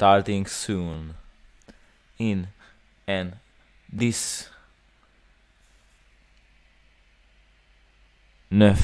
starting 0.00 0.46
soon. 0.46 1.14
In 2.18 2.48
and 3.06 3.36
this 3.92 4.48
9 8.50 8.76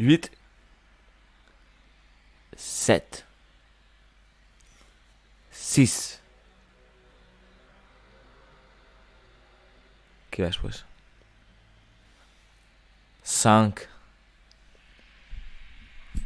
8 0.00 0.30
7 2.56 3.22
6 5.52 6.20
que 10.32 10.42
va 10.42 10.50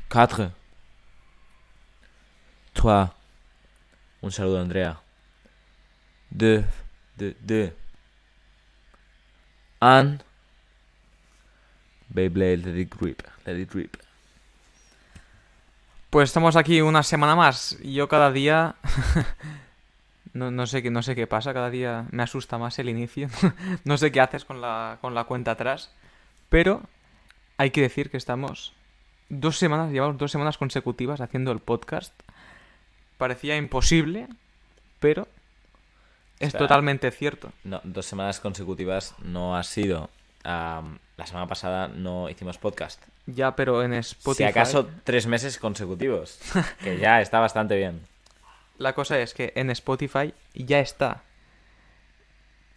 5 0.09 0.60
Toi. 2.73 3.09
Un 4.21 4.33
saludo, 4.33 4.61
Andrea. 4.61 5.01
De. 6.31 6.65
De. 7.17 7.37
De. 7.41 7.77
An. 9.81 10.23
Beyblade, 12.09 12.59
let 12.59 12.81
it 12.81 12.95
rip. 13.01 13.23
Let 13.47 13.59
it 13.59 13.73
rip. 13.73 13.97
Pues 16.11 16.31
estamos 16.31 16.57
aquí 16.57 16.81
una 16.81 17.03
semana 17.03 17.37
más. 17.37 17.79
Yo 17.83 18.09
cada 18.09 18.33
día. 18.33 18.75
no, 20.33 20.51
no, 20.51 20.67
sé, 20.67 20.89
no 20.91 21.03
sé 21.03 21.15
qué 21.15 21.27
pasa, 21.27 21.55
cada 21.55 21.71
día 21.71 22.07
me 22.11 22.23
asusta 22.23 22.59
más 22.59 22.79
el 22.79 22.89
inicio. 22.89 23.29
no 23.85 23.97
sé 23.97 24.11
qué 24.11 24.21
haces 24.21 24.45
con 24.45 24.61
la, 24.61 24.99
con 25.01 25.15
la 25.15 25.25
cuenta 25.25 25.53
atrás. 25.53 25.93
Pero 26.49 26.83
hay 27.59 27.71
que 27.71 27.81
decir 27.81 28.11
que 28.11 28.17
estamos 28.17 28.75
dos 29.29 29.57
semanas, 29.57 29.93
llevamos 29.93 30.19
dos 30.19 30.33
semanas 30.33 30.59
consecutivas 30.59 31.21
haciendo 31.21 31.53
el 31.53 31.61
podcast. 31.61 32.13
Parecía 33.21 33.59
imposible, 33.59 34.29
pero 34.99 35.29
es 36.39 36.55
totalmente 36.55 37.11
cierto. 37.11 37.53
No, 37.65 37.83
dos 37.85 38.07
semanas 38.07 38.41
consecutivas 38.41 39.15
no 39.23 39.59
ha 39.59 39.63
sido. 39.63 40.09
La 40.43 41.27
semana 41.27 41.47
pasada 41.47 41.89
no 41.89 42.31
hicimos 42.31 42.57
podcast. 42.57 43.03
Ya, 43.27 43.55
pero 43.57 43.83
en 43.83 43.93
Spotify. 43.93 44.45
Si 44.45 44.45
acaso 44.45 44.89
tres 45.05 45.27
meses 45.27 45.59
consecutivos. 45.59 46.41
que 46.83 46.97
ya 46.97 47.21
está 47.21 47.41
bastante 47.41 47.77
bien. 47.77 48.01
La 48.79 48.95
cosa 48.95 49.19
es 49.21 49.35
que 49.35 49.53
en 49.55 49.69
Spotify 49.69 50.33
ya 50.55 50.81
está. 50.81 51.23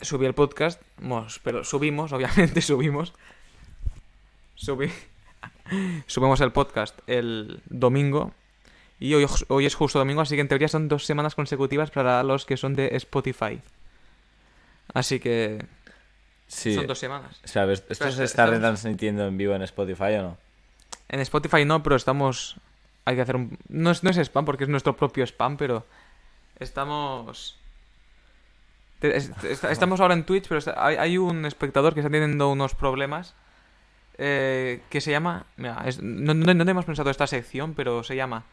Subí 0.01 0.25
el 0.25 0.33
podcast, 0.33 0.81
pero 1.41 1.63
subimos, 1.63 2.11
obviamente 2.11 2.61
subimos. 2.61 3.13
Subí. 4.55 4.91
Subimos 6.05 6.41
el 6.41 6.51
podcast 6.51 6.99
el 7.07 7.61
domingo. 7.69 8.33
Y 8.99 9.13
hoy, 9.15 9.25
hoy 9.49 9.65
es 9.65 9.75
justo 9.75 9.99
domingo, 9.99 10.21
así 10.21 10.35
que 10.35 10.41
en 10.41 10.47
teoría 10.47 10.67
son 10.67 10.87
dos 10.87 11.05
semanas 11.05 11.35
consecutivas 11.35 11.91
para 11.91 12.23
los 12.23 12.45
que 12.45 12.57
son 12.57 12.73
de 12.75 12.89
Spotify. 12.95 13.61
Así 14.93 15.19
que 15.19 15.65
Sí. 16.47 16.75
son 16.75 16.87
dos 16.87 16.99
semanas. 16.99 17.39
O 17.43 17.47
sea, 17.47 17.69
¿esto 17.71 18.11
se 18.11 18.23
está 18.23 18.45
retransmitiendo 18.45 19.25
en 19.27 19.37
vivo 19.37 19.55
en 19.55 19.61
Spotify 19.63 20.13
o 20.19 20.21
no? 20.23 20.37
En 21.09 21.19
Spotify 21.19 21.65
no, 21.65 21.81
pero 21.83 21.95
estamos. 21.95 22.57
Hay 23.05 23.15
que 23.15 23.21
hacer 23.21 23.35
un. 23.35 23.57
No 23.67 23.91
es, 23.91 24.03
no 24.03 24.09
es 24.09 24.17
spam 24.17 24.45
porque 24.45 24.63
es 24.63 24.69
nuestro 24.69 24.95
propio 24.95 25.23
spam, 25.25 25.57
pero. 25.57 25.85
Estamos. 26.59 27.57
Estamos 29.01 29.99
ahora 29.99 30.13
en 30.13 30.23
Twitch, 30.23 30.47
pero 30.47 30.61
hay, 30.77 30.95
hay 30.95 31.17
un 31.17 31.45
espectador 31.45 31.93
que 31.93 31.99
está 31.99 32.09
teniendo 32.09 32.49
unos 32.49 32.73
problemas. 32.75 33.33
eh, 34.19 34.81
que 34.91 35.01
se 35.01 35.09
llama. 35.09 35.47
Mira, 35.57 35.81
es- 35.87 36.01
no, 36.01 36.35
no, 36.35 36.53
no 36.53 36.71
hemos 36.71 36.85
pensado 36.85 37.09
esta 37.09 37.25
sección, 37.25 37.73
pero 37.73 38.03
se 38.03 38.15
llama 38.15 38.43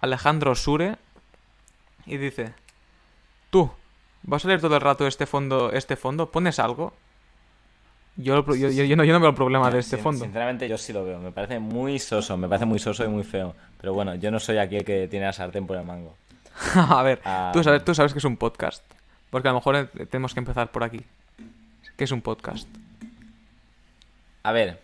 Alejandro 0.00 0.54
Sure. 0.54 0.96
Y 2.06 2.16
dice: 2.18 2.52
Tú, 3.50 3.70
¿vas 4.22 4.44
a 4.44 4.48
leer 4.48 4.60
todo 4.60 4.74
el 4.74 4.80
rato 4.80 5.06
este 5.06 5.26
fondo? 5.26 5.72
Este 5.72 5.96
fondo? 5.96 6.30
¿Pones 6.30 6.58
algo? 6.58 6.92
Yo, 8.16 8.36
lo 8.36 8.44
pro- 8.44 8.54
yo, 8.54 8.70
yo- 8.70 8.84
yo 8.84 8.94
no, 8.96 9.04
yo 9.04 9.12
no 9.12 9.18
veo 9.20 9.30
el 9.30 9.34
problema 9.34 9.70
de 9.70 9.78
este 9.80 9.96
fondo. 9.96 10.24
Sinceramente 10.24 10.68
yo 10.68 10.78
sí 10.78 10.92
lo 10.92 11.04
veo. 11.04 11.18
Me 11.18 11.32
parece 11.32 11.58
muy 11.58 11.98
soso, 11.98 12.36
me 12.36 12.46
parece 12.48 12.64
muy 12.66 12.78
soso 12.78 13.04
y 13.04 13.08
muy 13.08 13.24
feo. 13.24 13.56
Pero 13.80 13.92
bueno, 13.94 14.14
yo 14.14 14.30
no 14.30 14.38
soy 14.38 14.58
aquí 14.58 14.76
el 14.76 14.84
que 14.84 15.08
tiene 15.08 15.26
la 15.26 15.32
sartén 15.32 15.66
por 15.66 15.76
el 15.76 15.84
mango. 15.84 16.14
A 16.74 17.02
ver, 17.02 17.20
Ah, 17.24 17.50
tú 17.52 17.64
sabes, 17.64 17.84
tú 17.84 17.94
sabes 17.94 18.12
que 18.12 18.18
es 18.20 18.24
un 18.24 18.36
podcast. 18.36 18.84
Porque 19.30 19.48
a 19.48 19.50
lo 19.52 19.58
mejor 19.58 19.74
eh, 19.76 20.06
tenemos 20.06 20.32
que 20.32 20.40
empezar 20.40 20.70
por 20.70 20.84
aquí. 20.84 21.00
¿Qué 21.96 22.04
es 22.04 22.12
un 22.12 22.20
podcast? 22.22 22.68
A 24.44 24.52
ver, 24.52 24.80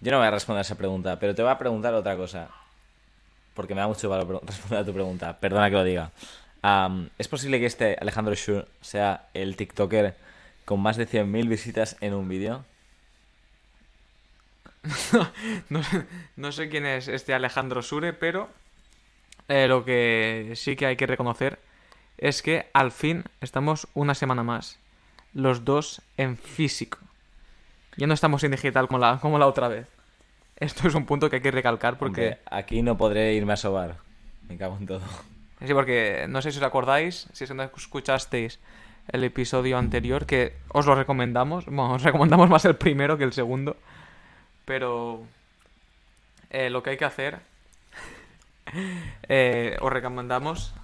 yo 0.00 0.10
no 0.10 0.18
voy 0.18 0.26
a 0.26 0.30
responder 0.32 0.62
esa 0.62 0.74
pregunta, 0.76 1.18
pero 1.20 1.34
te 1.34 1.42
voy 1.42 1.50
a 1.52 1.58
preguntar 1.58 1.94
otra 1.94 2.16
cosa. 2.16 2.48
Porque 3.60 3.74
me 3.74 3.82
da 3.82 3.88
mucho 3.88 4.08
valor 4.08 4.40
responder 4.46 4.78
a 4.78 4.84
tu 4.86 4.94
pregunta. 4.94 5.36
Perdona 5.36 5.68
que 5.68 5.76
lo 5.76 5.84
diga. 5.84 6.12
¿Es 7.18 7.28
posible 7.28 7.60
que 7.60 7.66
este 7.66 7.94
Alejandro 8.00 8.34
Schur 8.34 8.66
sea 8.80 9.28
el 9.34 9.54
TikToker 9.54 10.14
con 10.64 10.80
más 10.80 10.96
de 10.96 11.06
100.000 11.06 11.46
visitas 11.46 11.98
en 12.00 12.14
un 12.14 12.26
vídeo? 12.26 12.64
No, 15.68 15.82
no 16.36 16.52
sé 16.52 16.70
quién 16.70 16.86
es 16.86 17.06
este 17.06 17.34
Alejandro 17.34 17.82
Sure, 17.82 18.14
pero 18.14 18.48
eh, 19.48 19.68
lo 19.68 19.84
que 19.84 20.54
sí 20.56 20.74
que 20.74 20.86
hay 20.86 20.96
que 20.96 21.06
reconocer 21.06 21.58
es 22.16 22.40
que 22.40 22.70
al 22.72 22.92
fin 22.92 23.24
estamos 23.42 23.88
una 23.92 24.14
semana 24.14 24.42
más. 24.42 24.78
Los 25.34 25.66
dos 25.66 26.00
en 26.16 26.38
físico. 26.38 26.96
Ya 27.98 28.06
no 28.06 28.14
estamos 28.14 28.42
en 28.42 28.52
digital 28.52 28.86
como 28.86 29.00
la, 29.00 29.18
como 29.20 29.38
la 29.38 29.46
otra 29.46 29.68
vez. 29.68 29.86
Esto 30.60 30.86
es 30.86 30.94
un 30.94 31.06
punto 31.06 31.30
que 31.30 31.36
hay 31.36 31.42
que 31.42 31.50
recalcar 31.50 31.96
porque... 31.96 32.20
Hombre, 32.20 32.40
aquí 32.50 32.82
no 32.82 32.98
podré 32.98 33.32
irme 33.32 33.54
a 33.54 33.56
sobar. 33.56 33.96
Me 34.46 34.58
cago 34.58 34.76
en 34.76 34.86
todo. 34.86 35.00
Sí, 35.64 35.72
porque 35.72 36.26
no 36.28 36.42
sé 36.42 36.52
si 36.52 36.58
os 36.58 36.64
acordáis, 36.64 37.28
si 37.32 37.44
es 37.44 37.50
que 37.50 37.54
no 37.54 37.62
escuchasteis 37.62 38.60
el 39.08 39.24
episodio 39.24 39.78
anterior, 39.78 40.26
que 40.26 40.56
os 40.68 40.84
lo 40.84 40.94
recomendamos. 40.94 41.64
Bueno, 41.64 41.94
os 41.94 42.02
recomendamos 42.02 42.50
más 42.50 42.64
el 42.66 42.76
primero 42.76 43.16
que 43.16 43.24
el 43.24 43.32
segundo. 43.32 43.76
Pero 44.66 45.22
eh, 46.50 46.68
lo 46.68 46.82
que 46.82 46.90
hay 46.90 46.96
que 46.98 47.06
hacer, 47.06 47.40
eh, 49.28 49.78
os 49.80 49.92
recomendamos... 49.92 50.74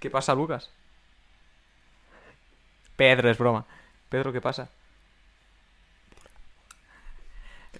¿Qué 0.00 0.10
pasa, 0.10 0.34
Lucas? 0.34 0.70
Pedro, 2.96 3.30
es 3.30 3.38
broma. 3.38 3.64
Pedro, 4.08 4.32
¿qué 4.32 4.40
pasa? 4.40 4.68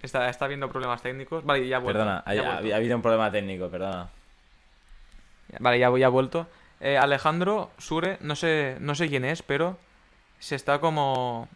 Está, 0.05 0.29
está 0.29 0.45
habiendo 0.45 0.69
problemas 0.69 1.01
técnicos. 1.01 1.43
Vale, 1.43 1.67
ya 1.67 1.77
ha 1.77 1.79
vuelto, 1.79 1.99
Perdona, 1.99 2.23
ya 2.27 2.31
ha, 2.31 2.59
vuelto. 2.61 2.75
habido 2.75 2.95
un 2.95 3.01
problema 3.01 3.31
técnico, 3.31 3.69
perdona. 3.69 4.09
Vale, 5.59 5.79
ya, 5.79 5.95
ya 5.97 6.05
ha 6.05 6.09
vuelto. 6.09 6.47
Eh, 6.79 6.97
Alejandro 6.97 7.71
Sure, 7.77 8.17
no 8.21 8.35
sé, 8.35 8.77
no 8.79 8.95
sé 8.95 9.09
quién 9.09 9.25
es, 9.25 9.41
pero 9.41 9.77
se 10.39 10.55
está 10.55 10.79
como... 10.79 11.47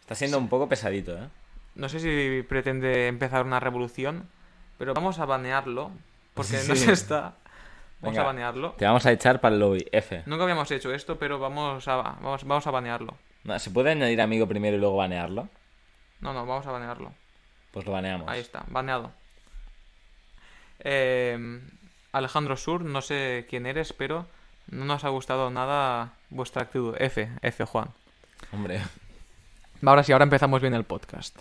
Está 0.00 0.14
siendo 0.14 0.38
un 0.38 0.48
poco 0.48 0.68
pesadito, 0.68 1.16
¿eh? 1.16 1.28
No 1.74 1.88
sé 1.88 2.00
si 2.00 2.42
pretende 2.42 3.08
empezar 3.08 3.46
una 3.46 3.60
revolución, 3.60 4.28
pero 4.76 4.92
vamos 4.92 5.18
a 5.18 5.24
banearlo, 5.24 5.90
porque 6.34 6.58
no 6.68 6.76
se 6.76 6.92
está... 6.92 7.34
Vamos 8.00 8.16
Venga. 8.16 8.22
a 8.22 8.26
banearlo. 8.26 8.70
Te 8.72 8.84
vamos 8.84 9.06
a 9.06 9.12
echar 9.12 9.40
para 9.40 9.54
el 9.54 9.60
lobby, 9.60 9.86
F. 9.92 10.24
Nunca 10.26 10.42
habíamos 10.42 10.68
hecho 10.72 10.92
esto, 10.92 11.18
pero 11.18 11.38
vamos 11.38 11.86
a, 11.86 11.96
vamos, 11.96 12.44
vamos 12.44 12.66
a 12.66 12.70
banearlo. 12.72 13.16
No, 13.44 13.56
¿Se 13.60 13.70
puede 13.70 13.92
añadir 13.92 14.20
amigo 14.20 14.48
primero 14.48 14.76
y 14.76 14.80
luego 14.80 14.96
banearlo? 14.96 15.48
No, 16.20 16.32
no, 16.32 16.44
vamos 16.44 16.66
a 16.66 16.72
banearlo. 16.72 17.12
Pues 17.72 17.84
lo 17.86 17.92
baneamos. 17.92 18.28
Ahí 18.28 18.40
está, 18.40 18.64
baneado. 18.68 19.10
Eh, 20.80 21.60
Alejandro 22.12 22.56
Sur, 22.56 22.82
no 22.84 23.00
sé 23.02 23.46
quién 23.48 23.66
eres, 23.66 23.92
pero 23.92 24.26
no 24.70 24.84
nos 24.84 25.04
ha 25.04 25.08
gustado 25.08 25.50
nada 25.50 26.12
vuestra 26.30 26.62
actitud. 26.62 26.94
F, 26.98 27.28
F, 27.42 27.64
Juan. 27.64 27.88
Hombre. 28.52 28.80
Ahora 29.84 30.02
sí, 30.02 30.12
ahora 30.12 30.24
empezamos 30.24 30.60
bien 30.60 30.74
el 30.74 30.84
podcast. 30.84 31.36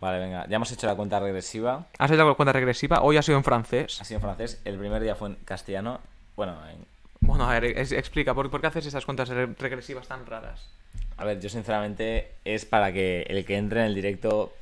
Vale, 0.00 0.18
venga. 0.18 0.46
Ya 0.48 0.56
hemos 0.56 0.70
hecho 0.72 0.86
la 0.86 0.94
cuenta 0.96 1.20
regresiva. 1.20 1.86
Has 1.98 2.10
hecho 2.10 2.26
la 2.26 2.34
cuenta 2.34 2.52
regresiva, 2.52 3.02
hoy 3.02 3.16
ha 3.16 3.22
sido 3.22 3.38
en 3.38 3.44
francés. 3.44 4.00
Ha 4.00 4.04
sido 4.04 4.18
en 4.18 4.22
francés. 4.22 4.60
El 4.64 4.78
primer 4.78 5.02
día 5.02 5.14
fue 5.14 5.28
en 5.30 5.34
castellano. 5.44 6.00
Bueno, 6.36 6.56
en- 6.68 6.84
Bueno, 7.20 7.48
a 7.48 7.52
ver, 7.52 7.64
es- 7.78 7.92
explica, 7.92 8.34
¿por, 8.34 8.50
por 8.50 8.60
qué 8.60 8.66
haces 8.68 8.86
esas 8.86 9.04
cuentas 9.04 9.28
re- 9.28 9.54
regresivas 9.58 10.08
tan 10.08 10.26
raras? 10.26 10.68
a 11.18 11.24
ver, 11.24 11.40
yo 11.40 11.48
sinceramente 11.48 12.32
es 12.44 12.64
para 12.64 12.92
que 12.92 13.22
el 13.28 13.44
que 13.44 13.56
entre 13.56 13.80
en 13.80 13.86
el 13.86 13.94
directo... 13.94 14.52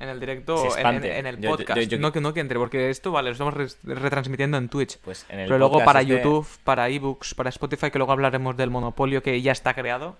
En 0.00 0.08
el 0.08 0.18
directo, 0.18 0.76
en, 0.78 1.26
el 1.26 1.38
yo- 1.40 1.50
podcast. 1.50 1.78
yo- 1.78 1.82
yo- 1.86 1.98
No, 1.98 2.10
que, 2.10 2.20
no 2.22 2.32
que 2.34 2.40
entre, 2.40 2.58
porque 2.58 2.88
esto, 2.90 3.12
vale, 3.12 3.28
lo 3.28 3.32
estamos 3.32 3.54
re- 3.54 3.68
retransmitiendo 3.94 4.56
en 4.56 4.68
Twitch. 4.70 4.98
Pues 5.00 5.26
en 5.28 5.40
el 5.40 5.46
Pero 5.46 5.58
luego 5.58 5.84
para 5.84 6.00
este- 6.00 6.14
YouTube, 6.16 6.48
para 6.64 6.88
ebooks, 6.88 7.34
para 7.34 7.50
Spotify, 7.50 7.90
que 7.90 7.98
luego 7.98 8.10
hablaremos 8.12 8.56
del 8.56 8.70
monopolio 8.70 9.22
que 9.22 9.40
ya 9.42 9.52
está 9.52 9.74
creado. 9.74 10.16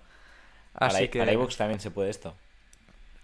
Para, 0.73 0.85
Así 0.93 1.07
que. 1.09 1.19
para 1.19 1.33
iVoox 1.33 1.57
también 1.57 1.79
se 1.79 1.89
puede 1.91 2.09
esto. 2.11 2.35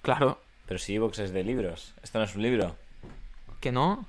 Claro, 0.02 0.42
Pero 0.66 0.80
si 0.80 0.94
iVoox 0.96 1.20
es 1.20 1.32
de 1.32 1.44
libros. 1.44 1.94
Esto 2.04 2.18
no 2.20 2.26
es 2.26 2.36
un 2.36 2.42
libro. 2.42 2.76
que 3.62 3.72
no. 3.72 4.06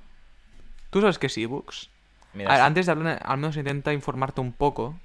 ¿Tú 0.89 1.01
sabes 1.01 1.17
que 1.19 1.27
es 1.27 1.37
ebooks? 1.37 1.89
Mira, 2.33 2.51
ver, 2.51 2.61
antes 2.61 2.85
de 2.87 2.91
hablar, 2.91 3.19
al 3.23 3.37
menos 3.37 3.55
intenta 3.57 3.93
informarte 3.93 4.41
un 4.41 4.53
poco 4.53 4.99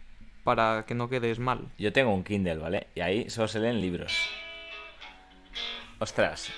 para 0.44 0.84
que 0.86 0.94
no 0.94 1.08
quedes 1.08 1.38
mal. 1.38 1.68
yo 1.78 1.92
tengo 1.92 2.12
un 2.14 2.24
Kindle, 2.24 2.56
¿vale? 2.56 2.86
Y 2.94 3.00
ahí 3.00 3.28
solo 3.30 3.48
se 3.48 3.60
leen 3.60 3.80
libros. 3.80 4.16
Ostras. 5.98 6.50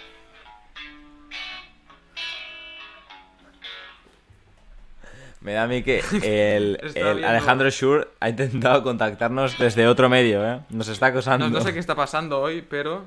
Me 5.46 5.52
da 5.52 5.62
a 5.62 5.66
mí 5.68 5.84
que 5.84 6.02
el, 6.56 7.24
Alejandro 7.24 7.70
Schur 7.70 8.12
ha 8.18 8.28
intentado 8.28 8.82
contactarnos 8.82 9.56
desde 9.56 9.86
otro 9.86 10.08
medio, 10.08 10.44
¿eh? 10.44 10.58
Nos 10.70 10.88
está 10.88 11.06
acosando. 11.06 11.48
No, 11.48 11.58
no 11.58 11.60
sé 11.60 11.72
qué 11.72 11.78
está 11.78 11.94
pasando 11.94 12.40
hoy, 12.40 12.66
pero... 12.68 13.04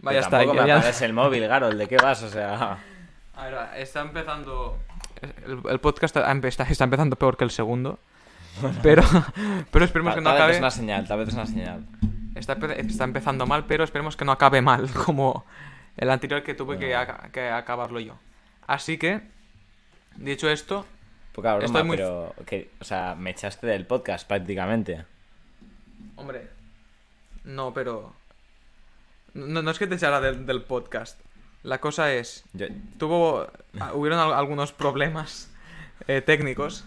Vaya 0.00 0.18
está. 0.18 0.44
me 0.44 0.66
ya- 0.66 0.78
aparece 0.78 1.04
el 1.04 1.12
móvil, 1.12 1.46
Garol, 1.46 1.78
¿de 1.78 1.86
qué 1.86 1.96
vas? 1.96 2.24
O 2.24 2.28
sea... 2.28 2.78
A 3.36 3.44
ver, 3.44 3.54
está 3.76 4.00
empezando... 4.00 4.80
El, 5.46 5.60
el 5.70 5.78
podcast 5.78 6.16
está, 6.16 6.32
está 6.48 6.84
empezando 6.84 7.14
peor 7.14 7.36
que 7.36 7.44
el 7.44 7.52
segundo. 7.52 8.00
Pero, 8.82 9.04
pero 9.70 9.84
esperemos 9.84 10.12
que 10.12 10.20
no 10.20 10.30
tal 10.30 10.32
vez 10.32 10.40
acabe... 10.40 10.52
es 10.54 10.58
una 10.58 10.70
señal, 10.72 11.06
tal 11.06 11.20
vez 11.20 11.28
es 11.28 11.34
una 11.34 11.46
señal. 11.46 11.86
Está, 12.34 12.54
está 12.78 13.04
empezando 13.04 13.46
mal, 13.46 13.64
pero 13.66 13.84
esperemos 13.84 14.16
que 14.16 14.24
no 14.24 14.32
acabe 14.32 14.60
mal, 14.60 14.90
como 15.06 15.44
el 15.96 16.10
anterior 16.10 16.42
que 16.42 16.54
tuve 16.54 16.80
que 16.80 16.96
acabarlo 16.96 18.00
yo. 18.00 18.18
Así 18.66 18.98
que, 18.98 19.20
dicho 20.16 20.50
esto, 20.50 20.84
Poca 21.36 21.50
broma, 21.54 21.66
Estoy 21.66 21.84
muy- 21.84 21.96
pero... 21.98 22.34
Que, 22.46 22.70
o 22.80 22.84
sea, 22.84 23.14
me 23.14 23.30
echaste 23.30 23.66
del 23.66 23.86
podcast 23.86 24.26
prácticamente. 24.26 25.04
hombre, 26.16 26.48
no, 27.44 27.72
pero... 27.74 28.12
No, 29.34 29.60
no 29.62 29.70
es 29.70 29.78
que 29.78 29.86
te 29.86 29.96
echara 29.96 30.20
del, 30.20 30.46
del 30.46 30.62
podcast. 30.62 31.20
La 31.62 31.78
cosa 31.78 32.12
es, 32.12 32.44
Yo- 32.54 32.66
tuvo... 32.98 33.46
ah, 33.78 33.92
Hubieron 33.92 34.18
al- 34.18 34.32
algunos 34.32 34.72
problemas 34.72 35.50
eh, 36.08 36.22
técnicos 36.22 36.84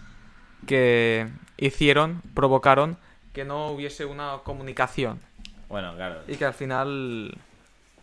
que 0.66 1.28
hicieron, 1.56 2.20
provocaron 2.34 2.98
que 3.32 3.44
no 3.44 3.68
hubiese 3.68 4.04
una 4.04 4.38
comunicación. 4.42 5.20
Bueno, 5.68 5.94
claro. 5.94 6.22
Y 6.26 6.34
que 6.36 6.44
al 6.44 6.54
final... 6.54 7.38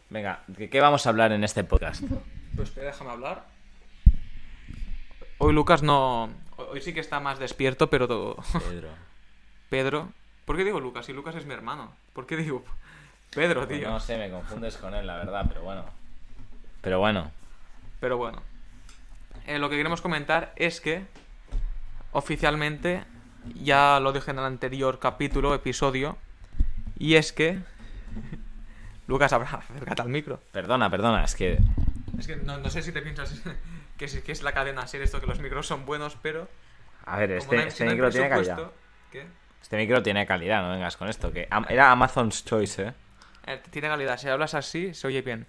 Venga, 0.09 0.43
¿de 0.47 0.69
qué 0.69 0.79
vamos 0.79 1.05
a 1.05 1.09
hablar 1.09 1.33
en 1.33 1.43
este 1.43 1.65
podcast? 1.65 2.01
Pues 2.55 2.69
espera, 2.69 2.87
déjame 2.87 3.11
hablar. 3.11 3.43
Hoy 5.39 5.53
Lucas 5.53 5.83
no. 5.83 6.29
Hoy 6.57 6.81
sí 6.81 6.93
que 6.93 6.99
está 6.99 7.19
más 7.19 7.39
despierto, 7.39 7.89
pero 7.89 8.07
todo. 8.07 8.37
Pedro. 8.69 8.89
Pedro. 9.69 10.09
¿Por 10.45 10.55
qué 10.57 10.63
digo 10.63 10.79
Lucas? 10.79 11.05
Si 11.05 11.13
Lucas 11.13 11.35
es 11.35 11.45
mi 11.45 11.53
hermano. 11.53 11.91
¿Por 12.13 12.25
qué 12.25 12.37
digo 12.37 12.63
Pedro, 13.35 13.65
Pues 13.67 13.79
tío? 13.79 13.89
no 13.89 13.99
sé, 13.99 14.17
me 14.17 14.29
confundes 14.31 14.77
con 14.77 14.93
él, 14.95 15.05
la 15.05 15.17
verdad, 15.17 15.45
pero 15.47 15.61
bueno. 15.61 15.85
Pero 16.81 16.99
bueno. 16.99 17.31
Pero 17.99 18.17
bueno. 18.17 18.41
Eh, 19.45 19.59
lo 19.59 19.69
que 19.69 19.75
queremos 19.77 20.01
comentar 20.01 20.53
es 20.55 20.81
que 20.81 21.05
oficialmente, 22.11 23.03
ya 23.55 23.99
lo 23.99 24.13
dije 24.13 24.31
en 24.31 24.39
el 24.39 24.45
anterior 24.45 24.99
capítulo, 24.99 25.53
episodio, 25.53 26.17
y 26.97 27.15
es 27.15 27.31
que. 27.33 27.59
Lucas, 29.07 29.31
habla, 29.33 29.47
acércate 29.69 30.01
al 30.01 30.09
micro. 30.09 30.39
Perdona, 30.51 30.89
perdona, 30.89 31.23
es 31.23 31.35
que... 31.35 31.59
Es 32.17 32.25
que 32.27 32.35
no, 32.37 32.57
no 32.57 32.69
sé 32.69 32.81
si 32.81 32.91
te 32.91 33.01
piensas 33.01 33.41
que 33.97 34.05
es, 34.05 34.21
que 34.21 34.31
es 34.31 34.41
la 34.43 34.53
cadena 34.53 34.85
ser 34.87 35.01
esto, 35.01 35.19
que 35.19 35.27
los 35.27 35.39
micros 35.39 35.67
son 35.67 35.85
buenos, 35.85 36.17
pero. 36.21 36.47
A 37.05 37.17
ver, 37.17 37.31
este, 37.31 37.55
no 37.55 37.61
hay- 37.61 37.67
este 37.67 37.85
no 37.85 37.91
micro 37.91 38.09
tiene 38.11 38.29
calidad. 38.29 38.71
¿Qué? 39.11 39.25
Este 39.61 39.77
micro 39.77 40.03
tiene 40.03 40.25
calidad, 40.25 40.61
no 40.61 40.71
vengas 40.71 40.97
con 40.97 41.09
esto. 41.09 41.31
Que 41.31 41.47
era 41.69 41.91
Amazon's 41.91 42.45
Choice, 42.45 42.83
¿eh? 42.87 42.93
Eh, 43.47 43.61
tiene 43.69 43.87
calidad. 43.87 44.17
Si 44.17 44.27
hablas 44.27 44.53
así, 44.53 44.93
se 44.93 45.07
oye 45.07 45.21
bien. 45.21 45.45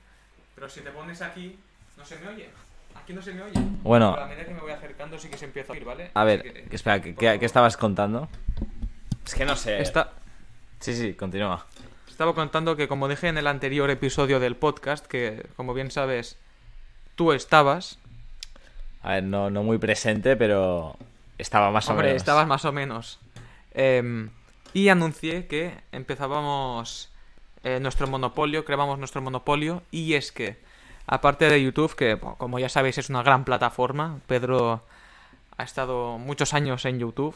Pero 0.55 0.69
si 0.69 0.81
te 0.81 0.91
pones 0.91 1.21
aquí, 1.23 1.59
no 1.97 2.05
se 2.05 2.17
me 2.19 2.29
oye. 2.29 2.49
Aquí 2.95 3.13
no 3.13 3.21
se 3.23 3.33
me 3.33 3.43
oye. 3.43 3.53
Bueno. 3.83 4.13
Pero 4.13 4.25
a 4.25 4.29
medida 4.29 4.45
que 4.45 4.55
me 4.55 4.61
voy 4.61 4.73
acercando, 4.73 5.19
sí 5.19 5.29
que 5.29 5.37
se 5.37 5.45
empieza 5.47 5.73
a 5.73 5.77
oír, 5.77 5.85
¿vale? 5.85 6.11
A 6.15 6.25
ver, 6.25 6.43
que- 6.69 6.75
espera, 6.77 7.01
¿qué, 7.03 7.15
qué- 7.15 7.39
qué 7.39 7.47
estabas 7.47 7.77
contando? 7.77 8.29
Es 9.25 9.35
que 9.35 9.45
no 9.45 9.57
sé. 9.57 9.81
Esta- 9.81 10.13
Sí, 10.81 10.95
sí, 10.95 11.15
continúa. 11.15 11.67
Estaba 12.09 12.35
contando 12.35 12.77
que, 12.77 12.87
como 12.89 13.09
dije 13.09 13.29
en 13.29 13.37
el 13.39 13.47
anterior 13.49 13.91
episodio 13.91 14.39
del 14.41 14.57
podcast, 14.57 15.07
que 15.07 15.47
como 15.57 15.75
bien 15.75 15.91
sabes, 15.91 16.37
tú 17.17 17.33
estabas. 17.33 17.99
A 19.03 19.13
ver, 19.15 19.25
no, 19.25 19.51
no 19.51 19.63
muy 19.63 19.79
presente, 19.79 20.37
pero 20.37 20.97
estaba 21.39 21.71
más 21.71 21.89
o 21.89 21.93
Hombre, 21.93 22.09
menos. 22.09 22.23
estabas 22.23 22.47
más 22.47 22.65
o 22.65 22.73
menos. 22.73 23.19
Em, 23.73 24.31
y 24.75 24.89
anuncié 24.89 25.47
que 25.47 25.73
empezábamos 25.93 27.11
eh, 27.65 27.79
nuestro 27.81 28.07
monopolio, 28.07 28.65
creábamos 28.65 28.99
nuestro 28.99 29.21
monopolio. 29.23 29.83
Y 29.91 30.15
es 30.15 30.33
que, 30.33 30.59
aparte 31.07 31.49
de 31.49 31.63
YouTube, 31.63 31.95
que 31.95 32.19
como 32.19 32.59
ya 32.59 32.69
sabéis 32.69 32.99
es 32.99 33.09
una 33.11 33.23
gran 33.23 33.45
plataforma, 33.45 34.19
Pedro 34.27 34.83
ha 35.57 35.63
estado 35.63 36.19
muchos 36.19 36.55
años 36.55 36.85
en 36.85 36.99
YouTube. 36.99 37.35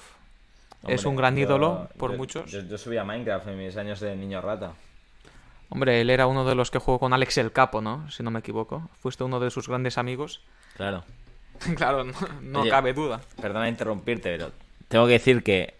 es 0.88 1.04
un 1.04 1.14
gran 1.14 1.36
yo- 1.36 1.42
ídolo 1.42 1.88
por 1.96 2.10
yo- 2.12 2.16
muchos. 2.18 2.50
Yo, 2.50 2.60
yo 2.62 2.76
subía 2.76 3.04
Minecraft 3.04 3.46
en 3.48 3.58
mis 3.58 3.76
años 3.76 4.00
de 4.00 4.16
niño 4.16 4.40
rata. 4.40 4.72
Hombre, 5.68 6.00
él 6.00 6.10
era 6.10 6.26
uno 6.26 6.44
de 6.44 6.54
los 6.56 6.70
que 6.72 6.78
jugó 6.80 6.98
con 6.98 7.12
Alex 7.12 7.38
el 7.38 7.52
Capo, 7.52 7.80
¿no? 7.80 8.10
Si 8.10 8.22
no 8.24 8.30
me 8.32 8.40
equivoco. 8.40 8.90
Fuiste 9.00 9.22
uno 9.24 9.38
de 9.38 9.50
sus 9.50 9.68
grandes 9.68 9.96
amigos. 9.96 10.40
Claro. 10.76 11.04
claro, 11.76 12.04
no, 12.04 12.12
no 12.42 12.60
Oye, 12.62 12.70
cabe 12.70 12.92
duda. 12.92 13.20
Perdona 13.40 13.68
interrumpirte, 13.68 14.30
pero 14.36 14.52
tengo 14.88 15.06
que 15.06 15.12
decir 15.14 15.42
que, 15.42 15.74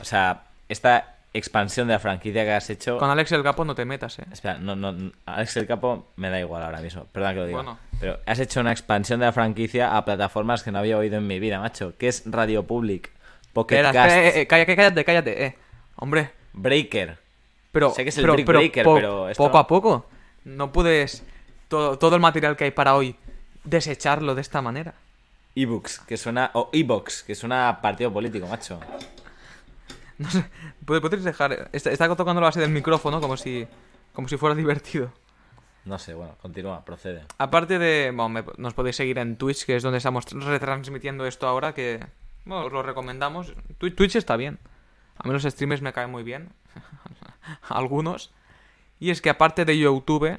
o 0.00 0.04
sea, 0.04 0.44
esta 0.68 1.16
expansión 1.34 1.88
de 1.88 1.94
la 1.94 1.98
franquicia 1.98 2.44
que 2.44 2.52
has 2.52 2.68
hecho... 2.70 2.98
Con 2.98 3.08
Alex 3.08 3.32
el 3.32 3.42
Capo 3.42 3.64
no 3.64 3.74
te 3.74 3.84
metas, 3.86 4.18
¿eh? 4.18 4.24
Espera, 4.30 4.58
no, 4.58 4.76
no, 4.76 5.12
Alex 5.26 5.56
el 5.56 5.66
Capo 5.66 6.08
me 6.16 6.28
da 6.28 6.38
igual 6.38 6.62
ahora 6.62 6.80
mismo, 6.80 7.06
perdona 7.06 7.32
que 7.32 7.40
lo 7.40 7.46
diga. 7.46 7.62
Bueno. 7.62 7.78
Pero 7.98 8.18
has 8.26 8.38
hecho 8.38 8.60
una 8.60 8.72
expansión 8.72 9.20
de 9.20 9.26
la 9.26 9.32
franquicia 9.32 9.96
a 9.96 10.04
plataformas 10.04 10.62
que 10.62 10.70
no 10.72 10.78
había 10.78 10.98
oído 10.98 11.16
en 11.16 11.26
mi 11.26 11.38
vida, 11.40 11.58
macho. 11.60 11.94
¿Qué 11.98 12.08
es 12.08 12.22
Radio 12.26 12.64
Public? 12.64 13.10
Pocket 13.52 13.82
Cast, 13.82 13.94
espera, 13.96 14.24
eh, 14.28 14.40
eh, 14.42 14.46
cállate, 14.46 14.76
cállate, 14.76 15.04
cállate, 15.04 15.44
eh. 15.46 15.58
Hombre, 15.96 16.30
Breaker. 16.52 17.18
pero... 17.70 17.90
Sé 17.90 18.02
que 18.02 18.08
es 18.10 18.18
el 18.18 18.24
pero, 18.24 18.34
Breaker, 18.44 18.84
po- 18.84 18.94
pero 18.94 19.28
esto- 19.28 19.42
Poco 19.44 19.58
a 19.58 19.66
poco. 19.66 20.06
No 20.44 20.72
puedes... 20.72 21.22
Todo, 21.68 21.98
todo 21.98 22.14
el 22.16 22.20
material 22.20 22.56
que 22.56 22.64
hay 22.64 22.70
para 22.72 22.94
hoy 22.94 23.16
desecharlo 23.64 24.34
de 24.34 24.40
esta 24.42 24.60
manera. 24.60 24.94
Ebooks, 25.54 26.00
que 26.00 26.16
suena... 26.16 26.50
O 26.54 26.70
e-box, 26.72 27.22
que 27.22 27.34
suena 27.34 27.68
a 27.68 27.80
partido 27.80 28.12
político, 28.12 28.46
macho. 28.46 28.80
No 30.18 30.30
sé, 30.30 30.44
¿puedes 30.84 31.00
puedes 31.00 31.24
dejar... 31.24 31.68
Está, 31.72 31.90
está 31.90 32.14
tocando 32.16 32.40
la 32.40 32.48
base 32.48 32.60
del 32.60 32.70
micrófono 32.70 33.20
como 33.20 33.36
si... 33.36 33.66
Como 34.12 34.28
si 34.28 34.36
fuera 34.36 34.54
divertido. 34.62 35.12
No 35.84 35.98
sé, 35.98 36.14
bueno, 36.14 36.36
continúa, 36.40 36.84
procede. 36.84 37.24
Aparte 37.38 37.78
de... 37.78 38.12
Bueno, 38.14 38.28
me- 38.28 38.44
nos 38.56 38.74
podéis 38.74 38.96
seguir 38.96 39.18
en 39.18 39.36
Twitch, 39.36 39.64
que 39.66 39.76
es 39.76 39.82
donde 39.82 39.98
estamos 39.98 40.26
retransmitiendo 40.26 41.26
esto 41.26 41.46
ahora, 41.48 41.74
que... 41.74 42.04
Bueno, 42.44 42.66
os 42.66 42.72
lo 42.72 42.82
recomendamos. 42.82 43.52
Twi- 43.78 43.94
Twitch 43.94 44.16
está 44.16 44.36
bien. 44.36 44.58
A 45.18 45.26
mí 45.26 45.32
los 45.32 45.42
streamers 45.42 45.82
me 45.82 45.92
caen 45.92 46.10
muy 46.10 46.22
bien. 46.22 46.50
Algunos. 47.68 48.32
Y 49.00 49.10
es 49.10 49.20
que 49.20 49.30
aparte 49.30 49.64
de 49.64 49.76
YouTube, 49.78 50.38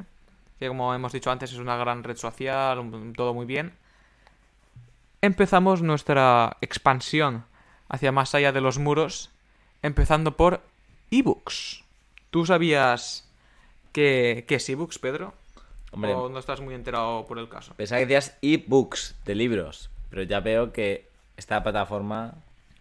que 0.60 0.68
como 0.70 0.94
hemos 0.94 1.12
dicho 1.12 1.30
antes 1.32 1.52
es 1.52 1.60
una 1.60 1.76
gran 1.76 2.04
red 2.04 2.16
social, 2.16 3.14
todo 3.16 3.34
muy 3.34 3.46
bien, 3.46 3.74
empezamos 5.24 5.82
nuestra 5.82 6.58
expansión 6.60 7.46
hacia 7.88 8.12
más 8.12 8.36
allá 8.36 8.52
de 8.52 8.60
los 8.60 8.78
muros, 8.78 9.30
empezando 9.82 10.36
por 10.36 10.62
ebooks. 11.12 11.84
¿Tú 12.30 12.46
sabías 12.46 13.26
que, 13.94 14.44
que 14.48 14.56
es 14.56 14.70
ebooks, 14.70 15.00
Pedro? 15.00 15.34
Hombre, 15.94 16.14
¿O 16.14 16.28
no 16.28 16.40
estás 16.40 16.60
muy 16.60 16.76
enterado 16.76 17.26
por 17.26 17.40
el 17.40 17.48
caso? 17.48 17.74
pensaba 17.76 18.00
que 18.00 18.08
decías 18.08 18.38
e-books, 18.42 19.16
de 19.26 19.36
libros. 19.36 19.90
Pero 20.10 20.24
ya 20.24 20.42
veo 20.42 20.74
que 20.74 21.08
esta 21.38 21.64
plataforma 21.64 22.34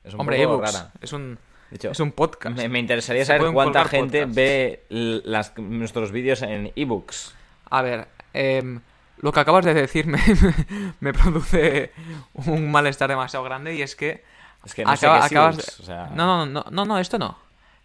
es 0.02 0.14
un 0.14 0.20
Hombre, 0.20 0.42
poco 0.44 0.62
rara. 0.62 0.90
Es 1.00 1.12
un, 1.12 1.38
De 1.70 1.76
hecho, 1.76 1.90
es 1.92 2.00
un 2.00 2.10
podcast. 2.10 2.56
me, 2.56 2.68
me 2.68 2.78
interesaría 2.80 3.24
saber 3.24 3.52
cuánta 3.52 3.84
gente 3.84 4.26
podcasts. 4.26 4.34
ve 4.34 4.82
las, 4.88 5.56
nuestros 5.58 6.10
vídeos 6.10 6.42
en 6.42 6.72
ebooks. 6.74 7.34
A 7.70 7.82
ver, 7.82 8.08
em, 8.32 8.80
lo 9.22 9.32
que 9.32 9.40
acabas 9.40 9.64
de 9.64 9.72
decir 9.74 10.06
me, 10.06 10.20
me 11.00 11.12
produce 11.14 11.92
un 12.34 12.70
malestar 12.70 13.08
demasiado 13.08 13.44
grande 13.44 13.74
y 13.74 13.82
es 13.82 13.96
que... 13.96 14.22
Es 14.64 14.74
que 14.74 14.84
no 14.84 14.90
acaba- 14.90 15.22
sé 15.22 15.28
qué 15.30 15.34
es 15.34 15.40
acabas 15.40 15.54
ebooks, 15.56 15.76
de- 15.78 15.82
o 15.82 15.86
sea- 15.86 16.10
no, 16.14 16.26
no, 16.26 16.46
no, 16.46 16.64
no, 16.70 16.84
no, 16.84 16.98
esto 16.98 17.18
no. 17.18 17.36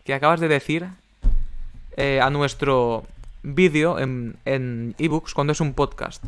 Que 0.03 0.13
acabas 0.13 0.39
de 0.39 0.47
decir 0.47 0.87
eh, 1.95 2.19
a 2.21 2.29
nuestro 2.29 3.05
vídeo 3.43 3.97
en, 3.99 4.35
en 4.45 4.95
ebooks 4.97 5.33
cuando 5.33 5.53
es 5.53 5.61
un 5.61 5.73
podcast. 5.73 6.23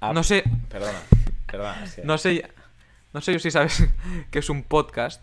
Ah, 0.00 0.12
No 0.12 0.22
sé, 0.22 0.44
Perdona, 0.68 0.98
perdona. 1.46 1.84
no 2.04 2.18
sé, 2.18 2.48
no 3.12 3.20
sé 3.20 3.32
yo 3.32 3.38
si 3.38 3.50
sabes 3.50 3.84
que 4.30 4.38
es 4.38 4.50
un 4.50 4.62
podcast, 4.62 5.22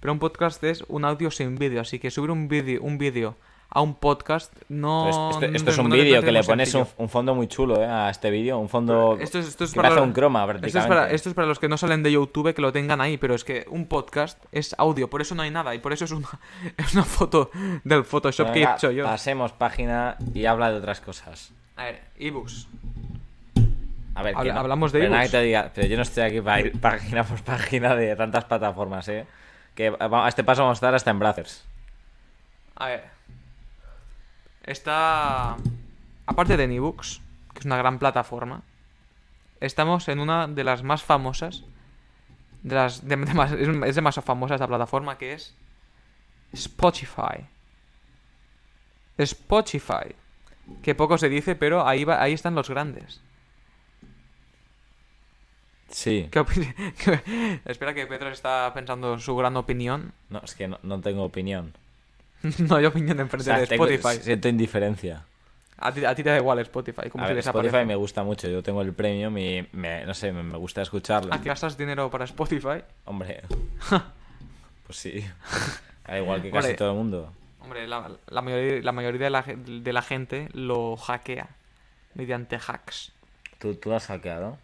pero 0.00 0.12
un 0.12 0.18
podcast 0.18 0.62
es 0.64 0.82
un 0.88 1.04
audio 1.04 1.30
sin 1.30 1.56
vídeo, 1.56 1.80
así 1.80 1.98
que 1.98 2.10
subir 2.10 2.30
un 2.30 2.48
vídeo, 2.48 2.82
un 2.82 2.98
vídeo 2.98 3.36
a 3.68 3.80
un 3.82 3.94
podcast 3.94 4.52
no. 4.68 5.04
Pero 5.04 5.30
esto, 5.50 5.56
esto 5.56 5.64
no- 5.64 5.70
es 5.72 5.78
un 5.78 5.88
no 5.90 5.94
vídeo 5.96 6.22
que 6.22 6.32
le 6.32 6.42
pones 6.44 6.74
un, 6.74 7.08
fondo 7.08 7.34
muy 7.34 7.46
chulo 7.48 7.82
eh, 7.82 7.86
a 7.86 8.08
este 8.10 8.30
vídeo. 8.30 8.58
Un 8.58 8.68
fondo 8.68 9.18
Esto 9.20 9.38
es, 9.38 9.48
esto 9.48 9.64
es 9.64 9.72
que 9.72 9.76
para 9.76 9.88
hace 9.90 10.00
un 10.00 10.12
croma 10.12 10.40
Esto 10.44 10.52
es, 10.54 10.60
prácticamente. 10.60 10.88
para, 10.94 11.10
esto 11.10 11.28
es 11.28 11.34
para 11.34 11.46
los 11.48 11.58
que 11.58 11.68
no 11.68 11.76
salen 11.76 12.02
de 12.02 12.12
YouTube 12.12 12.54
que 12.54 12.62
lo 12.62 12.72
tengan 12.72 13.00
ahí, 13.00 13.18
pero 13.18 13.34
es 13.34 13.44
que 13.44 13.66
un 13.68 13.86
podcast 13.86 14.42
es 14.52 14.74
audio, 14.78 15.10
por 15.10 15.20
eso 15.20 15.34
no 15.34 15.42
hay 15.42 15.50
nada 15.50 15.74
y 15.74 15.78
por 15.78 15.92
eso 15.92 16.04
es 16.06 16.12
una, 16.12 16.28
es 16.76 16.94
una 16.94 17.04
foto 17.04 17.50
del 17.84 18.04
Photoshop 18.04 18.52
que 18.52 18.62
he 18.62 18.64
hecho 18.72 18.90
yo. 18.90 19.04
Pasemos 19.04 19.52
página 19.52 20.16
y 20.32 20.46
habla 20.46 20.70
de 20.70 20.78
otras 20.78 21.00
cosas. 21.00 21.52
A 21.76 21.84
ver, 21.84 22.00
ebooks. 22.18 22.68
A 24.14 24.22
ver, 24.22 24.34
Habla- 24.34 24.48
que 24.50 24.54
no- 24.54 24.60
hablamos 24.60 24.92
de 24.92 25.00
pero 25.00 25.14
ebooks. 25.14 25.30
te 25.30 25.42
diga, 25.42 25.70
pero 25.74 25.86
yo 25.88 25.96
no 25.96 26.02
estoy 26.02 26.22
aquí 26.22 26.40
para 26.40 26.60
ir 26.60 26.72
página 26.80 27.24
por 27.24 27.42
página 27.42 27.94
de 27.94 28.16
tantas 28.16 28.44
plataformas, 28.46 29.06
¿eh? 29.08 29.26
Que 29.74 29.94
a 29.98 30.28
este 30.28 30.42
paso 30.44 30.62
vamos 30.62 30.76
a 30.76 30.78
estar 30.78 30.94
hasta 30.94 31.10
en 31.10 31.18
Brothers. 31.18 31.62
A 32.76 32.86
ver. 32.86 33.15
Está. 34.66 35.56
Aparte 36.26 36.56
de 36.56 36.64
en 36.64 36.72
ebooks, 36.72 37.20
que 37.52 37.60
es 37.60 37.64
una 37.64 37.76
gran 37.76 37.98
plataforma, 37.98 38.62
estamos 39.60 40.08
en 40.08 40.18
una 40.18 40.46
de 40.48 40.64
las 40.64 40.82
más 40.82 41.02
famosas 41.02 41.64
de 42.62 42.74
las 42.74 43.06
de- 43.06 43.16
de 43.16 43.34
más- 43.34 43.52
es, 43.52 43.94
demasiado 43.94 44.26
famosa 44.26 44.54
esta 44.54 44.66
plataforma 44.66 45.18
que 45.18 45.34
es 45.34 45.54
Spotify. 46.52 47.46
Spotify. 49.18 50.14
Que 50.82 50.94
poco 50.96 51.16
se 51.16 51.28
dice, 51.28 51.54
pero 51.54 51.86
ahí 51.86 52.02
va, 52.04 52.20
ahí 52.20 52.32
están 52.32 52.54
los 52.56 52.68
grandes. 52.68 53.20
Sí. 55.88 56.28
¿Qué 56.32 56.40
opi- 56.40 56.74
qué- 57.04 57.60
Espera 57.66 57.94
que 57.94 58.06
Pedro 58.08 58.30
está 58.30 58.72
pensando 58.74 59.18
su 59.20 59.36
gran 59.36 59.56
opinión. 59.56 60.12
No, 60.28 60.40
es 60.40 60.54
que 60.56 60.66
no, 60.66 60.78
no 60.82 61.00
tengo 61.00 61.22
opinión. 61.22 61.72
no 62.58 62.76
hay 62.76 62.84
opinión 62.86 63.18
en 63.20 63.26
O 63.26 63.28
frente 63.28 63.44
sea, 63.44 63.58
de 63.58 63.66
tengo- 63.66 63.86
Spotify. 63.86 64.22
siento 64.22 64.48
indiferencia. 64.48 65.24
A 65.78 65.92
ti, 65.92 66.04
a 66.06 66.14
ti 66.14 66.22
te 66.22 66.30
da 66.30 66.38
igual 66.38 66.58
Spotify. 66.60 67.10
Como 67.10 67.24
A 67.24 67.26
si 67.26 67.30
ver, 67.34 67.36
desaparece. 67.36 67.68
Spotify 67.68 67.86
me 67.86 67.96
gusta 67.96 68.22
mucho. 68.24 68.48
Yo 68.48 68.62
tengo 68.62 68.80
el 68.80 68.94
premium 68.94 69.36
y 69.36 69.68
me, 69.72 70.06
no 70.06 70.14
sé, 70.14 70.32
me, 70.32 70.56
gusta 70.56 70.80
escucharlo. 70.80 71.34
¿A 71.34 71.40
qué 71.40 71.50
gastas 71.50 71.76
dinero 71.76 72.10
para 72.10 72.24
Spotify? 72.24 72.82
Hombre. 73.04 73.42
pues 74.86 74.98
sí. 74.98 75.24
Da 76.06 76.18
igual 76.18 76.40
que 76.42 76.50
casi 76.50 76.68
Hombre. 76.68 76.74
todo 76.78 76.90
el 76.92 76.96
mundo. 76.96 77.32
Hombre, 77.60 77.86
la, 77.88 78.10
la 78.28 78.42
mayoría, 78.42 78.80
la 78.82 78.92
mayoría 78.92 79.20
de, 79.24 79.30
la, 79.30 79.42
de 79.42 79.92
la 79.92 80.02
gente 80.02 80.48
lo 80.54 80.96
hackea 80.96 81.48
mediante 82.14 82.56
hacks. 82.56 83.12
¿Tú, 83.58 83.74
tú 83.74 83.90
lo 83.90 83.96
has 83.96 84.06
hackeado? 84.06 84.56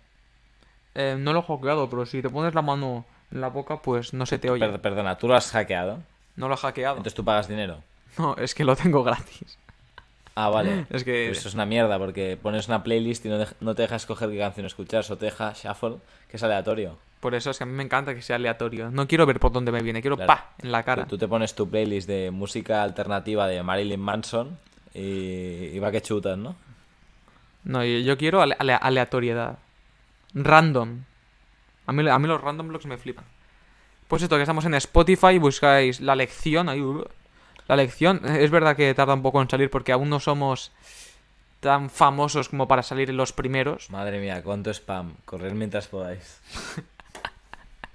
Eh, 0.94 1.16
no 1.18 1.32
lo 1.32 1.40
he 1.40 1.42
hackeado, 1.42 1.90
pero 1.90 2.06
si 2.06 2.22
te 2.22 2.30
pones 2.30 2.54
la 2.54 2.62
mano 2.62 3.04
en 3.32 3.40
la 3.40 3.48
boca, 3.48 3.82
pues 3.82 4.14
no 4.14 4.24
se 4.24 4.38
te 4.38 4.50
oye. 4.50 4.66
Per- 4.66 4.80
perdona, 4.80 5.18
¿tú 5.18 5.26
lo 5.28 5.34
has 5.34 5.50
hackeado? 5.50 6.00
No 6.36 6.48
lo 6.48 6.54
he 6.54 6.58
hackeado. 6.58 6.96
Entonces 6.96 7.14
tú 7.14 7.24
pagas 7.24 7.48
dinero. 7.48 7.82
No, 8.18 8.36
es 8.36 8.54
que 8.54 8.64
lo 8.64 8.76
tengo 8.76 9.02
gratis. 9.02 9.58
Ah, 10.34 10.48
vale. 10.48 10.86
Es 10.90 11.04
que- 11.04 11.26
Pues 11.28 11.38
eso 11.38 11.48
es 11.48 11.54
una 11.54 11.66
mierda 11.66 11.98
porque 11.98 12.38
pones 12.40 12.68
una 12.68 12.82
playlist 12.82 13.26
y 13.26 13.28
no, 13.28 13.44
no 13.60 13.74
te 13.74 13.82
deja 13.82 13.96
escoger 13.96 14.30
qué 14.30 14.38
canción 14.38 14.64
escuchar, 14.66 15.04
solo 15.04 15.18
te 15.18 15.26
deja 15.26 15.52
shuffle, 15.52 15.96
que 16.28 16.36
es 16.38 16.42
aleatorio. 16.42 16.96
Por 17.20 17.34
eso 17.34 17.50
es 17.50 17.58
que 17.58 17.64
a 17.64 17.66
mí 17.66 17.72
me 17.72 17.82
encanta 17.84 18.14
que 18.14 18.22
sea 18.22 18.36
aleatorio. 18.36 18.90
No 18.90 19.06
quiero 19.06 19.26
ver 19.26 19.38
por 19.38 19.52
dónde 19.52 19.70
me 19.72 19.82
viene, 19.82 20.00
quiero 20.00 20.16
Claro. 20.16 20.26
pa 20.28 20.52
en 20.58 20.72
la 20.72 20.82
cara. 20.82 21.02
Tú, 21.04 21.10
tú 21.10 21.18
te 21.18 21.28
pones 21.28 21.54
tu 21.54 21.68
playlist 21.68 22.08
de 22.08 22.30
música 22.32 22.82
alternativa 22.82 23.46
de 23.46 23.62
Marilyn 23.62 24.00
Manson 24.00 24.58
y, 24.94 25.00
y 25.72 25.78
va 25.78 25.90
que 25.92 26.00
chutas, 26.02 26.36
¿no? 26.38 26.56
No, 27.64 27.84
yo, 27.84 27.98
yo 27.98 28.18
quiero 28.18 28.42
ale- 28.42 28.56
ale- 28.58 28.74
aleatoriedad. 28.74 29.58
Random. 30.34 31.02
A 31.86 31.92
mí, 31.92 32.08
a 32.08 32.18
mí 32.18 32.26
los 32.26 32.40
random 32.40 32.68
blocks 32.68 32.86
me 32.86 32.96
flipan. 32.98 33.24
Pues 34.12 34.22
esto, 34.22 34.36
que 34.36 34.42
estamos 34.42 34.66
en 34.66 34.74
Spotify, 34.74 35.38
buscáis 35.38 36.02
la 36.02 36.14
lección. 36.14 36.68
Ahí, 36.68 36.82
uh, 36.82 37.02
la 37.66 37.76
lección. 37.76 38.20
Es 38.26 38.50
verdad 38.50 38.76
que 38.76 38.92
tarda 38.92 39.14
un 39.14 39.22
poco 39.22 39.40
en 39.40 39.48
salir 39.48 39.70
porque 39.70 39.90
aún 39.90 40.10
no 40.10 40.20
somos 40.20 40.70
tan 41.60 41.88
famosos 41.88 42.50
como 42.50 42.68
para 42.68 42.82
salir 42.82 43.08
en 43.08 43.16
los 43.16 43.32
primeros. 43.32 43.88
Madre 43.88 44.20
mía, 44.20 44.42
cuánto 44.42 44.68
spam. 44.68 45.14
Correr 45.24 45.54
mientras 45.54 45.88
podáis. 45.88 46.42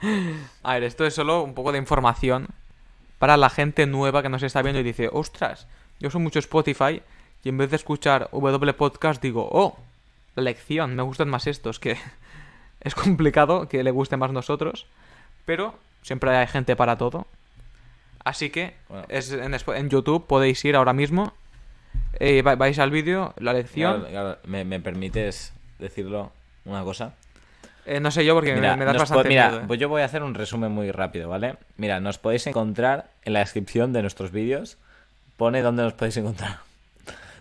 A 0.63 0.73
ver, 0.73 0.85
esto 0.85 1.05
es 1.05 1.13
solo 1.13 1.43
un 1.43 1.53
poco 1.53 1.71
de 1.71 1.77
información 1.77 2.47
para 3.19 3.37
la 3.37 3.51
gente 3.51 3.85
nueva 3.85 4.23
que 4.23 4.29
nos 4.29 4.41
está 4.41 4.63
viendo 4.63 4.79
y 4.79 4.83
dice, 4.83 5.11
ostras, 5.13 5.67
yo 5.99 6.07
uso 6.07 6.17
mucho 6.17 6.39
Spotify 6.39 7.03
y 7.43 7.49
en 7.49 7.59
vez 7.59 7.69
de 7.69 7.75
escuchar 7.75 8.27
W 8.31 8.73
Podcast 8.73 9.21
digo, 9.21 9.47
oh, 9.51 9.77
la 10.33 10.41
lección, 10.41 10.95
me 10.95 11.03
gustan 11.03 11.29
más 11.29 11.45
estos, 11.45 11.79
que 11.79 11.95
es 12.81 12.95
complicado 12.95 13.69
que 13.69 13.83
le 13.83 13.91
guste 13.91 14.17
más 14.17 14.31
nosotros, 14.31 14.87
pero 15.45 15.75
siempre 16.01 16.35
hay 16.35 16.47
gente 16.47 16.75
para 16.75 16.97
todo. 16.97 17.27
Así 18.23 18.49
que 18.49 18.75
Bueno. 18.89 19.05
es 19.09 19.31
en, 19.31 19.89
YouTube 19.89 20.27
podéis 20.27 20.63
ir 20.65 20.75
ahora 20.75 20.93
mismo, 20.93 21.33
eh, 22.19 22.41
va- 22.41 22.55
vais 22.55 22.77
al 22.79 22.91
vídeo, 22.91 23.33
la 23.37 23.53
lección, 23.53 24.01
Claro, 24.01 24.11
claro, 24.11 24.37
¿me, 24.45 24.65
me 24.65 24.79
permites 24.79 25.53
decirlo 25.79 26.31
una 26.65 26.83
cosa? 26.83 27.13
Eh, 27.85 28.01
no 28.01 28.11
sé 28.11 28.25
yo 28.25 28.33
porque 28.33 28.53
Mira, 28.53 28.71
me, 28.75 28.79
me 28.79 28.85
das 28.85 28.97
bastante 28.97 29.29
mira, 29.29 29.47
miedo. 29.49 29.61
¿eh? 29.61 29.65
pues 29.67 29.79
yo 29.79 29.87
voy 29.87 30.01
a 30.01 30.05
hacer 30.05 30.21
un 30.23 30.33
resumen 30.33 30.71
muy 30.73 30.91
rápido, 30.91 31.29
¿vale? 31.29 31.55
Mira, 31.77 32.01
nos 32.01 32.17
podéis 32.17 32.45
encontrar 32.47 33.09
en 33.23 33.31
la 33.31 33.39
descripción 33.39 33.93
de 33.93 34.01
nuestros 34.01 34.31
vídeos. 34.31 34.77
Pone 35.37 35.61
dónde 35.61 35.83
nos 35.83 35.93
podéis 35.93 36.17
encontrar. 36.17 36.57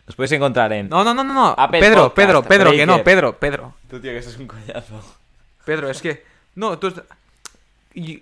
Nos 0.06 0.14
podéis 0.14 0.30
encontrar 0.32 0.72
en... 0.72 0.88
No, 0.88 1.02
no, 1.02 1.12
no, 1.14 1.24
no, 1.24 1.34
no. 1.34 1.54
Apple 1.58 1.80
Pedro, 1.80 2.02
Podcast, 2.10 2.14
Pedro, 2.16 2.42
Pedro, 2.44 2.70
que 2.70 2.86
no. 2.86 3.02
Pedro, 3.02 3.38
Pedro. 3.40 3.74
Tú, 3.90 3.98
tío, 4.00 4.12
que 4.12 4.18
eso 4.18 4.30
es 4.30 4.38
un 4.38 4.46
coñazo. 4.46 5.02
Pedro, 5.64 5.90
es 5.90 6.00
que. 6.00 6.22
No, 6.54 6.78
tú. 6.78 6.94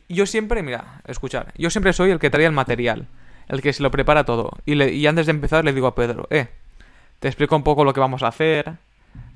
Yo 0.08 0.26
siempre, 0.26 0.62
mira, 0.62 1.00
escuchar. 1.06 1.52
Yo 1.56 1.68
siempre 1.70 1.92
soy 1.92 2.10
el 2.10 2.18
que 2.18 2.30
trae 2.30 2.46
el 2.46 2.52
material. 2.52 3.06
El 3.48 3.60
que 3.60 3.72
se 3.72 3.82
lo 3.82 3.90
prepara 3.90 4.24
todo. 4.24 4.50
Y, 4.64 4.74
le- 4.76 4.92
y 4.94 5.06
antes 5.06 5.26
de 5.26 5.30
empezar 5.32 5.64
le 5.64 5.72
digo 5.72 5.86
a 5.86 5.94
Pedro, 5.94 6.26
eh, 6.30 6.48
te 7.20 7.28
explico 7.28 7.56
un 7.56 7.62
poco 7.62 7.84
lo 7.84 7.92
que 7.92 8.00
vamos 8.00 8.22
a 8.22 8.28
hacer. 8.28 8.72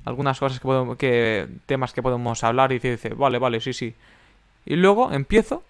Algunas 0.05 0.39
cosas 0.39 0.59
que 0.59 0.63
podemos. 0.63 0.97
Que, 0.97 1.47
temas 1.65 1.93
que 1.93 2.01
podemos 2.01 2.43
hablar. 2.43 2.71
Y 2.71 2.75
dice, 2.75 2.91
dice, 2.91 3.09
vale, 3.13 3.37
vale, 3.37 3.59
sí, 3.61 3.73
sí. 3.73 3.93
Y 4.65 4.75
luego 4.77 5.11
empiezo 5.11 5.63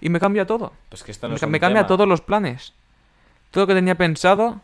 y 0.00 0.08
me 0.08 0.20
cambia 0.20 0.46
todo. 0.46 0.72
Pues 0.88 1.02
que 1.02 1.10
esto 1.10 1.26
no 1.26 1.30
Me, 1.32 1.34
es 1.36 1.40
ca- 1.40 1.46
un 1.46 1.52
me 1.52 1.60
cambia 1.60 1.80
tema. 1.82 1.88
todos 1.88 2.08
los 2.08 2.20
planes. 2.20 2.72
Todo 3.50 3.64
lo 3.64 3.68
que 3.68 3.74
tenía 3.74 3.96
pensado. 3.96 4.60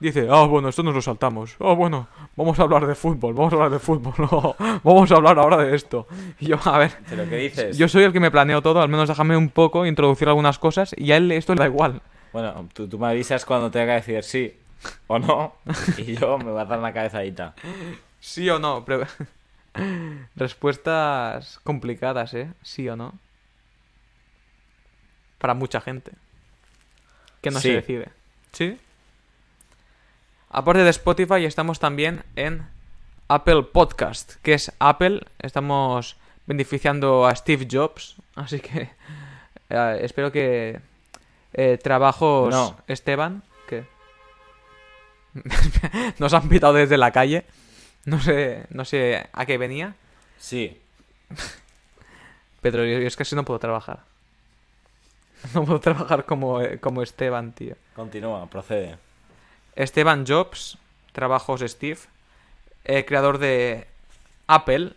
Dice, 0.00 0.26
ah, 0.30 0.44
bueno, 0.46 0.70
esto 0.70 0.82
nos 0.82 0.94
lo 0.94 1.02
saltamos. 1.02 1.56
Ah, 1.60 1.74
bueno, 1.74 2.08
vamos 2.34 2.58
a 2.58 2.62
hablar 2.62 2.86
de 2.86 2.94
fútbol, 2.94 3.34
vamos 3.34 3.52
a 3.52 3.56
hablar 3.56 3.70
de 3.70 3.78
fútbol. 3.78 4.14
no, 4.18 4.56
vamos 4.82 5.12
a 5.12 5.16
hablar 5.16 5.38
ahora 5.38 5.58
de 5.58 5.76
esto. 5.76 6.06
Y 6.38 6.46
yo, 6.46 6.56
a 6.64 6.78
ver, 6.78 6.92
¿Pero 7.08 7.28
qué 7.28 7.36
dices? 7.36 7.76
yo 7.76 7.86
soy 7.86 8.04
el 8.04 8.12
que 8.12 8.20
me 8.20 8.30
planeo 8.30 8.62
todo, 8.62 8.80
al 8.80 8.88
menos 8.88 9.08
déjame 9.08 9.36
un 9.36 9.50
poco 9.50 9.84
introducir 9.84 10.26
algunas 10.28 10.58
cosas 10.58 10.94
y 10.96 11.12
a 11.12 11.18
él 11.18 11.30
esto 11.32 11.54
le 11.54 11.58
da 11.60 11.66
igual. 11.66 12.00
Bueno, 12.32 12.66
tú, 12.72 12.88
tú 12.88 12.98
me 12.98 13.08
avisas 13.08 13.44
cuando 13.44 13.70
tenga 13.70 13.86
que 14.00 14.12
decir 14.12 14.24
sí 14.24 14.54
o 15.06 15.18
no 15.18 15.54
y 15.98 16.14
yo 16.16 16.38
me 16.38 16.44
voy 16.50 16.60
a 16.60 16.64
dar 16.64 16.78
una 16.78 16.92
cabezadita. 16.94 17.54
¿Sí 18.20 18.48
o 18.48 18.58
no? 18.58 18.84
Pre- 18.86 19.06
Respuestas 20.36 21.60
complicadas, 21.62 22.32
¿eh? 22.34 22.50
¿Sí 22.62 22.88
o 22.88 22.96
no? 22.96 23.12
Para 25.38 25.52
mucha 25.54 25.80
gente. 25.80 26.12
Que 27.42 27.50
no 27.50 27.58
Sí. 27.60 27.68
se 27.68 27.74
decide. 27.74 28.08
¿Sí? 28.52 28.78
Aparte 30.52 30.82
de 30.82 30.90
Spotify, 30.90 31.44
estamos 31.44 31.78
también 31.78 32.24
en 32.34 32.66
Apple 33.28 33.62
Podcast, 33.72 34.34
que 34.42 34.54
es 34.54 34.72
Apple. 34.80 35.24
Estamos 35.38 36.16
beneficiando 36.46 37.24
a 37.24 37.36
Steve 37.36 37.68
Jobs. 37.70 38.16
Así 38.34 38.58
que 38.58 38.90
eh, 39.70 39.98
espero 40.02 40.32
que 40.32 40.80
eh, 41.52 41.78
trabajos 41.80 42.50
No. 42.52 42.76
Esteban. 42.88 43.44
¿Qué? 43.68 43.84
Nos 46.18 46.34
han 46.34 46.48
pitado 46.48 46.74
desde 46.74 46.98
la 46.98 47.12
calle. 47.12 47.44
No 48.04 48.20
sé, 48.20 48.66
no 48.70 48.84
sé 48.84 49.28
a 49.32 49.46
qué 49.46 49.56
venía. 49.56 49.94
Sí. 50.36 50.80
Pedro, 52.60 52.84
yo, 52.84 52.98
yo 52.98 53.06
es 53.06 53.16
que 53.16 53.22
así 53.22 53.36
no 53.36 53.44
puedo 53.44 53.60
trabajar. 53.60 54.00
No 55.54 55.64
puedo 55.64 55.78
trabajar 55.78 56.24
como, 56.26 56.60
eh, 56.60 56.80
como 56.80 57.02
Esteban, 57.02 57.52
tío. 57.52 57.76
Continúa, 57.94 58.46
procede. 58.46 58.98
Esteban 59.82 60.24
Jobs, 60.26 60.78
trabajos 61.12 61.60
Steve, 61.60 61.98
eh, 62.84 63.04
creador 63.04 63.38
de 63.38 63.86
Apple. 64.46 64.92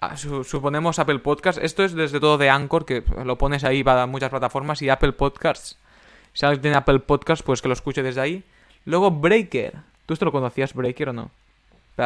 Ah, 0.00 0.16
su- 0.16 0.44
suponemos 0.44 0.98
Apple 0.98 1.20
Podcast. 1.20 1.58
Esto 1.62 1.84
es 1.84 1.94
desde 1.94 2.20
todo 2.20 2.36
de 2.38 2.50
Anchor, 2.50 2.84
que 2.84 3.02
lo 3.24 3.36
pones 3.38 3.64
ahí, 3.64 3.82
va 3.82 4.02
a 4.02 4.06
muchas 4.06 4.30
plataformas, 4.30 4.82
y 4.82 4.88
Apple 4.90 5.12
Podcasts. 5.12 5.78
Si 6.32 6.44
alguien 6.44 6.62
tiene 6.62 6.76
Apple 6.76 6.98
Podcast, 7.00 7.42
pues 7.42 7.62
que 7.62 7.68
lo 7.68 7.74
escuche 7.74 8.02
desde 8.02 8.20
ahí. 8.20 8.44
Luego 8.84 9.10
Breaker. 9.10 9.74
¿Tú 10.04 10.12
esto 10.14 10.24
lo 10.26 10.32
conocías, 10.32 10.74
Breaker, 10.74 11.08
o 11.08 11.12
no? 11.12 11.30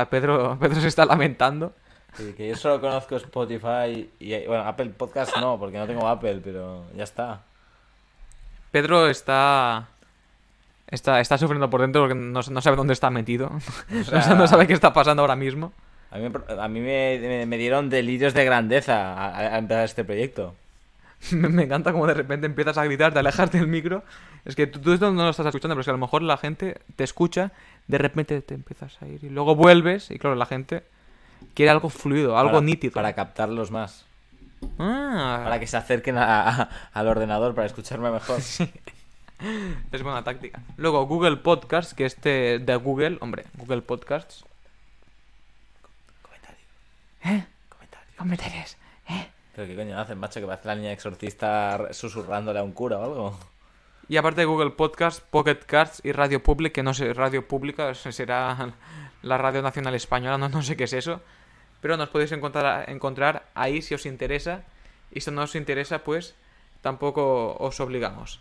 Pedro, 0.09 0.57
Pedro 0.61 0.81
se 0.81 0.87
está 0.89 1.05
lamentando. 1.05 1.73
Sí, 2.15 2.33
que 2.37 2.49
yo 2.49 2.57
solo 2.57 2.81
conozco 2.81 3.17
Spotify 3.17 4.09
y... 4.19 4.47
Bueno, 4.47 4.65
Apple 4.65 4.91
Podcast 4.91 5.37
no, 5.37 5.59
porque 5.59 5.79
no 5.79 5.87
tengo 5.87 6.07
Apple, 6.09 6.41
pero 6.43 6.85
ya 6.97 7.05
está. 7.05 7.43
Pedro 8.71 9.09
está... 9.09 9.89
Está, 10.91 11.21
está 11.21 11.39
sufriendo 11.39 11.71
por 11.71 11.81
dentro 11.81 12.03
porque 12.03 12.15
no, 12.15 12.41
no 12.41 12.61
sabe 12.61 12.77
dónde 12.77 12.93
está 12.95 13.11
metido. 13.11 13.51
No 13.91 14.05
sea- 14.05 14.23
sabe- 14.23 14.37
no 14.39 14.47
sabe 14.47 14.67
qué 14.67 14.73
está 14.73 14.93
pasando 14.93 15.23
ahora 15.23 15.37
mismo. 15.37 15.73
A 16.11 16.19
mí, 16.19 16.29
me- 16.29 16.61
a 16.63 16.69
mí 16.69 16.81
me, 16.81 17.47
me- 17.47 17.57
dieron 17.57 17.89
delirios 17.89 18.35
de 18.35 18.45
grandeza 18.45 19.13
a, 19.15 19.37
a 19.55 19.59
empezar 19.59 19.85
este 19.85 20.05
proyecto. 20.05 20.55
Me, 21.31 21.49
me 21.51 21.63
encanta 21.65 21.93
como 21.93 22.07
de 22.07 22.15
repente 22.15 22.47
empiezas 22.47 22.77
a 22.79 22.85
gritar, 22.85 23.13
te 23.13 23.21
alejas 23.21 23.53
del 23.53 23.69
micro. 23.69 24.03
Es 24.45 24.57
que 24.57 24.67
tú, 24.67 24.81
tú 24.81 25.13
no 25.13 25.23
lo 25.23 25.31
estás 25.31 25.47
escuchando, 25.47 25.75
pero 25.75 25.83
es 25.83 25.87
que 25.87 25.91
a 25.91 25.95
lo 25.95 25.99
mejor 25.99 26.23
la 26.23 26.37
gente 26.39 26.81
te 26.97 27.05
escucha, 27.05 27.53
de 27.87 27.99
repente 27.99 28.41
te 28.43 28.55
empiezas 28.55 29.01
a 29.03 29.07
ir 29.07 29.23
y 29.23 29.29
luego 29.29 29.55
vuelves 29.55 30.11
y 30.11 30.19
claro, 30.19 30.35
la 30.35 30.47
gente 30.47 30.83
quiere 31.55 31.71
algo 31.71 31.91
fluido, 31.91 32.37
algo 32.39 32.53
Para- 32.55 32.65
nítido. 32.65 32.93
Para 32.95 33.13
captarlos 33.13 33.71
más. 33.71 34.07
Ah, 34.79 35.43
Para 35.45 35.61
que 35.61 35.67
se 35.67 35.77
acerquen 35.77 36.17
a- 36.19 36.69
al 36.93 37.07
ordenador 37.07 37.55
para 37.55 37.67
escucharme 37.67 38.11
mejor. 38.11 38.41
es 39.93 40.03
buena 40.03 40.23
táctica. 40.25 40.61
Luego 40.77 41.07
Google 41.07 41.39
Podcasts, 41.39 41.95
que 41.95 42.05
este 42.05 42.59
de 42.59 42.77
Google, 42.77 43.19
hombre, 43.21 43.45
Google 43.55 43.83
Podcasts. 43.83 44.45
Comentario. 46.23 46.65
¿Eh? 47.25 47.45
Comentario. 47.69 48.09
Comentarios. 48.17 48.77
¿Eh? 49.09 49.31
Pero 49.55 49.67
qué 49.67 49.77
coño 49.77 49.99
hacen, 49.99 50.19
macho, 50.19 50.41
que 50.41 50.47
parece 50.47 50.69
la 50.69 50.75
niña 50.75 50.93
exorcista 50.93 51.93
susurrándole 51.93 52.59
a 52.59 52.63
un 52.63 52.73
cura 52.73 52.99
o 52.99 53.05
algo. 53.05 53.39
Y 54.09 54.17
aparte 54.17 54.41
de 54.41 54.47
Google 54.47 54.71
Podcast, 54.71 55.23
Pocket 55.23 55.61
Casts 55.67 56.01
y 56.05 56.13
Radio 56.13 56.43
Public, 56.43 56.73
que 56.73 56.83
no 56.83 56.95
sé, 56.95 57.15
Radio 57.15 57.47
Pública 57.47 57.95
será 57.95 58.75
la 59.23 59.39
Radio 59.39 59.63
Nacional 59.63 59.95
Española, 59.95 60.37
no, 60.37 60.49
no 60.49 60.63
sé 60.63 60.77
qué 60.77 60.85
es 60.85 60.93
eso. 60.93 61.21
Pero 61.81 61.97
nos 61.97 62.09
podéis 62.09 62.33
encontrar, 62.33 62.91
encontrar 62.91 63.45
ahí 63.55 63.83
si 63.83 63.95
os 63.95 64.07
interesa. 64.07 64.63
Y 65.13 65.21
si 65.21 65.31
no 65.31 65.43
os 65.43 65.55
interesa, 65.55 66.01
pues 66.01 66.35
tampoco 66.83 67.57
os 67.59 67.81
obligamos. 67.81 68.41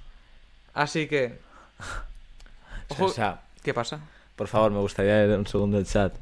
Así 0.74 1.08
que... 1.08 1.40
Ojo, 2.90 3.06
O 3.06 3.10
sea, 3.10 3.42
¿Qué 3.64 3.74
pasa? 3.74 4.00
por 4.36 4.48
favor, 4.48 4.72
me 4.72 4.80
gustaría 4.80 5.26
leer 5.26 5.38
un 5.38 5.46
segundo 5.48 5.78
el 5.78 5.86
chat. 5.86 6.16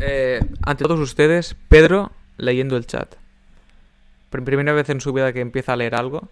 Eh, 0.00 0.40
ante 0.62 0.84
todos 0.84 1.00
ustedes, 1.00 1.56
Pedro 1.68 2.12
leyendo 2.36 2.76
el 2.76 2.86
chat. 2.86 3.14
Pr- 4.30 4.44
Primera 4.44 4.72
vez 4.72 4.88
en 4.90 5.00
su 5.00 5.12
vida 5.12 5.32
que 5.32 5.40
empieza 5.40 5.72
a 5.72 5.76
leer 5.76 5.94
algo. 5.94 6.28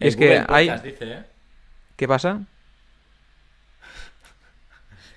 Y 0.00 0.08
es 0.08 0.16
que 0.16 0.42
hay... 0.48 0.70
Dice, 0.80 1.12
¿eh? 1.12 1.22
¿Qué 1.96 2.08
pasa? 2.08 2.40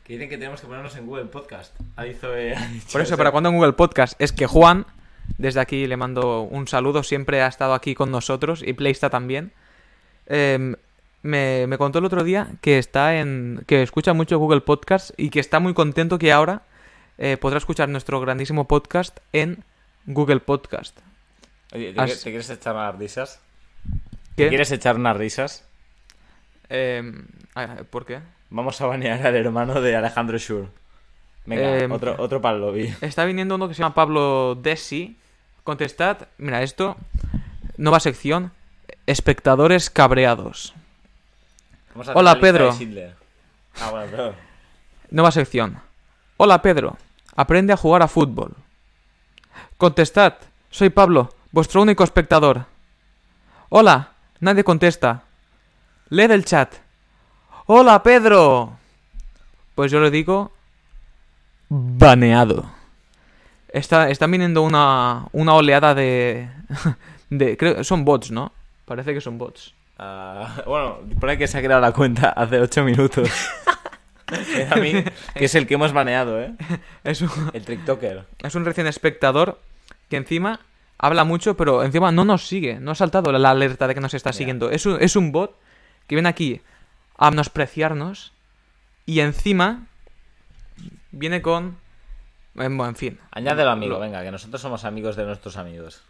Que 0.04 0.14
dicen 0.14 0.30
que 0.30 0.38
tenemos 0.38 0.60
que 0.60 0.68
ponernos 0.68 0.96
en 0.96 1.06
Google 1.06 1.26
Podcast. 1.26 1.74
Dicho, 2.04 2.36
eh, 2.36 2.56
ha 2.56 2.68
dicho 2.68 2.88
Por 2.92 3.02
eso, 3.02 3.16
para 3.18 3.32
cuando 3.32 3.50
en 3.50 3.56
Google 3.56 3.74
Podcast, 3.74 4.20
es 4.20 4.32
que 4.34 4.48
Juan, 4.48 4.86
desde 5.38 5.60
aquí 5.62 5.86
le 5.88 5.96
mando 5.96 6.42
un 6.42 6.68
saludo, 6.68 7.04
siempre 7.04 7.42
ha 7.42 7.48
estado 7.48 7.74
aquí 7.74 7.94
con 7.96 8.12
nosotros 8.12 8.64
y 8.66 8.74
Playsta 8.74 9.10
también. 9.10 9.54
Eh, 10.26 10.76
me, 11.24 11.68
me 11.68 11.78
contó 11.78 12.00
el 12.00 12.06
otro 12.06 12.24
día 12.24 12.50
que 12.62 12.78
está 12.78 13.20
en. 13.20 13.64
que 13.68 13.84
escucha 13.84 14.14
mucho 14.14 14.38
Google 14.38 14.62
Podcast 14.62 15.12
y 15.18 15.30
que 15.30 15.40
está 15.40 15.60
muy 15.60 15.74
contento 15.74 16.18
que 16.18 16.32
ahora 16.32 16.64
eh, 17.18 17.38
podrá 17.38 17.58
escuchar 17.58 17.90
nuestro 17.90 18.20
grandísimo 18.20 18.68
podcast 18.68 19.20
en 19.34 19.64
Google 20.06 20.40
Podcast. 20.40 20.98
Oye, 21.74 21.94
¿te, 21.94 22.16
quieres 22.24 22.50
echar 22.50 22.76
unas 22.76 22.98
risas? 22.98 23.40
¿Qué? 24.36 24.44
¿Te 24.44 24.50
quieres 24.50 24.72
echar 24.72 24.96
unas 24.96 25.16
risas? 25.16 25.66
Eh, 26.70 27.12
¿Por 27.90 28.06
qué? 28.06 28.20
Vamos 28.50 28.82
a 28.82 28.88
banear 28.88 29.26
al 29.26 29.36
hermano 29.36 29.82
de 29.82 29.96
Alejandro 29.96 30.38
Schur. 30.38 30.70
Venga, 31.46 31.80
Em, 31.80 31.92
otro, 31.92 32.16
otro 32.18 32.42
para 32.42 32.56
el 32.56 32.62
lobby. 32.62 32.94
Está 33.02 33.26
viniendo 33.26 33.56
uno 33.56 33.68
que 33.68 33.74
se 33.74 33.82
llama 33.82 33.96
Pablo 33.96 34.56
Desi. 34.56 35.18
Contestad. 35.64 36.28
Mira, 36.38 36.62
esto. 36.64 36.98
Nueva 37.78 38.00
sección. 38.00 38.52
Espectadores 39.06 39.90
cabreados. 39.90 40.74
Vamos 41.94 42.10
a 42.10 42.14
Hola, 42.14 42.40
Pedro. 42.40 42.72
Ah, 43.80 43.90
bueno, 43.92 44.08
pero... 44.10 44.36
Nueva 45.12 45.32
sección. 45.32 45.82
Hola 46.38 46.62
Pedro, 46.62 46.98
aprende 47.36 47.72
a 47.74 47.78
jugar 47.78 48.02
a 48.02 48.08
fútbol. 48.08 48.56
Contestad, 49.78 50.36
soy 50.70 50.90
Pablo, 50.90 51.36
vuestro 51.52 51.82
único 51.82 52.04
espectador. 52.04 52.66
Hola, 53.70 54.14
nadie 54.40 54.64
contesta. 54.64 55.24
Lee 56.10 56.24
el 56.24 56.46
chat. 56.46 56.74
Hola 57.68 58.02
Pedro. 58.02 58.78
Pues 59.76 59.92
yo 59.92 60.00
le 60.00 60.10
digo... 60.10 60.52
Baneado. 61.70 62.72
Está, 63.68 64.10
están 64.10 64.32
viniendo 64.32 64.64
una, 64.64 65.28
una 65.34 65.54
oleada 65.54 65.94
de... 65.94 66.50
de 67.30 67.56
creo, 67.56 67.84
son 67.84 68.04
bots, 68.04 68.32
¿no? 68.32 68.52
Parece 68.86 69.14
que 69.14 69.22
son 69.22 69.38
bots. 69.38 69.76
Ah, 70.04 70.64
bueno, 70.66 71.00
pone 71.20 71.38
que 71.38 71.48
se 71.48 71.58
ha 71.58 71.62
creado 71.62 71.80
la 71.82 71.92
cuenta 71.94 72.30
hace 72.30 72.60
8 72.60 72.84
minutos. 72.84 73.30
Es 74.32 74.72
a 74.72 74.76
mí, 74.78 74.94
que 75.36 75.44
es 75.44 75.56
el 75.56 75.68
que 75.68 75.74
hemos 75.74 75.92
baneado, 75.92 76.40
¿eh? 76.42 76.54
Es 77.04 77.22
un, 77.22 77.30
El 77.52 77.66
TikToker. 77.66 78.24
Es 78.40 78.56
un 78.56 78.64
recién 78.64 78.88
espectador 78.88 79.60
que 80.10 80.16
encima 80.16 80.62
habla 80.98 81.26
mucho, 81.26 81.58
pero 81.58 81.84
encima 81.84 82.14
no 82.14 82.24
nos 82.24 82.48
sigue. 82.48 82.80
No 82.80 82.92
ha 82.92 82.96
saltado 82.96 83.34
la 83.34 83.50
alerta 83.52 83.88
de 83.90 83.94
que 83.94 84.00
nos 84.00 84.14
está 84.14 84.32
siguiendo. 84.32 84.72
Es 84.72 84.86
un, 84.86 84.98
es 85.02 85.18
un 85.18 85.34
bot 85.34 85.58
que 86.08 86.16
viene 86.16 86.30
aquí 86.30 86.62
a 87.18 87.30
menospreciarnos 87.30 88.32
y 89.06 89.20
encima 89.20 89.88
viene 91.12 91.42
con... 91.42 91.78
eh, 92.56 92.70
Bueno, 92.70 92.86
en 92.88 92.96
fin. 92.96 93.20
Añádelo, 93.32 93.72
amigo, 93.72 93.96
Lo- 93.96 94.00
venga, 94.00 94.24
que 94.24 94.32
nosotros 94.32 94.62
somos 94.62 94.86
amigos 94.86 95.18
de 95.18 95.26
nuestros 95.26 95.58
amigos. 95.58 96.04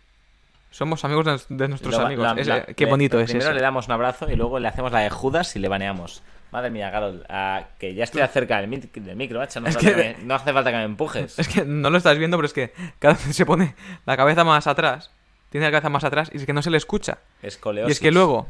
Somos 0.71 1.03
amigos 1.05 1.47
de, 1.47 1.55
de 1.55 1.67
nuestros 1.67 1.93
Lo- 1.95 2.05
amigos. 2.05 2.23
la- 2.35 2.41
Es- 2.41 2.47
la- 2.47 2.57
eh, 2.59 2.73
qué 2.75 2.85
le- 2.85 2.91
bonito 2.91 3.19
es 3.19 3.25
Primero 3.29 3.49
eso. 3.49 3.55
le 3.55 3.61
damos 3.61 3.85
un 3.87 3.91
abrazo 3.93 4.29
y 4.31 4.35
luego 4.35 4.57
le 4.59 4.67
hacemos 4.67 4.91
la 4.91 4.99
de 5.01 5.09
Judas 5.09 5.55
y 5.55 5.59
le 5.59 5.67
baneamos. 5.67 6.23
Madre 6.51 6.69
mía, 6.69 6.91
Carol, 6.91 7.25
ah, 7.29 7.63
que 7.79 7.93
ya 7.93 8.03
estoy 8.05 8.21
cerca 8.27 8.59
del, 8.59 8.69
mic- 8.69 8.91
del 8.91 9.15
micro, 9.15 9.39
macho. 9.39 9.59
No, 9.61 9.67
Es 9.67 9.75
hace 9.77 9.85
falta 9.87 10.01
que- 10.03 10.17
me- 10.17 10.23
no 10.25 10.35
hace 10.35 10.51
falta 10.53 10.71
que 10.71 10.77
me 10.77 10.83
empujes. 10.83 11.37
Es 11.39 11.47
que 11.47 11.63
no 11.65 11.89
lo 11.89 11.97
estás 11.97 12.17
viendo, 12.17 12.37
pero 12.37 12.45
es 12.45 12.53
que 12.53 12.73
cada 12.99 13.13
vez 13.13 13.35
se 13.35 13.45
pone 13.45 13.75
la 14.05 14.17
cabeza 14.17 14.43
más 14.43 14.65
atrás. 14.67 15.11
Tiene 15.49 15.65
la 15.67 15.71
cabeza 15.71 15.89
más 15.89 16.03
atrás 16.05 16.29
y 16.33 16.37
es 16.37 16.45
que 16.45 16.53
no 16.53 16.61
se 16.61 16.69
le 16.69 16.77
escucha. 16.77 17.19
Escoliosis. 17.41 17.89
Y 17.89 17.91
es 17.91 17.99
que 17.99 18.11
luego 18.11 18.47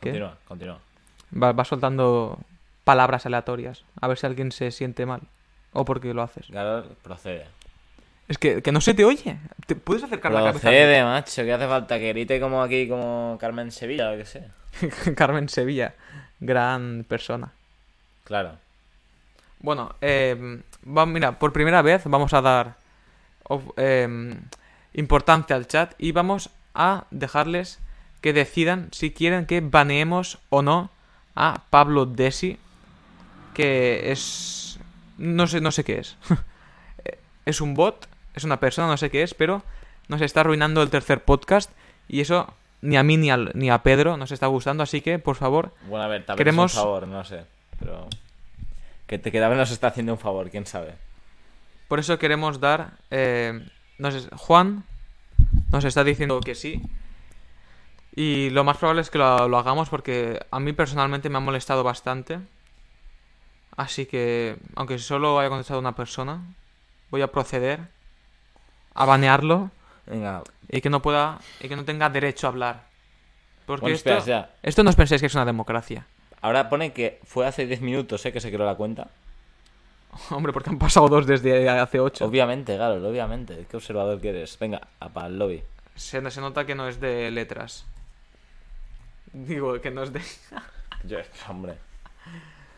¿Qué? 0.00 0.10
Continúa, 0.10 0.36
continúa. 0.46 0.78
va, 1.42 1.52
va 1.52 1.64
soltando 1.64 2.38
palabras 2.84 3.24
aleatorias. 3.24 3.84
A 4.00 4.08
ver 4.08 4.18
si 4.18 4.26
alguien 4.26 4.52
se 4.52 4.70
siente 4.70 5.06
mal. 5.06 5.22
O 5.72 5.84
porque 5.86 6.12
lo 6.14 6.22
haces. 6.22 6.46
Carol, 6.52 6.96
procede. 7.02 7.46
Es 8.28 8.38
que, 8.38 8.62
que 8.62 8.72
no 8.72 8.80
se 8.80 8.94
te 8.94 9.04
oye. 9.04 9.36
¿Te 9.66 9.76
puedes 9.76 10.02
acercar 10.02 10.32
la 10.32 10.40
cabeza? 10.40 10.60
Procede, 10.60 11.04
macho, 11.04 11.42
que 11.44 11.52
hace 11.52 11.66
falta 11.66 11.98
que 11.98 12.08
grite 12.08 12.40
como 12.40 12.62
aquí, 12.62 12.88
como 12.88 13.36
Carmen 13.40 13.70
Sevilla, 13.70 14.10
o 14.12 14.16
que 14.16 14.24
sé. 14.24 14.48
Carmen 15.16 15.48
Sevilla, 15.48 15.94
gran 16.40 17.04
persona. 17.08 17.52
Claro. 18.24 18.56
Bueno, 19.60 19.94
eh, 20.00 20.60
va- 20.86 21.06
mira, 21.06 21.38
por 21.38 21.52
primera 21.52 21.82
vez 21.82 22.02
vamos 22.06 22.32
a 22.34 22.40
dar 22.40 22.76
of- 23.44 23.72
eh, 23.76 24.34
importancia 24.94 25.54
al 25.56 25.66
chat 25.66 25.92
y 25.98 26.12
vamos 26.12 26.50
a 26.74 27.04
dejarles 27.10 27.78
que 28.22 28.32
decidan 28.32 28.88
si 28.92 29.10
quieren 29.10 29.44
que 29.46 29.60
baneemos 29.60 30.38
o 30.48 30.62
no 30.62 30.90
a 31.34 31.62
Pablo 31.68 32.06
Desi, 32.06 32.58
que 33.52 34.10
es... 34.12 34.78
no 35.18 35.46
sé, 35.46 35.60
no 35.60 35.70
sé 35.72 35.84
qué 35.84 35.98
es. 35.98 36.16
es 37.46 37.60
un 37.60 37.74
bot, 37.74 38.08
es 38.34 38.44
una 38.44 38.60
persona, 38.60 38.88
no 38.88 38.96
sé 38.96 39.10
qué 39.10 39.22
es, 39.22 39.34
pero 39.34 39.62
nos 40.08 40.20
está 40.20 40.40
arruinando 40.40 40.82
el 40.82 40.90
tercer 40.90 41.24
podcast 41.24 41.70
y 42.08 42.20
eso 42.20 42.52
ni 42.82 42.96
a 42.96 43.02
mí 43.02 43.16
ni, 43.16 43.30
al- 43.30 43.52
ni 43.54 43.70
a 43.70 43.82
Pedro 43.82 44.16
nos 44.16 44.30
está 44.32 44.46
gustando, 44.48 44.82
así 44.82 45.00
que 45.00 45.18
por 45.18 45.36
favor 45.36 45.72
Bueno, 45.88 46.04
a 46.04 46.08
ver, 46.08 46.24
tal 46.26 46.34
vez 46.36 46.38
Queremos- 46.44 46.74
un 46.74 46.80
favor, 46.82 47.08
no 47.08 47.24
sé. 47.24 47.44
Pero. 47.78 48.06
Que 49.06 49.18
te 49.18 49.30
queda 49.32 49.48
nos 49.48 49.70
está 49.70 49.88
haciendo 49.88 50.12
un 50.12 50.18
favor, 50.18 50.50
quién 50.50 50.66
sabe. 50.66 50.94
Por 51.88 51.98
eso 51.98 52.18
queremos 52.18 52.60
dar. 52.60 52.92
eh, 53.10 53.66
nos 53.98 54.28
Juan 54.36 54.84
nos 55.70 55.84
está 55.84 56.04
diciendo 56.04 56.40
que 56.40 56.54
sí. 56.54 56.82
Y 58.16 58.50
lo 58.50 58.64
más 58.64 58.76
probable 58.78 59.02
es 59.02 59.10
que 59.10 59.18
lo, 59.18 59.48
lo 59.48 59.58
hagamos 59.58 59.88
porque 59.88 60.40
a 60.50 60.60
mí 60.60 60.72
personalmente 60.72 61.28
me 61.28 61.38
ha 61.38 61.40
molestado 61.40 61.82
bastante. 61.84 62.38
Así 63.76 64.06
que, 64.06 64.56
aunque 64.76 64.98
solo 64.98 65.38
haya 65.40 65.48
contestado 65.48 65.80
una 65.80 65.96
persona, 65.96 66.42
voy 67.10 67.22
a 67.22 67.32
proceder 67.32 67.80
a 68.94 69.04
banearlo 69.04 69.70
Venga, 70.06 70.42
y 70.68 70.80
que 70.80 70.90
no 70.90 71.02
pueda. 71.02 71.38
y 71.60 71.68
que 71.68 71.76
no 71.76 71.84
tenga 71.84 72.08
derecho 72.10 72.46
a 72.46 72.50
hablar. 72.50 72.82
Porque 73.66 73.82
bueno, 73.82 73.96
esto, 73.96 74.10
espera, 74.10 74.50
esto 74.62 74.84
no 74.84 74.90
os 74.90 74.96
penséis 74.96 75.20
que 75.20 75.26
es 75.26 75.34
una 75.34 75.44
democracia. 75.44 76.06
Ahora 76.42 76.68
pone 76.68 76.92
que 76.92 77.20
fue 77.24 77.46
hace 77.46 77.66
10 77.66 77.80
minutos, 77.80 78.24
¿eh? 78.26 78.32
Que 78.32 78.40
se 78.40 78.52
creó 78.52 78.66
la 78.66 78.74
cuenta. 78.74 79.08
Hombre, 80.30 80.52
porque 80.52 80.70
han 80.70 80.78
pasado 80.78 81.08
dos 81.08 81.26
desde 81.26 81.68
hace 81.68 82.00
ocho. 82.00 82.26
Obviamente, 82.26 82.76
claro, 82.76 83.06
obviamente. 83.08 83.66
Qué 83.68 83.76
observador 83.76 84.20
que 84.20 84.28
eres. 84.28 84.58
Venga, 84.58 84.88
a 85.00 85.08
para 85.08 85.28
el 85.28 85.38
lobby. 85.38 85.62
Se, 85.94 86.30
se 86.30 86.40
nota 86.40 86.66
que 86.66 86.74
no 86.74 86.86
es 86.88 87.00
de 87.00 87.30
letras. 87.30 87.86
Digo, 89.32 89.80
que 89.80 89.90
no 89.90 90.02
es 90.02 90.12
de... 90.12 90.20
Yo, 91.04 91.18
hombre. 91.48 91.74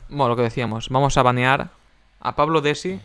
Bueno, 0.09 0.31
lo 0.31 0.37
que 0.37 0.43
decíamos, 0.43 0.89
vamos 0.89 1.17
a 1.17 1.23
banear 1.23 1.71
a 2.21 2.37
Pablo 2.37 2.61
Desi 2.61 3.01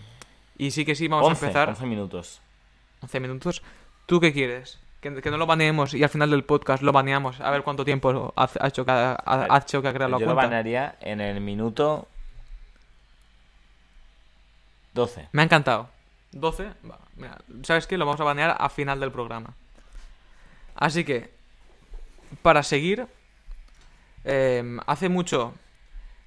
y 0.58 0.72
sí 0.72 0.86
que 0.86 0.96
sí, 0.96 1.08
vamos 1.08 1.28
11, 1.28 1.46
a 1.46 1.48
empezar 1.48 1.70
11 1.70 1.86
minutos. 1.86 2.42
11 3.02 3.20
minutos. 3.20 3.62
¿Tú 4.06 4.20
qué 4.20 4.34
quieres? 4.34 4.80
Que, 5.02 5.22
que 5.22 5.32
no 5.32 5.38
lo 5.38 5.48
baneemos 5.48 5.94
y 5.96 6.04
al 6.04 6.10
final 6.10 6.30
del 6.30 6.44
podcast 6.44 6.84
lo 6.84 6.92
baneamos. 6.92 7.40
A 7.42 7.50
ver 7.52 7.64
cuánto 7.64 7.84
tiempo 7.86 8.34
ha, 8.36 8.50
ha 8.60 8.68
hecho 8.68 8.86
que 8.86 8.92
ha, 8.92 9.12
ha- 9.14 9.48
ha 9.50 9.58
hecho 9.58 9.82
que 9.82 9.88
ha 9.88 9.94
creado 9.94 10.12
la 10.12 10.20
Yo 10.20 10.26
lo 10.28 10.34
cuenta. 10.34 10.48
banearía 10.48 10.96
en 11.02 11.22
el 11.22 11.42
minuto 11.42 12.08
12. 14.94 15.30
Me 15.32 15.42
ha 15.42 15.46
encantado. 15.46 15.90
12. 16.34 16.66
Va, 16.90 17.00
mira, 17.16 17.38
¿sabes 17.64 17.88
qué? 17.88 17.98
Lo 17.98 18.06
vamos 18.06 18.22
a 18.22 18.26
banear 18.26 18.56
a 18.60 18.70
final 18.70 19.00
del 19.00 19.12
programa. 19.12 19.54
Así 20.76 21.04
que, 21.04 21.30
para 22.42 22.64
seguir, 22.64 23.08
eh, 24.24 24.78
hace 24.88 25.10
mucho 25.10 25.54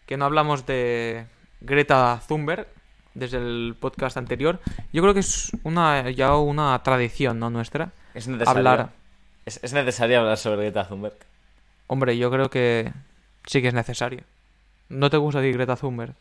que 0.07 0.17
no 0.17 0.25
hablamos 0.27 0.67
de 0.67 1.27
Greta 1.61 2.21
Thunberg 2.29 2.67
desde 3.15 3.39
el 3.39 3.77
podcast 3.79 4.17
anterior. 4.17 4.61
Yo 4.93 5.03
creo 5.03 5.15
que 5.15 5.21
es 5.21 5.53
una 5.63 6.11
ya 6.11 6.37
una 6.37 6.81
tradición, 6.83 7.39
¿no? 7.39 7.51
Nuestra. 7.51 7.93
Es 8.15 8.29
necesario. 8.29 8.59
Hablar. 8.59 8.91
Es, 9.47 9.61
es 9.63 9.73
necesario 9.73 10.21
hablar 10.21 10.37
sobre 10.37 10.63
Greta 10.63 10.87
Thunberg. 10.89 11.17
Hombre, 11.87 12.17
yo 12.17 12.31
creo 12.31 12.49
que 12.51 12.93
sí 13.47 13.61
que 13.63 13.69
es 13.69 13.75
necesario. 13.75 14.23
No 14.89 15.11
te 15.11 15.17
gusta 15.17 15.41
decir 15.41 15.57
Greta 15.57 15.77
Thunberg. 15.77 16.15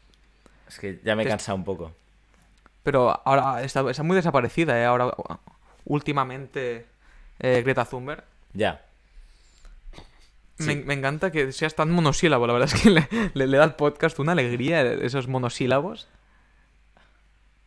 Es 0.68 0.80
que 0.80 1.00
ya 1.04 1.16
me 1.16 1.24
he 1.24 1.28
cansado 1.28 1.56
un 1.58 1.64
poco. 1.64 1.92
Pero 2.84 3.22
ahora 3.26 3.62
está, 3.64 3.90
está 3.90 4.04
muy 4.04 4.16
desaparecida, 4.16 4.78
¿eh? 4.80 4.86
Ahora, 4.86 5.12
últimamente, 5.86 6.86
eh, 7.40 7.62
Greta 7.64 7.86
Thunberg. 7.86 8.24
Ya. 8.54 8.82
Me, 10.58 10.94
encanta 10.94 11.32
que 11.32 11.52
seas 11.52 11.76
tan 11.76 11.92
monosílabo. 11.92 12.46
La 12.48 12.54
verdad 12.54 12.70
es 12.74 12.82
que 12.82 12.90
le, 12.90 13.08
le- 13.34 13.48
le 13.48 13.58
da 13.58 13.64
al 13.64 13.76
podcast 13.76 14.20
una 14.20 14.34
alegría 14.34 14.82
esos 14.94 15.28
monosílabos. 15.28 16.08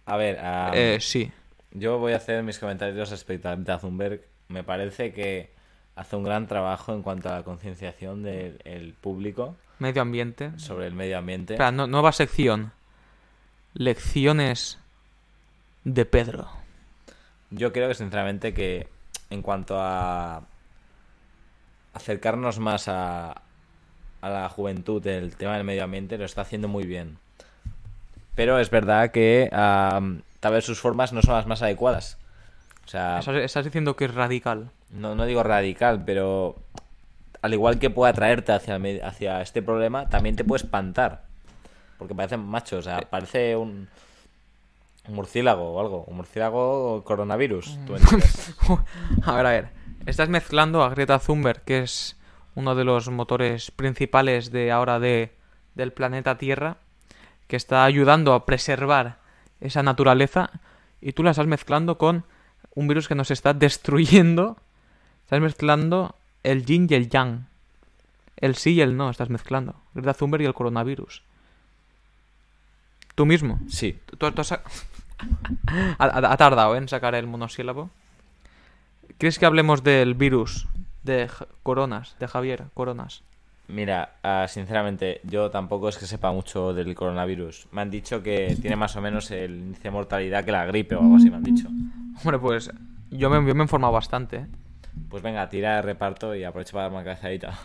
A 0.07 0.17
ver, 0.17 0.39
Eh, 0.73 0.99
sí. 1.01 1.31
yo 1.73 1.99
voy 1.99 2.13
a 2.13 2.17
hacer 2.17 2.43
mis 2.43 2.59
comentarios 2.59 3.11
respecto 3.11 3.49
a 3.49 3.79
Thunberg. 3.79 4.23
Me 4.49 4.63
parece 4.65 5.13
que 5.13 5.51
hace 5.97 6.17
un 6.17 6.23
gran 6.25 6.47
trabajo 6.47 6.93
en 6.95 7.03
cuanto 7.03 7.29
a 7.29 7.33
la 7.37 7.43
concienciación 7.43 8.23
del 8.23 8.61
el 8.65 8.93
público 8.95 9.57
Medio 9.79 10.03
ambiente. 10.03 10.57
sobre 10.59 10.87
el 10.87 10.95
medio 10.95 11.19
ambiente. 11.19 11.55
Espera, 11.55 11.73
no- 11.73 11.87
nueva 11.87 12.13
sección. 12.13 12.73
Lecciones 13.75 14.79
de 15.85 16.05
Pedro. 16.07 16.49
Yo 17.51 17.73
creo 17.73 17.89
que 17.89 17.95
sinceramente 17.95 18.55
que 18.55 18.89
en 19.31 19.43
cuanto 19.43 19.77
a 19.81 20.43
acercarnos 21.95 22.59
más 22.59 22.89
a, 22.89 23.43
a 24.21 24.29
la 24.31 24.49
juventud 24.49 25.03
del 25.03 25.37
tema 25.37 25.57
del 25.57 25.65
medio 25.65 25.85
ambiente 25.85 26.19
lo 26.19 26.25
está 26.25 26.43
haciendo 26.43 26.69
muy 26.69 26.85
bien. 26.85 27.19
Pero 28.37 28.61
es 28.61 28.71
verdad 28.71 29.11
que 29.11 29.49
tal 29.51 30.53
vez 30.53 30.65
sus 30.65 30.79
formas 30.79 31.13
no 31.13 31.23
son 31.23 31.35
las 31.35 31.47
más 31.47 31.63
adecuadas. 31.63 32.19
O 32.85 32.89
sea, 32.89 33.19
Estás, 33.19 33.35
estás 33.37 33.65
diciendo 33.65 33.97
que 33.97 34.05
es 34.05 34.15
radical. 34.15 34.71
no, 34.91 35.17
no 35.17 35.25
digo 35.25 35.43
radical, 35.43 36.05
pero 36.05 36.55
al 37.43 37.55
igual 37.55 37.79
que 37.79 37.91
puede 37.91 38.11
atraerte 38.11 38.53
hacia, 38.53 39.41
este 39.41 39.63
problema, 39.63 40.09
también 40.09 40.37
te 40.37 40.45
puede 40.45 40.65
espantar. 40.65 41.23
Porque 41.99 42.15
parece 42.15 42.37
macho, 42.37 42.79
o 42.79 42.83
sea, 42.83 43.01
parece 43.09 43.57
un, 43.57 43.89
un 45.09 45.15
murciélago 45.15 45.73
o 45.73 45.81
algo. 45.81 46.05
Un 46.07 46.17
murciélago 46.17 47.03
coronavirus. 47.05 47.79
¿tú 47.87 47.95
a 49.25 49.35
ver, 49.35 49.47
a 49.47 49.51
ver. 49.51 49.69
Estás 50.05 50.29
mezclando 50.29 50.83
a 50.83 50.91
Greta 50.91 51.19
Thunberg, 51.19 51.63
que 51.63 51.81
es 51.81 52.17
uno 52.55 52.75
de 52.75 52.85
los 52.85 53.09
motores 53.09 53.71
principales 53.71 54.51
de 54.51 54.73
ahora 54.73 54.99
de, 54.99 55.33
del 55.75 55.93
planeta 55.93 56.39
Tierra, 56.39 56.79
que 57.47 57.57
está 57.57 57.85
ayudando 57.85 58.35
a 58.35 58.45
preservar 58.47 59.19
esa 59.61 59.83
naturaleza, 59.83 60.51
y 61.01 61.13
tú 61.13 61.23
la 61.23 61.31
estás 61.31 61.47
mezclando 61.47 61.99
con 61.99 62.25
un 62.75 62.89
virus 62.89 63.09
que 63.09 63.15
nos 63.15 63.31
está 63.31 63.55
destruyendo. 63.55 64.57
Estás 65.25 65.41
mezclando 65.41 66.15
el 66.43 66.65
yin 66.65 66.87
y 66.91 66.95
el 66.95 67.09
yang. 67.09 67.47
El 68.37 68.55
sí 68.55 68.73
y 68.75 68.81
el 68.81 68.97
no 68.97 69.09
estás 69.11 69.31
mezclando. 69.31 69.77
Greta 69.95 70.15
Thunberg 70.15 70.43
y 70.43 70.47
el 70.47 70.55
coronavirus. 70.55 71.23
Tú 73.15 73.25
mismo. 73.27 73.59
Sí. 73.69 73.99
Tú- 74.07 74.17
tú 74.31 74.41
has 74.41 74.47
sa- 74.47 74.63
ha, 75.99 76.37
tardado 76.37 76.75
¿eh? 76.75 76.79
en 76.79 76.89
sacar 76.89 77.15
el 77.15 77.27
monosílabo. 77.27 77.91
¿Crees 79.19 79.39
que 79.39 79.47
hablemos 79.47 79.83
del 79.83 80.15
virus 80.15 80.67
de 81.03 81.31
Coronas, 81.63 82.17
de 82.21 82.29
Javier 82.29 82.65
Coronas? 82.75 83.23
Mira, 83.69 84.13
ah, 84.23 84.47
sinceramente, 84.49 85.21
yo 85.25 85.51
tampoco 85.51 85.89
es 85.89 85.99
que 85.99 86.07
sepa 86.07 86.31
mucho 86.31 86.73
del 86.73 86.95
coronavirus. 86.95 87.67
Me 87.73 87.81
han 87.83 87.91
dicho 87.91 88.23
que 88.23 88.57
tiene 88.61 88.77
más 88.77 88.95
o 88.97 89.01
menos 89.01 89.31
el 89.33 89.57
índice 89.57 89.83
de 89.85 89.91
mortalidad 89.91 90.45
que 90.45 90.53
la 90.53 90.65
gripe 90.67 90.95
o 90.95 91.01
algo 91.01 91.17
así, 91.17 91.31
me 91.31 91.37
han 91.37 91.43
dicho. 91.43 91.67
Hombre, 92.23 92.39
pues 92.39 92.71
yo 93.11 93.29
me, 93.29 93.37
yo 93.49 93.55
me 93.55 93.61
he 93.61 93.65
informado 93.65 93.93
bastante. 93.93 94.37
¿eh? 94.37 94.47
Pues 95.11 95.23
venga, 95.23 95.49
tira 95.49 95.77
de 95.77 95.83
reparto 95.83 96.35
y 96.37 96.45
aprovecha 96.45 96.73
para 96.73 96.83
darme 96.85 96.99
una 96.99 97.05
cabezadita. 97.05 97.59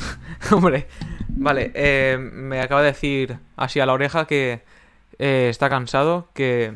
Hombre, 0.52 0.86
vale, 1.28 1.72
eh, 1.74 2.16
me 2.18 2.60
acaba 2.60 2.82
de 2.82 2.88
decir 2.92 3.36
así 3.56 3.80
a 3.80 3.86
la 3.86 3.94
oreja 3.94 4.26
que 4.26 4.62
eh, 5.18 5.48
está 5.50 5.68
cansado, 5.68 6.28
que, 6.34 6.72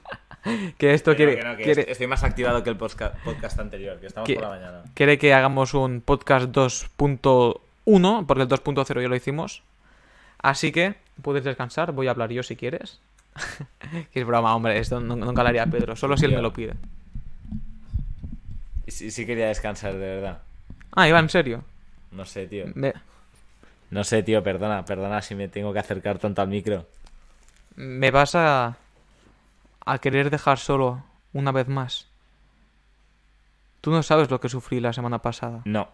que 0.78 0.92
esto 0.94 1.16
quiere, 1.16 1.36
Que 1.36 1.42
no, 1.44 1.56
que 1.56 1.62
quiere, 1.64 1.80
est- 1.82 1.90
Estoy 1.90 2.06
más 2.06 2.22
activado 2.22 2.62
que 2.62 2.70
el 2.70 2.76
podcast 2.76 3.58
anterior, 3.58 3.98
que 3.98 4.06
estamos 4.08 4.26
Que- 4.26 4.34
por 4.34 4.44
la 4.44 4.48
mañana. 4.50 4.82
quiere 4.94 5.16
que 5.18 5.32
hagamos 5.32 5.72
un 5.74 6.02
podcast 6.02 6.54
2.1, 7.98 8.26
porque 8.26 8.42
el 8.42 8.48
2.0 8.48 9.02
ya 9.02 9.08
lo 9.08 9.16
hicimos. 9.16 9.62
Así 10.42 10.72
que 10.72 10.94
puedes 11.22 11.44
descansar, 11.44 11.92
voy 11.92 12.06
a 12.08 12.12
hablar 12.12 12.30
yo 12.30 12.42
si 12.42 12.56
quieres. 12.56 13.00
que 14.12 14.20
es 14.20 14.26
broma, 14.26 14.54
hombre, 14.54 14.78
esto 14.78 15.00
no- 15.00 15.16
nunca 15.16 15.42
lo 15.42 15.48
haría 15.48 15.66
Pedro, 15.66 15.96
solo 15.96 16.16
si 16.16 16.24
él 16.26 16.34
me 16.34 16.42
lo 16.42 16.52
pide. 16.52 16.74
Sí, 18.88 19.10
sí 19.10 19.24
quería 19.26 19.48
descansar, 19.48 19.92
de 19.92 19.98
verdad. 19.98 20.38
Ah, 20.92 21.08
Iván, 21.08 21.24
en 21.26 21.28
serio. 21.30 21.64
No 22.10 22.24
sé, 22.24 22.46
tío. 22.46 22.64
Me, 22.74 22.92
No 23.90 24.02
sé, 24.02 24.22
tío, 24.22 24.42
perdona, 24.42 24.84
perdona 24.84 25.22
si 25.22 25.34
me 25.34 25.48
tengo 25.48 25.72
que 25.72 25.78
acercar 25.78 26.18
tanto 26.18 26.42
al 26.42 26.48
micro. 26.48 26.86
me 27.76 28.10
vas 28.10 28.34
a, 28.34 28.76
a 29.86 29.98
querer 29.98 30.30
dejar 30.30 30.58
solo 30.58 31.04
una 31.32 31.52
vez 31.52 31.68
más. 31.68 32.08
Tú 33.80 33.90
no 33.92 34.02
sabes 34.02 34.28
lo 34.30 34.40
que 34.40 34.48
sufrí 34.48 34.80
la 34.80 34.92
semana 34.92 35.20
pasada. 35.20 35.62
No. 35.64 35.88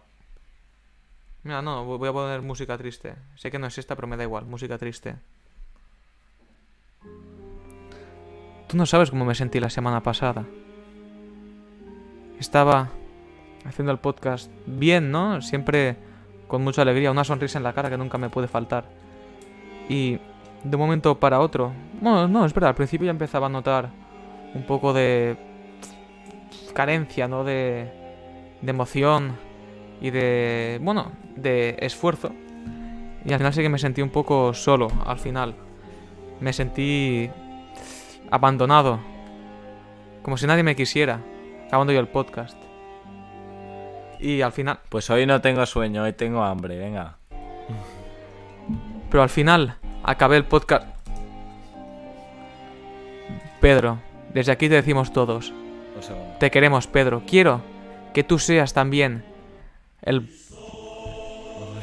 Mira, 1.47 1.61
no, 1.61 1.85
voy 1.85 2.09
a 2.09 2.11
poner 2.11 2.41
música 2.41 2.77
triste. 2.77 3.15
Sé 3.37 3.49
que 3.49 3.57
no 3.57 3.67
es 3.67 3.77
esta, 3.77 3.95
pero 3.95 4.05
me 4.05 4.17
da 4.17 4.23
igual, 4.23 4.45
música 4.45 4.77
triste. 4.77 5.15
Tú 8.67 8.75
no 8.75 8.85
sabes 8.85 9.11
cómo 9.11 9.23
me 9.23 9.33
sentí 9.33 9.61
la 9.61 9.69
semana 9.69 10.03
pasada. 10.03 10.43
Estaba 12.37 12.89
haciendo 13.63 13.93
el 13.93 13.99
podcast 13.99 14.51
bien, 14.65 15.09
¿no? 15.09 15.41
Siempre 15.41 15.95
con 16.49 16.65
mucha 16.65 16.81
alegría, 16.81 17.11
una 17.11 17.23
sonrisa 17.23 17.59
en 17.59 17.63
la 17.63 17.71
cara 17.71 17.89
que 17.89 17.97
nunca 17.97 18.17
me 18.17 18.27
puede 18.27 18.49
faltar. 18.49 18.83
Y 19.87 20.19
de 20.65 20.75
un 20.75 20.81
momento 20.81 21.17
para 21.17 21.39
otro, 21.39 21.71
bueno, 22.01 22.27
no, 22.27 22.45
es 22.45 22.53
verdad, 22.53 22.71
al 22.71 22.75
principio 22.75 23.05
ya 23.05 23.11
empezaba 23.11 23.45
a 23.45 23.49
notar 23.49 23.89
un 24.53 24.63
poco 24.63 24.91
de 24.91 25.37
carencia, 26.73 27.29
¿no? 27.29 27.45
De, 27.45 27.89
de 28.61 28.69
emoción 28.69 29.37
y 30.01 30.09
de, 30.09 30.77
bueno, 30.81 31.13
de 31.37 31.77
esfuerzo. 31.79 32.31
Y 33.25 33.31
al 33.31 33.39
final 33.39 33.53
sí 33.53 33.61
que 33.61 33.69
me 33.69 33.79
sentí 33.79 34.01
un 34.01 34.09
poco 34.09 34.53
solo, 34.53 34.87
al 35.05 35.19
final. 35.19 35.55
Me 36.39 36.53
sentí 36.53 37.29
abandonado. 38.29 38.99
Como 40.21 40.37
si 40.37 40.45
nadie 40.47 40.63
me 40.63 40.75
quisiera. 40.75 41.21
Acabando 41.67 41.93
yo 41.93 41.99
el 41.99 42.07
podcast. 42.07 42.57
Y 44.19 44.41
al 44.41 44.51
final, 44.51 44.79
Pues 44.89 45.09
hoy 45.09 45.25
no 45.25 45.41
tengo 45.41 45.65
sueño, 45.65 46.03
hoy 46.03 46.13
tengo 46.13 46.43
hambre, 46.43 46.77
venga. 46.77 47.17
pero 49.09 49.23
al 49.23 49.29
final, 49.29 49.77
acabé 50.03 50.37
el 50.37 50.45
podcast. 50.45 50.87
Pedro, 53.61 53.99
desde 54.33 54.51
aquí 54.51 54.69
te 54.69 54.75
decimos 54.75 55.11
todos. 55.13 55.53
Te 56.39 56.51
queremos, 56.51 56.87
Pedro. 56.87 57.23
Quiero 57.27 57.61
que 58.13 58.23
tú 58.23 58.39
seas 58.39 58.73
también 58.73 59.23
el 60.01 60.29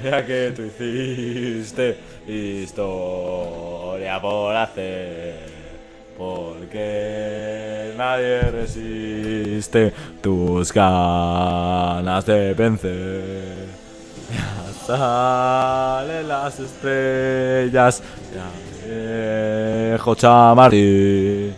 Ya 0.04 0.24
que 0.26 0.52
tú 0.54 0.62
hiciste 0.64 1.96
historia 2.28 4.20
por 4.20 4.54
hacer, 4.54 5.34
porque 6.18 7.94
nadie 7.96 8.42
resiste 8.50 9.94
tus 10.20 10.70
ganas 10.74 12.26
de 12.26 12.52
vencer. 12.52 13.54
Ya 14.30 14.72
salen 14.86 16.28
las 16.28 16.60
estrellas, 16.60 18.02
ya 18.34 18.50
dejo 18.86 20.14
chamartín, 20.16 21.54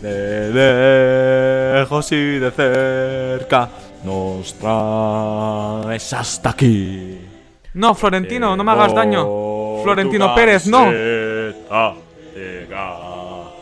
de 0.00 1.74
lejos 1.80 2.12
y 2.12 2.38
de 2.38 2.50
cerca, 2.52 3.68
nos 4.04 4.54
traes 4.54 6.12
hasta 6.12 6.50
aquí. 6.50 7.27
No, 7.74 7.94
Florentino, 7.94 8.56
no 8.56 8.64
me 8.64 8.72
hagas 8.72 8.94
daño. 8.94 9.82
Florentino 9.82 10.34
Pérez, 10.34 10.66
no. 10.66 10.90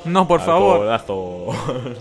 No, 0.04 0.28
por 0.28 0.40
favor. 0.40 0.88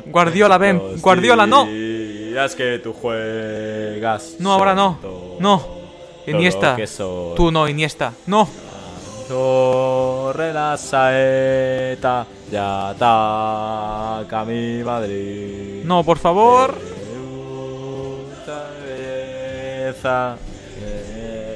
Guardiola, 0.05 0.57
ven. 0.57 0.81
Guardiola, 1.01 1.45
no. 1.47 1.65
que 1.65 2.79
tú 2.83 2.93
juegas. 2.93 4.35
No, 4.39 4.53
ahora 4.53 4.75
no. 4.75 4.99
No. 5.39 5.63
Iniesta. 6.27 6.77
Tú 7.35 7.51
no, 7.51 7.67
Iniesta. 7.67 8.13
No. 8.27 8.47
Torre 9.27 10.53
la 10.53 10.77
saeta, 10.77 12.27
ya 12.51 12.89
ataca 12.89 14.45
mi 14.45 14.83
Madrid. 14.83 15.83
No, 15.83 16.03
por 16.03 16.19
favor. 16.19 16.75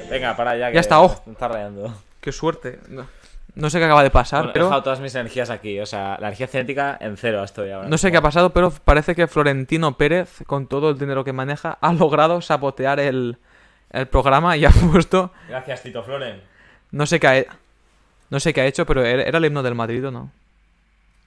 Venga, 0.10 0.36
para 0.36 0.58
ya. 0.58 0.72
Ya 0.72 0.80
está, 0.80 1.02
oh. 1.02 1.22
Está 1.30 1.48
rayando. 1.48 1.93
Qué 2.22 2.32
suerte. 2.32 2.80
No, 2.89 3.08
no 3.56 3.69
sé 3.69 3.80
qué 3.80 3.86
acaba 3.86 4.04
de 4.04 4.10
pasar, 4.12 4.45
Bueno, 4.45 4.60
he 4.60 4.63
dejado 4.63 4.84
todas 4.84 5.00
mis 5.00 5.13
energías 5.15 5.50
aquí. 5.50 5.80
O 5.80 5.86
sea, 5.86 6.17
la 6.19 6.28
energía 6.28 6.48
cinética 6.48 6.98
en 7.00 7.17
cero 7.17 7.43
estoy 7.43 7.72
ahora. 7.72 7.88
No 7.88 7.98
sé 7.98 8.12
qué 8.12 8.17
ha 8.17 8.22
pasado, 8.22 8.52
pero 8.52 8.72
parece 8.72 9.15
que 9.15 9.28
Florentino 9.28 9.98
Pérez, 9.98 10.43
con 10.48 10.67
todo 10.67 10.89
el 10.91 10.98
dinero 11.00 11.24
que 11.24 11.34
maneja, 11.34 11.78
ha 11.82 11.93
logrado 11.93 12.41
sabotear 12.41 13.00
el, 13.00 13.38
el 13.91 14.08
programa 14.08 14.58
y 14.58 14.65
ha 14.65 14.69
puesto... 14.91 15.32
Gracias, 15.48 15.84
Tito 15.84 16.04
Floren. 16.04 16.41
No 16.91 17.06
sé 17.06 17.19
qué 17.19 17.28
ha, 17.28 17.45
no 18.30 18.39
sé 18.39 18.54
qué 18.54 18.62
ha 18.62 18.65
hecho, 18.65 18.86
pero 18.86 19.04
era 19.06 19.38
el 19.38 19.45
himno 19.45 19.63
del 19.63 19.76
Madrid, 19.76 20.08
¿o 20.08 20.12
no? 20.12 20.32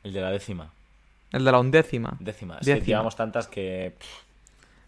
El 0.04 0.12
de 0.12 0.20
la 0.20 0.30
décima. 0.30 0.70
El 1.32 1.44
de 1.44 1.52
la 1.52 1.58
undécima. 1.60 2.16
Décima. 2.20 2.58
Es 2.60 2.66
que 2.66 2.74
Décima. 2.74 2.86
llevamos 2.86 3.16
tantas 3.16 3.46
que. 3.46 3.94
pff, 3.98 4.06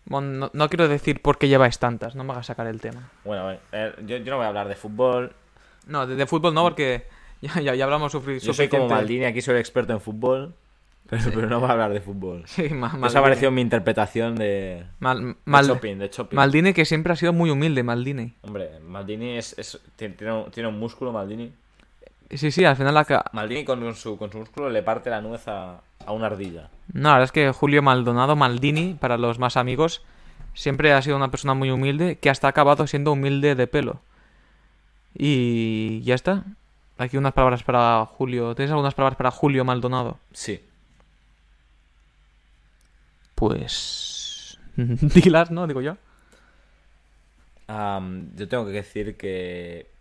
Bueno, 0.06 0.28
no, 0.28 0.50
no 0.52 0.68
quiero 0.68 0.86
decir 0.88 1.22
por 1.22 1.38
qué 1.38 1.48
lleváis 1.48 1.78
tantas, 1.78 2.14
no 2.14 2.24
me 2.24 2.32
hagas 2.32 2.46
sacar 2.46 2.66
el 2.66 2.80
tema. 2.80 3.10
Bueno, 3.24 3.44
bueno, 3.44 3.58
eh, 3.72 3.92
yo, 4.06 4.18
yo 4.18 4.30
no 4.32 4.36
voy 4.36 4.44
a 4.44 4.48
hablar 4.48 4.68
de 4.68 4.74
fútbol. 4.76 5.32
No, 5.86 6.06
de, 6.06 6.14
de 6.16 6.26
fútbol 6.26 6.52
no, 6.54 6.62
porque 6.62 7.06
ya, 7.40 7.60
ya, 7.60 7.74
ya 7.74 7.84
hablamos 7.84 8.14
sufri- 8.14 8.38
Yo 8.40 8.52
soy 8.52 8.68
como 8.68 8.82
suficiente. 8.84 8.94
Maldini, 8.94 9.24
aquí 9.24 9.40
soy 9.40 9.56
experto 9.58 9.92
en 9.92 10.00
fútbol. 10.00 10.54
Pero, 11.06 11.22
pero 11.34 11.48
no 11.50 11.60
va 11.60 11.68
a 11.68 11.72
hablar 11.72 11.92
de 11.92 12.00
fútbol. 12.00 12.44
Sí, 12.46 12.70
Ma- 12.70 12.88
Maldini. 12.88 13.22
parecido 13.22 13.50
mi 13.50 13.60
interpretación 13.60 14.36
de, 14.36 14.84
Mal- 15.00 15.18
de 15.22 15.34
Mal- 15.44 15.66
de. 15.66 16.28
Maldini 16.32 16.72
que 16.72 16.86
siempre 16.86 17.12
ha 17.12 17.16
sido 17.16 17.34
muy 17.34 17.50
humilde, 17.50 17.82
Maldini. 17.82 18.32
Hombre, 18.40 18.80
Maldini 18.80 19.36
es, 19.36 19.54
es- 19.58 19.78
tiene, 19.96 20.14
tiene 20.50 20.68
un 20.68 20.78
músculo, 20.78 21.12
Maldini. 21.12 21.52
Sí, 22.30 22.50
sí, 22.50 22.64
al 22.64 22.76
final 22.76 22.94
la... 22.94 23.30
Maldini 23.32 23.64
con 23.64 23.94
su, 23.94 24.16
con 24.16 24.32
su 24.32 24.38
músculo 24.38 24.70
le 24.70 24.82
parte 24.82 25.10
la 25.10 25.20
nuez 25.20 25.46
a, 25.46 25.80
a 26.06 26.12
una 26.12 26.26
ardilla. 26.26 26.70
No, 26.92 27.08
la 27.08 27.14
verdad 27.14 27.24
es 27.24 27.32
que 27.32 27.52
Julio 27.52 27.82
Maldonado, 27.82 28.36
Maldini, 28.36 28.94
para 28.94 29.18
los 29.18 29.38
más 29.38 29.56
amigos, 29.56 30.02
siempre 30.54 30.92
ha 30.92 31.02
sido 31.02 31.16
una 31.16 31.30
persona 31.30 31.54
muy 31.54 31.70
humilde 31.70 32.16
que 32.16 32.30
hasta 32.30 32.48
ha 32.48 32.50
acabado 32.50 32.86
siendo 32.86 33.12
humilde 33.12 33.54
de 33.54 33.66
pelo. 33.66 34.00
Y 35.14 36.02
ya 36.02 36.14
está. 36.14 36.44
Aquí 36.98 37.16
unas 37.16 37.32
palabras 37.32 37.62
para 37.62 38.04
Julio. 38.06 38.54
¿Tienes 38.54 38.70
algunas 38.70 38.94
palabras 38.94 39.16
para 39.16 39.30
Julio 39.30 39.64
Maldonado? 39.64 40.18
Sí. 40.32 40.60
Pues... 43.34 44.58
Dilas, 44.76 45.50
¿no? 45.50 45.66
Digo 45.66 45.80
yo. 45.80 45.96
Yo 47.68 48.48
tengo 48.48 48.66
que 48.66 48.72
decir 48.72 49.16
que 49.16 49.93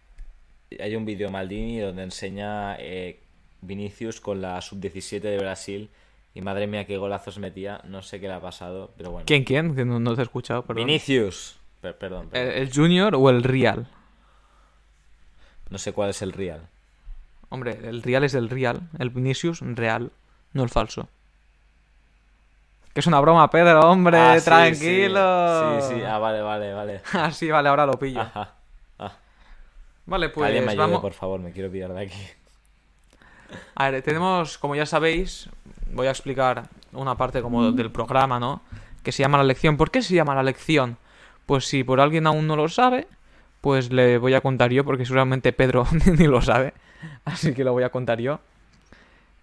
hay 0.81 0.95
un 0.95 1.05
vídeo 1.05 1.27
de 1.27 1.33
Maldini 1.33 1.79
donde 1.79 2.03
enseña 2.03 2.75
eh, 2.79 3.19
Vinicius 3.61 4.19
con 4.21 4.41
la 4.41 4.61
sub-17 4.61 5.19
de 5.21 5.37
Brasil 5.37 5.89
y 6.35 6.41
madre 6.41 6.67
mía 6.67 6.85
qué 6.85 6.97
golazos 6.97 7.37
metía. 7.39 7.81
No 7.85 8.01
sé 8.01 8.19
qué 8.19 8.27
le 8.27 8.33
ha 8.33 8.41
pasado, 8.41 8.91
pero 8.97 9.11
bueno. 9.11 9.25
¿Quién, 9.25 9.43
quién? 9.43 9.75
Que 9.75 9.85
no, 9.85 9.99
no 9.99 10.15
te 10.15 10.21
he 10.21 10.23
escuchado, 10.23 10.63
perdón. 10.63 10.85
Vinicius. 10.87 11.57
Per- 11.81 11.97
perdón, 11.97 12.29
¿El, 12.31 12.47
perdón. 12.47 12.53
el 12.61 12.73
Junior 12.73 13.15
o 13.15 13.29
el 13.29 13.43
Real? 13.43 13.87
No 15.69 15.77
sé 15.77 15.91
cuál 15.93 16.09
es 16.11 16.21
el 16.21 16.31
real. 16.33 16.61
Hombre, 17.49 17.77
el 17.83 18.01
Real 18.03 18.23
es 18.23 18.33
el 18.35 18.49
Real. 18.49 18.81
El 18.99 19.09
Vinicius, 19.09 19.59
real. 19.61 20.11
No 20.53 20.63
el 20.63 20.69
falso. 20.69 21.07
Que 22.93 22.99
es 22.99 23.07
una 23.07 23.19
broma, 23.19 23.49
Pedro, 23.49 23.79
hombre, 23.89 24.17
Ah, 24.17 24.39
sí, 24.39 24.45
tranquilo. 24.45 25.81
Sí, 25.81 25.95
sí, 25.95 26.01
ah, 26.03 26.19
vale, 26.19 26.41
vale, 26.41 26.73
vale. 26.73 27.01
Ah, 27.13 27.31
sí, 27.31 27.49
vale, 27.49 27.69
ahora 27.69 27.85
lo 27.87 27.97
pillo. 27.97 28.21
Ajá. 28.21 28.53
Vale, 30.05 30.31
que 30.31 30.43
alguien 30.43 30.63
me 30.63 30.67
pues 30.67 30.73
ayude, 30.73 30.85
vamos. 30.85 31.01
por 31.01 31.13
favor, 31.13 31.39
me 31.39 31.51
quiero 31.51 31.71
pillar 31.71 31.93
de 31.93 32.01
aquí. 32.01 32.19
A 33.75 33.89
ver, 33.89 34.01
tenemos, 34.01 34.57
como 34.57 34.75
ya 34.75 34.85
sabéis, 34.85 35.49
voy 35.91 36.07
a 36.07 36.11
explicar 36.11 36.69
una 36.91 37.15
parte 37.15 37.41
como 37.41 37.71
del 37.71 37.91
programa, 37.91 38.39
¿no? 38.39 38.61
Que 39.03 39.11
se 39.11 39.23
llama 39.23 39.37
la 39.37 39.43
lección. 39.43 39.77
¿Por 39.77 39.91
qué 39.91 40.01
se 40.01 40.15
llama 40.15 40.35
la 40.35 40.43
lección? 40.43 40.97
Pues 41.45 41.65
si 41.65 41.83
por 41.83 41.99
alguien 41.99 42.27
aún 42.27 42.47
no 42.47 42.55
lo 42.55 42.67
sabe, 42.69 43.07
pues 43.61 43.91
le 43.91 44.17
voy 44.17 44.33
a 44.33 44.41
contar 44.41 44.71
yo, 44.71 44.83
porque 44.83 45.05
seguramente 45.05 45.53
Pedro 45.53 45.85
ni 46.17 46.27
lo 46.27 46.41
sabe. 46.41 46.73
Así 47.25 47.53
que 47.53 47.63
lo 47.63 47.73
voy 47.73 47.83
a 47.83 47.89
contar 47.89 48.19
yo. 48.19 48.39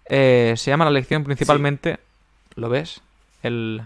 Eh, 0.05 0.53
se 0.57 0.71
llama 0.71 0.85
la 0.85 0.91
lección 0.91 1.23
principalmente. 1.23 1.99
¿Lo 2.55 2.69
ves? 2.69 3.01
El, 3.43 3.81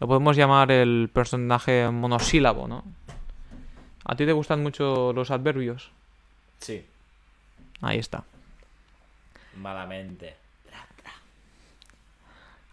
lo 0.00 0.06
podemos 0.06 0.36
llamar 0.36 0.70
el 0.70 1.10
personaje 1.12 1.88
monosílabo, 1.90 2.68
¿no? 2.68 2.84
¿A 4.04 4.16
ti 4.16 4.26
te 4.26 4.32
gustan 4.32 4.62
mucho 4.62 5.12
los 5.12 5.30
adverbios? 5.30 5.92
Sí, 6.62 6.86
Ahí 7.80 7.98
está. 7.98 8.22
malamente. 9.56 10.36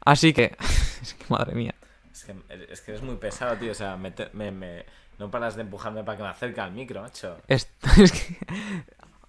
Así 0.05 0.33
que. 0.33 0.55
es 1.01 1.13
que 1.13 1.25
madre 1.29 1.55
mía. 1.55 1.73
Es 2.11 2.23
que, 2.23 2.35
es 2.71 2.81
que 2.81 2.91
eres 2.91 3.03
muy 3.03 3.15
pesado, 3.15 3.55
tío. 3.57 3.71
O 3.71 3.75
sea, 3.75 3.97
me, 3.97 4.13
me- 4.33 4.51
me- 4.51 4.85
no 5.17 5.29
paras 5.29 5.55
de 5.55 5.61
empujarme 5.63 6.03
para 6.03 6.17
que 6.17 6.23
me 6.23 6.29
acerque 6.29 6.61
al 6.61 6.71
micro, 6.71 7.01
macho. 7.01 7.37
Es, 7.47 7.69
es 7.97 8.11
que... 8.11 8.37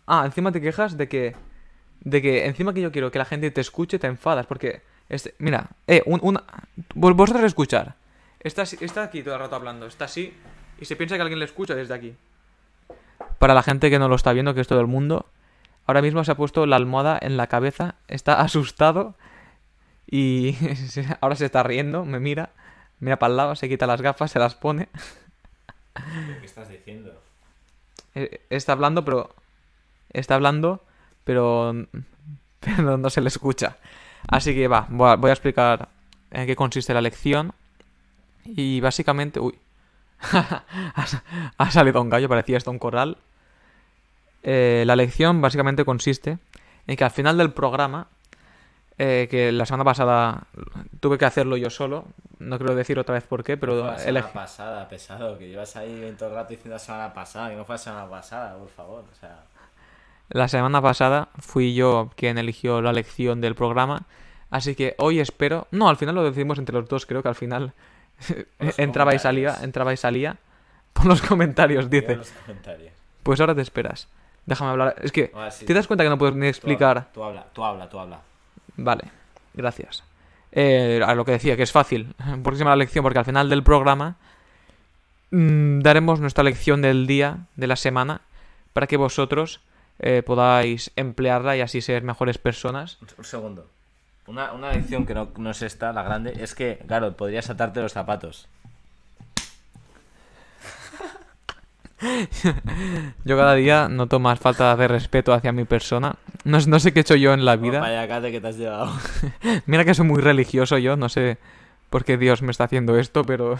Ah, 0.06 0.22
encima 0.26 0.52
te 0.52 0.60
quejas 0.60 0.96
de 0.96 1.08
que... 1.08 1.34
De 2.00 2.22
que 2.22 2.46
encima 2.46 2.72
que 2.72 2.80
yo 2.80 2.92
quiero 2.92 3.10
que 3.10 3.18
la 3.18 3.24
gente 3.24 3.50
te 3.50 3.60
escuche, 3.60 3.98
te 3.98 4.06
enfadas. 4.06 4.46
Porque... 4.46 4.82
Este, 5.08 5.34
mira, 5.38 5.68
eh, 5.86 6.02
un, 6.06 6.20
una... 6.22 6.44
vos- 6.94 7.14
Vosotros 7.16 7.44
escuchar. 7.44 7.94
Está, 8.40 8.62
está 8.62 9.02
aquí 9.04 9.22
todo 9.22 9.34
el 9.34 9.40
rato 9.40 9.56
hablando. 9.56 9.86
Está 9.86 10.04
así. 10.04 10.32
Y 10.80 10.84
se 10.84 10.96
piensa 10.96 11.16
que 11.16 11.22
alguien 11.22 11.38
le 11.40 11.44
escucha 11.46 11.74
desde 11.74 11.94
aquí. 11.94 12.14
Para 13.40 13.54
la 13.54 13.62
gente 13.62 13.88
que 13.88 13.98
no 13.98 14.10
lo 14.10 14.16
está 14.16 14.34
viendo, 14.34 14.52
que 14.52 14.60
es 14.60 14.68
todo 14.68 14.82
el 14.82 14.86
mundo. 14.86 15.24
Ahora 15.86 16.02
mismo 16.02 16.22
se 16.22 16.30
ha 16.30 16.34
puesto 16.34 16.66
la 16.66 16.76
almohada 16.76 17.18
en 17.22 17.38
la 17.38 17.46
cabeza. 17.46 17.94
Está 18.06 18.34
asustado. 18.42 19.14
Y 20.06 20.58
ahora 21.22 21.36
se 21.36 21.46
está 21.46 21.62
riendo. 21.62 22.04
Me 22.04 22.20
mira. 22.20 22.50
Mira 22.98 23.18
para 23.18 23.30
el 23.30 23.36
lado. 23.38 23.56
Se 23.56 23.66
quita 23.66 23.86
las 23.86 24.02
gafas. 24.02 24.30
Se 24.30 24.38
las 24.38 24.54
pone. 24.56 24.90
¿Qué 25.94 26.44
estás 26.44 26.68
diciendo? 26.68 27.18
Eh, 28.14 28.42
Está 28.50 28.72
hablando, 28.72 29.06
pero. 29.06 29.34
Está 30.12 30.34
hablando, 30.34 30.84
pero. 31.24 31.74
Pero 32.60 32.98
no 32.98 33.08
se 33.08 33.22
le 33.22 33.28
escucha. 33.28 33.78
Así 34.28 34.54
que 34.54 34.68
va, 34.68 34.86
voy 34.90 35.30
a, 35.30 35.32
explicar 35.32 35.88
en 36.30 36.46
qué 36.46 36.54
consiste 36.54 36.92
la 36.92 37.00
lección. 37.00 37.54
Y 38.44 38.82
básicamente. 38.82 39.40
Uy. 39.40 39.58
ha 41.56 41.70
salido 41.70 42.02
un 42.02 42.10
gallo, 42.10 42.28
parecía 42.28 42.58
esto 42.58 42.70
un 42.70 42.78
corral. 42.78 43.16
Eh, 44.42 44.84
la 44.86 44.96
lección 44.96 45.40
básicamente 45.40 45.84
consiste 45.84 46.38
en 46.86 46.96
que 46.96 47.04
al 47.04 47.10
final 47.10 47.36
del 47.38 47.52
programa. 47.52 48.08
eh, 48.98 49.28
que 49.30 49.50
la 49.50 49.64
semana 49.64 49.84
pasada 49.84 50.44
tuve 51.00 51.16
que 51.16 51.24
hacerlo 51.24 51.56
yo 51.56 51.70
solo. 51.70 52.04
No 52.38 52.58
quiero 52.58 52.74
decir 52.74 52.98
otra 52.98 53.14
vez 53.14 53.24
por 53.24 53.42
qué, 53.44 53.56
pero 53.56 53.84
la 53.86 53.98
semana 53.98 54.32
pasada, 54.32 54.88
pesado, 54.88 55.38
que 55.38 55.48
llevas 55.48 55.74
ahí 55.76 56.14
todo 56.18 56.28
el 56.30 56.34
rato 56.34 56.50
diciendo 56.50 56.74
la 56.74 56.78
semana 56.78 57.14
pasada, 57.14 57.48
que 57.50 57.56
no 57.56 57.64
fue 57.64 57.74
la 57.74 57.78
semana 57.78 58.08
pasada, 58.10 58.56
por 58.58 58.68
favor. 58.68 59.04
O 59.10 59.14
sea, 59.18 59.40
La 60.28 60.48
semana 60.48 60.80
pasada 60.82 61.28
fui 61.38 61.74
yo 61.74 62.10
quien 62.14 62.36
eligió 62.38 62.82
la 62.82 62.92
lección 62.92 63.40
del 63.40 63.54
programa, 63.54 64.02
así 64.50 64.74
que 64.74 64.94
hoy 64.98 65.18
espero... 65.20 65.66
No, 65.70 65.88
al 65.88 65.96
final 65.96 66.14
lo 66.14 66.22
decidimos 66.24 66.58
entre 66.58 66.74
los 66.74 66.86
dos, 66.88 67.06
creo 67.06 67.22
que 67.22 67.28
al 67.28 67.34
final 67.34 67.72
entraba 68.76 69.14
y 69.14 69.18
salía, 69.18 69.56
entraba 69.62 69.92
y 69.94 69.96
salía. 69.96 70.36
Por 70.92 71.06
los 71.06 71.22
comentarios, 71.22 71.88
dice. 71.88 72.16
los 72.16 72.30
comentarios. 72.30 72.92
Pues 73.22 73.40
ahora 73.40 73.54
te 73.54 73.62
esperas. 73.62 74.08
Déjame 74.46 74.70
hablar. 74.70 74.96
Es 75.02 75.12
que, 75.12 75.32
sí. 75.50 75.66
¿te 75.66 75.74
das 75.74 75.86
cuenta 75.86 76.04
que 76.04 76.10
no 76.10 76.18
puedo 76.18 76.32
ni 76.32 76.46
explicar? 76.46 77.08
Tú 77.12 77.22
habla, 77.22 77.46
tú 77.52 77.64
habla, 77.64 77.88
tú 77.88 77.98
habla. 77.98 78.20
Vale, 78.76 79.04
gracias. 79.54 80.02
Eh, 80.52 81.00
a 81.04 81.14
lo 81.14 81.24
que 81.24 81.32
decía, 81.32 81.56
que 81.56 81.62
es 81.62 81.72
fácil. 81.72 82.14
¿Por 82.42 82.52
qué 82.52 82.56
se 82.56 82.58
llama 82.60 82.70
la 82.70 82.76
lección? 82.76 83.02
Porque 83.02 83.18
al 83.18 83.24
final 83.24 83.48
del 83.48 83.62
programa 83.62 84.16
mm, 85.30 85.80
daremos 85.80 86.20
nuestra 86.20 86.42
lección 86.42 86.82
del 86.82 87.06
día, 87.06 87.46
de 87.56 87.66
la 87.66 87.76
semana, 87.76 88.22
para 88.72 88.86
que 88.86 88.96
vosotros 88.96 89.60
eh, 90.00 90.22
podáis 90.24 90.90
emplearla 90.96 91.56
y 91.56 91.60
así 91.60 91.80
ser 91.80 92.02
mejores 92.02 92.38
personas. 92.38 92.98
Un, 93.00 93.08
un 93.18 93.24
segundo. 93.24 93.66
Una, 94.26 94.52
una 94.52 94.72
lección 94.72 95.06
que 95.06 95.14
no, 95.14 95.28
no 95.36 95.50
es 95.50 95.62
esta, 95.62 95.92
la 95.92 96.02
grande, 96.02 96.32
es 96.40 96.54
que, 96.54 96.78
claro, 96.86 97.16
podrías 97.16 97.50
atarte 97.50 97.80
los 97.80 97.92
zapatos. 97.92 98.48
Yo 103.24 103.36
cada 103.36 103.54
día 103.54 103.88
noto 103.88 104.18
más 104.18 104.38
falta 104.38 104.74
de 104.76 104.88
respeto 104.88 105.32
hacia 105.32 105.52
mi 105.52 105.64
persona. 105.64 106.16
No, 106.44 106.58
no 106.66 106.80
sé 106.80 106.92
qué 106.92 107.00
he 107.00 107.02
hecho 107.02 107.16
yo 107.16 107.34
en 107.34 107.44
la 107.44 107.56
vida. 107.56 107.80
Vaya 107.80 108.08
cate 108.08 108.32
que 108.32 108.40
te 108.40 108.48
has 108.48 108.56
llevado. 108.56 108.92
Mira 109.66 109.84
que 109.84 109.94
soy 109.94 110.06
muy 110.06 110.20
religioso 110.20 110.78
yo, 110.78 110.96
no 110.96 111.08
sé 111.08 111.38
por 111.90 112.04
qué 112.04 112.16
Dios 112.16 112.42
me 112.42 112.50
está 112.50 112.64
haciendo 112.64 112.96
esto, 112.98 113.24
pero... 113.24 113.58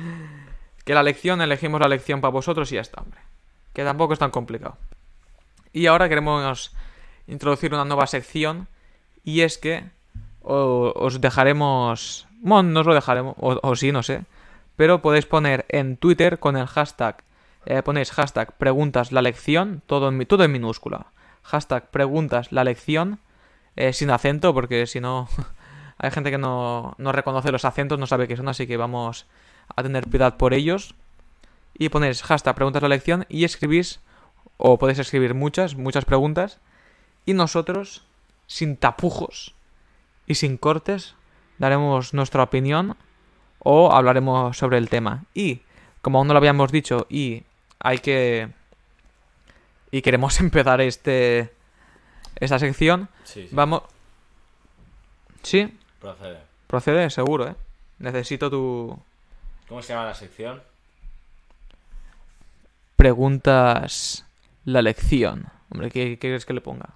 que 0.84 0.94
la 0.94 1.02
lección, 1.02 1.42
elegimos 1.42 1.80
la 1.80 1.88
lección 1.88 2.20
para 2.20 2.32
vosotros 2.32 2.70
y 2.72 2.76
ya 2.76 2.80
está, 2.80 3.02
hombre. 3.02 3.20
Que 3.74 3.84
tampoco 3.84 4.14
es 4.14 4.18
tan 4.18 4.30
complicado. 4.30 4.76
Y 5.72 5.86
ahora 5.86 6.08
queremos 6.08 6.74
introducir 7.26 7.74
una 7.74 7.84
nueva 7.84 8.06
sección 8.06 8.68
y 9.24 9.42
es 9.42 9.58
que 9.58 9.84
os 10.40 11.20
dejaremos... 11.20 12.26
Bueno, 12.40 12.70
no 12.70 12.80
os 12.80 12.86
lo 12.86 12.94
dejaremos, 12.94 13.36
o, 13.38 13.58
o 13.62 13.76
sí, 13.76 13.92
no 13.92 14.02
sé. 14.02 14.22
Pero 14.76 15.02
podéis 15.02 15.26
poner 15.26 15.66
en 15.68 15.98
Twitter 15.98 16.38
con 16.38 16.56
el 16.56 16.66
hashtag... 16.66 17.22
eh, 17.66 17.82
ponéis 17.82 18.10
hashtag 18.10 18.52
preguntas 18.56 19.12
la 19.12 19.22
lección, 19.22 19.82
todo 19.86 20.08
en, 20.08 20.26
todo 20.26 20.44
en 20.44 20.52
minúscula. 20.52 21.06
Hashtag 21.42 21.90
preguntas 21.90 22.52
la 22.52 22.64
lección 22.64 23.20
eh, 23.76 23.92
sin 23.92 24.10
acento, 24.10 24.52
porque 24.52 24.86
si 24.86 25.00
no, 25.00 25.28
hay 25.98 26.10
gente 26.10 26.30
que 26.30 26.38
no, 26.38 26.94
no 26.98 27.12
reconoce 27.12 27.52
los 27.52 27.64
acentos, 27.64 27.98
no 27.98 28.06
sabe 28.06 28.28
qué 28.28 28.36
son, 28.36 28.48
así 28.48 28.66
que 28.66 28.76
vamos 28.76 29.26
a 29.74 29.82
tener 29.82 30.08
piedad 30.08 30.36
por 30.36 30.54
ellos. 30.54 30.94
Y 31.74 31.88
ponéis 31.88 32.22
hashtag 32.22 32.54
preguntas 32.54 32.82
la 32.82 32.88
lección 32.88 33.26
y 33.28 33.44
escribís, 33.44 34.00
o 34.56 34.78
podéis 34.78 34.98
escribir 34.98 35.34
muchas, 35.34 35.76
muchas 35.76 36.04
preguntas, 36.04 36.60
y 37.24 37.34
nosotros, 37.34 38.04
sin 38.46 38.76
tapujos 38.76 39.54
y 40.26 40.34
sin 40.34 40.56
cortes, 40.56 41.14
daremos 41.58 42.12
nuestra 42.12 42.42
opinión 42.42 42.96
o 43.60 43.92
hablaremos 43.92 44.56
sobre 44.58 44.78
el 44.78 44.88
tema. 44.88 45.24
Y, 45.32 45.60
como 46.02 46.18
aún 46.18 46.26
no 46.26 46.34
lo 46.34 46.38
habíamos 46.38 46.72
dicho, 46.72 47.06
y 47.08 47.44
hay 47.82 47.98
que... 47.98 48.48
Y 49.90 50.02
queremos 50.02 50.40
empezar 50.40 50.80
este... 50.80 51.52
Esta 52.36 52.58
sección. 52.58 53.08
Sí, 53.24 53.42
sí. 53.42 53.48
Vamos. 53.54 53.82
Sí, 55.42 55.76
Procede. 56.00 56.38
procede, 56.66 57.10
seguro, 57.10 57.48
¿eh? 57.48 57.54
Necesito 57.98 58.48
tu. 58.50 58.98
¿Cómo 59.68 59.82
se 59.82 59.92
llama 59.92 60.06
la 60.06 60.14
sección? 60.14 60.62
Preguntas. 62.96 64.24
La 64.64 64.82
lección. 64.82 65.46
Hombre, 65.70 65.90
¿qué, 65.90 66.10
qué 66.10 66.18
quieres 66.18 66.46
que 66.46 66.52
le 66.54 66.60
ponga? 66.60 66.90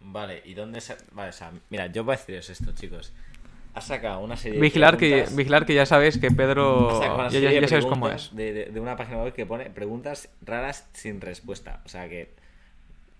Vale, 0.00 0.42
¿y 0.44 0.54
dónde 0.54 0.80
se... 0.80 0.96
Vale, 1.12 1.30
o 1.30 1.32
sea, 1.32 1.52
mira, 1.70 1.86
yo 1.88 2.04
voy 2.04 2.14
a 2.14 2.16
deciros 2.16 2.48
esto, 2.48 2.72
chicos. 2.72 3.12
Has 3.76 3.84
sacado 3.84 4.20
una 4.20 4.36
serie 4.38 4.58
Vigilar 4.58 4.96
de 4.96 4.98
que, 4.98 5.26
vigilar 5.34 5.66
que 5.66 5.74
ya 5.74 5.84
sabéis 5.84 6.16
que 6.16 6.30
Pedro... 6.30 6.98
Ya, 7.30 7.38
ya- 7.38 7.68
sabes 7.68 7.84
cómo 7.84 8.08
es. 8.08 8.34
De, 8.34 8.52
de- 8.54 8.64
de 8.66 8.80
una 8.80 8.96
página 8.96 9.18
web 9.22 9.34
que 9.34 9.44
pone 9.44 9.66
preguntas 9.70 10.30
raras 10.40 10.88
sin 10.94 11.20
respuesta. 11.20 11.82
O 11.84 11.88
sea 11.88 12.08
que... 12.08 12.30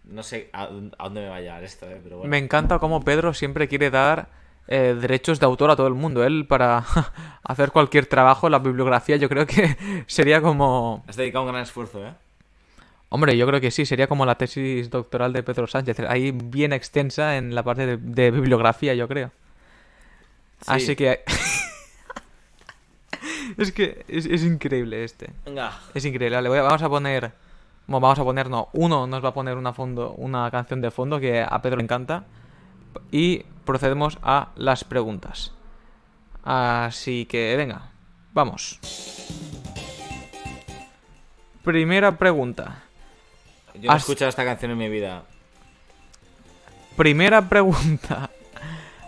No 0.04 0.22
sé 0.22 0.48
a, 0.54 0.62
a 0.62 0.68
dónde 1.04 1.20
me 1.20 1.28
va 1.28 1.36
a 1.36 1.40
llevar 1.42 1.62
esto, 1.62 1.86
eh, 1.90 2.00
pero 2.02 2.16
bueno. 2.18 2.30
Me 2.30 2.38
encanta 2.38 2.78
cómo 2.78 3.02
Pedro 3.02 3.34
siempre 3.34 3.68
quiere 3.68 3.90
dar 3.90 4.28
eh, 4.66 4.96
derechos 4.98 5.40
de 5.40 5.46
autor 5.46 5.70
a 5.70 5.76
todo 5.76 5.88
el 5.88 5.94
mundo. 5.94 6.24
Él 6.24 6.46
para 6.48 6.84
hacer 7.42 7.70
cualquier 7.70 8.06
trabajo, 8.06 8.48
la 8.48 8.58
bibliografía, 8.60 9.16
yo 9.16 9.28
creo 9.28 9.46
que 9.46 9.76
sería 10.06 10.40
como... 10.40 11.04
Has 11.06 11.16
dedicado 11.16 11.44
un 11.44 11.50
gran 11.50 11.62
esfuerzo, 11.64 12.02
¿eh? 12.06 12.12
Hombre, 13.10 13.36
yo 13.36 13.46
creo 13.46 13.60
que 13.60 13.70
sí, 13.70 13.84
sería 13.84 14.06
como 14.06 14.24
la 14.24 14.36
tesis 14.36 14.88
doctoral 14.88 15.34
de 15.34 15.42
Pedro 15.42 15.66
Sánchez. 15.66 16.00
Ahí 16.08 16.30
bien 16.32 16.72
extensa 16.72 17.36
en 17.36 17.54
la 17.54 17.62
parte 17.62 17.84
de, 17.86 17.96
de 17.98 18.30
bibliografía, 18.30 18.94
yo 18.94 19.06
creo. 19.06 19.30
Sí. 20.66 20.72
Así 20.72 20.96
que... 20.96 21.20
es 23.58 23.72
que 23.72 24.04
es, 24.08 24.26
es 24.26 24.42
increíble 24.42 25.04
este. 25.04 25.30
Venga. 25.44 25.78
Es 25.94 26.04
increíble. 26.04 26.36
Vale, 26.36 26.48
voy 26.48 26.58
a- 26.58 26.62
vamos 26.62 26.82
a 26.82 26.88
poner... 26.88 27.32
Bueno, 27.86 28.00
vamos 28.00 28.18
a 28.18 28.24
poner, 28.24 28.50
no. 28.50 28.68
Uno 28.72 29.06
nos 29.06 29.24
va 29.24 29.28
a 29.28 29.34
poner 29.34 29.56
una, 29.56 29.72
fondo, 29.72 30.12
una 30.16 30.50
canción 30.50 30.80
de 30.80 30.90
fondo 30.90 31.20
que 31.20 31.40
a 31.40 31.62
Pedro 31.62 31.76
le 31.76 31.84
encanta. 31.84 32.24
Y 33.12 33.44
procedemos 33.64 34.18
a 34.22 34.48
las 34.56 34.82
preguntas. 34.84 35.52
Así 36.42 37.26
que, 37.26 37.54
venga. 37.56 37.90
Vamos. 38.32 38.80
Primera 41.62 42.16
pregunta. 42.18 42.82
Yo 43.74 43.88
no 43.90 43.94
he 43.94 43.98
escuchado 43.98 44.28
esta 44.28 44.44
canción 44.44 44.72
en 44.72 44.78
mi 44.78 44.88
vida. 44.88 45.22
Primera 46.96 47.48
pregunta. 47.48 48.30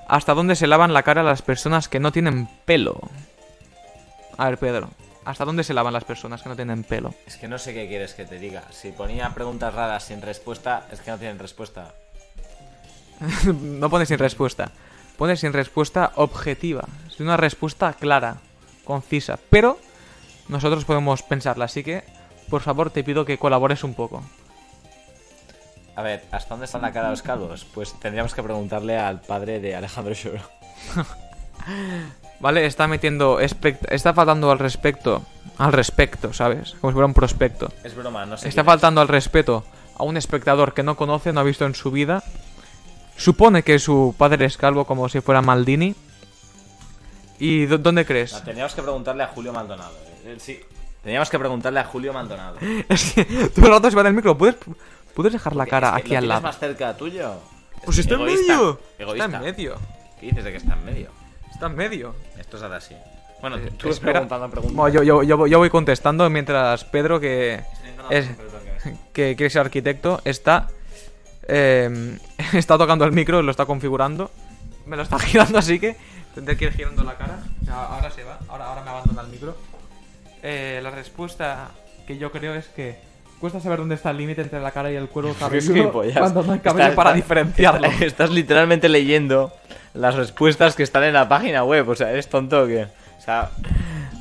¿Hasta 0.08 0.32
dónde 0.32 0.56
se 0.56 0.66
lavan 0.66 0.94
la 0.94 1.02
cara 1.02 1.22
las 1.22 1.42
personas 1.42 1.88
que 1.88 2.00
no 2.00 2.12
tienen 2.12 2.48
pelo? 2.64 2.98
A 4.38 4.48
ver, 4.48 4.58
Pedro. 4.58 4.88
¿Hasta 5.26 5.44
dónde 5.44 5.62
se 5.62 5.74
lavan 5.74 5.92
las 5.92 6.04
personas 6.04 6.42
que 6.42 6.48
no 6.48 6.56
tienen 6.56 6.82
pelo? 6.82 7.14
Es 7.26 7.36
que 7.36 7.46
no 7.46 7.58
sé 7.58 7.74
qué 7.74 7.86
quieres 7.86 8.14
que 8.14 8.24
te 8.24 8.38
diga. 8.38 8.64
Si 8.70 8.92
ponía 8.92 9.28
preguntas 9.34 9.74
raras 9.74 10.04
sin 10.04 10.22
respuesta, 10.22 10.86
es 10.90 11.00
que 11.00 11.10
no 11.10 11.18
tienen 11.18 11.38
respuesta. 11.38 11.92
no 13.44 13.90
pones 13.90 14.08
sin 14.08 14.18
respuesta. 14.18 14.72
Pones 15.18 15.40
sin 15.40 15.52
respuesta 15.52 16.12
objetiva. 16.14 16.84
Es 17.06 17.20
una 17.20 17.36
respuesta 17.36 17.92
clara, 17.92 18.38
concisa. 18.84 19.38
Pero 19.50 19.78
nosotros 20.48 20.86
podemos 20.86 21.22
pensarla. 21.22 21.66
Así 21.66 21.84
que, 21.84 22.04
por 22.48 22.62
favor, 22.62 22.90
te 22.90 23.04
pido 23.04 23.26
que 23.26 23.36
colabores 23.36 23.84
un 23.84 23.92
poco. 23.92 24.22
A 25.98 26.02
ver, 26.02 26.22
¿hasta 26.30 26.50
dónde 26.50 26.66
están 26.66 26.82
la 26.82 26.92
cara 26.92 27.10
los 27.10 27.22
calvos? 27.22 27.64
Pues 27.74 27.98
tendríamos 27.98 28.32
que 28.32 28.42
preguntarle 28.42 28.96
al 28.96 29.20
padre 29.20 29.58
de 29.58 29.74
Alejandro 29.74 30.14
Shoro. 30.14 30.38
¿Vale? 32.40 32.66
Está 32.66 32.86
metiendo... 32.86 33.40
Está 33.40 34.14
faltando 34.14 34.50
al 34.52 34.58
respecto. 34.60 35.22
Al 35.58 35.72
respecto, 35.72 36.32
¿sabes? 36.32 36.76
Como 36.80 36.92
si 36.92 36.94
fuera 36.94 37.06
un 37.06 37.14
prospecto. 37.14 37.72
Es 37.82 37.96
broma, 37.96 38.24
no 38.26 38.36
sé. 38.36 38.48
Está 38.48 38.62
faltando 38.62 39.00
al 39.00 39.08
respeto 39.08 39.64
a 39.96 40.04
un 40.04 40.16
espectador 40.16 40.72
que 40.72 40.84
no 40.84 40.96
conoce, 40.96 41.32
no 41.32 41.40
ha 41.40 41.42
visto 41.42 41.66
en 41.66 41.74
su 41.74 41.90
vida. 41.90 42.22
Supone 43.16 43.64
que 43.64 43.80
su 43.80 44.14
padre 44.16 44.46
es 44.46 44.56
calvo 44.56 44.84
como 44.84 45.08
si 45.08 45.20
fuera 45.20 45.42
Maldini. 45.42 45.96
¿Y 47.40 47.66
dó- 47.66 47.78
dónde 47.78 48.02
es. 48.02 48.06
crees? 48.06 48.32
No, 48.34 48.42
teníamos 48.42 48.74
que 48.74 48.82
preguntarle 48.82 49.24
a 49.24 49.26
Julio 49.28 49.52
Maldonado. 49.52 49.90
eh. 50.24 50.36
Sí. 50.38 50.60
Teníamos 51.02 51.30
que 51.30 51.38
preguntarle 51.38 51.80
a 51.80 51.84
Julio 51.84 52.12
Maldonado. 52.12 52.56
Es 52.88 53.12
que 53.14 53.24
todo 53.24 53.66
el 53.66 53.72
rato 53.72 53.90
se 53.90 53.96
va 53.96 54.04
del 54.04 54.14
micro. 54.14 54.38
¿Puedes, 54.38 54.56
puedes 55.18 55.32
dejar 55.32 55.56
la 55.56 55.66
cara 55.66 55.88
Es 55.88 55.94
que 55.96 56.00
aquí 56.02 56.10
lo 56.12 56.18
al 56.18 56.28
lado? 56.28 56.40
más 56.42 56.58
cerca 56.60 56.96
tuyo. 56.96 57.34
Pues 57.84 57.98
está 57.98 58.14
en 58.14 58.22
medio. 58.24 58.80
Egoísta. 58.96 59.24
Está 59.26 59.36
en 59.38 59.42
medio. 59.44 59.76
¿Qué 60.20 60.26
dices 60.26 60.44
de 60.44 60.50
que 60.52 60.56
está 60.58 60.74
en 60.74 60.84
medio? 60.84 61.10
Está 61.50 61.66
en 61.66 61.74
medio. 61.74 62.14
Esto 62.38 62.56
es 62.56 62.62
así. 62.62 62.94
Bueno, 63.40 63.56
Eh, 63.56 63.72
tú 63.76 63.88
espera. 63.88 64.12
preguntando 64.12 64.48
preguntas. 64.48 64.76
Bueno, 64.76 64.94
yo, 64.94 65.02
yo, 65.02 65.22
yo, 65.24 65.46
yo 65.48 65.58
voy 65.58 65.70
contestando 65.70 66.30
mientras 66.30 66.84
Pedro, 66.84 67.18
que, 67.18 67.60
es, 68.10 68.28
que 69.12 69.34
quiere 69.34 69.50
ser 69.50 69.62
arquitecto, 69.62 70.20
está, 70.24 70.68
eh, 71.48 72.16
está 72.52 72.78
tocando 72.78 73.04
el 73.04 73.10
micro, 73.10 73.42
lo 73.42 73.50
está 73.50 73.66
configurando. 73.66 74.30
Me 74.86 74.96
lo 74.96 75.02
está 75.02 75.18
girando, 75.20 75.58
así 75.58 75.80
que 75.80 75.96
tendré 76.32 76.56
que 76.56 76.66
ir 76.66 76.72
girando 76.74 77.02
la 77.02 77.16
cara. 77.16 77.40
Ahora 77.68 78.08
se 78.12 78.22
va, 78.22 78.38
ahora, 78.48 78.66
ahora 78.66 78.82
me 78.84 78.90
abandona 78.90 79.22
el 79.22 79.28
micro. 79.28 79.56
Eh, 80.44 80.78
la 80.80 80.90
respuesta 80.92 81.70
que 82.06 82.18
yo 82.18 82.30
creo 82.30 82.54
es 82.54 82.66
que 82.68 83.07
cuesta 83.40 83.60
saber 83.60 83.78
dónde 83.78 83.94
está 83.94 84.10
el 84.10 84.16
límite 84.18 84.42
entre 84.42 84.60
la 84.60 84.70
cara 84.70 84.90
y 84.92 84.96
el 84.96 85.08
cuero 85.08 85.34
cabelludo 85.38 85.92
cuando 85.92 86.42
no 86.42 86.52
hay 86.52 86.58
cabello 86.60 86.84
Estás- 86.84 86.96
para 86.96 87.12
diferenciarlo. 87.12 87.86
Estás, 87.86 88.02
estás 88.06 88.30
literalmente 88.30 88.88
leyendo 88.88 89.52
las 89.94 90.14
respuestas 90.14 90.74
que 90.74 90.82
están 90.82 91.04
en 91.04 91.14
la 91.14 91.28
página 91.28 91.64
web. 91.64 91.88
O 91.88 91.94
sea, 91.94 92.10
¿eres 92.10 92.28
tonto 92.28 92.62
o 92.62 92.66
qué? 92.66 92.84
O 93.18 93.20
sea, 93.20 93.50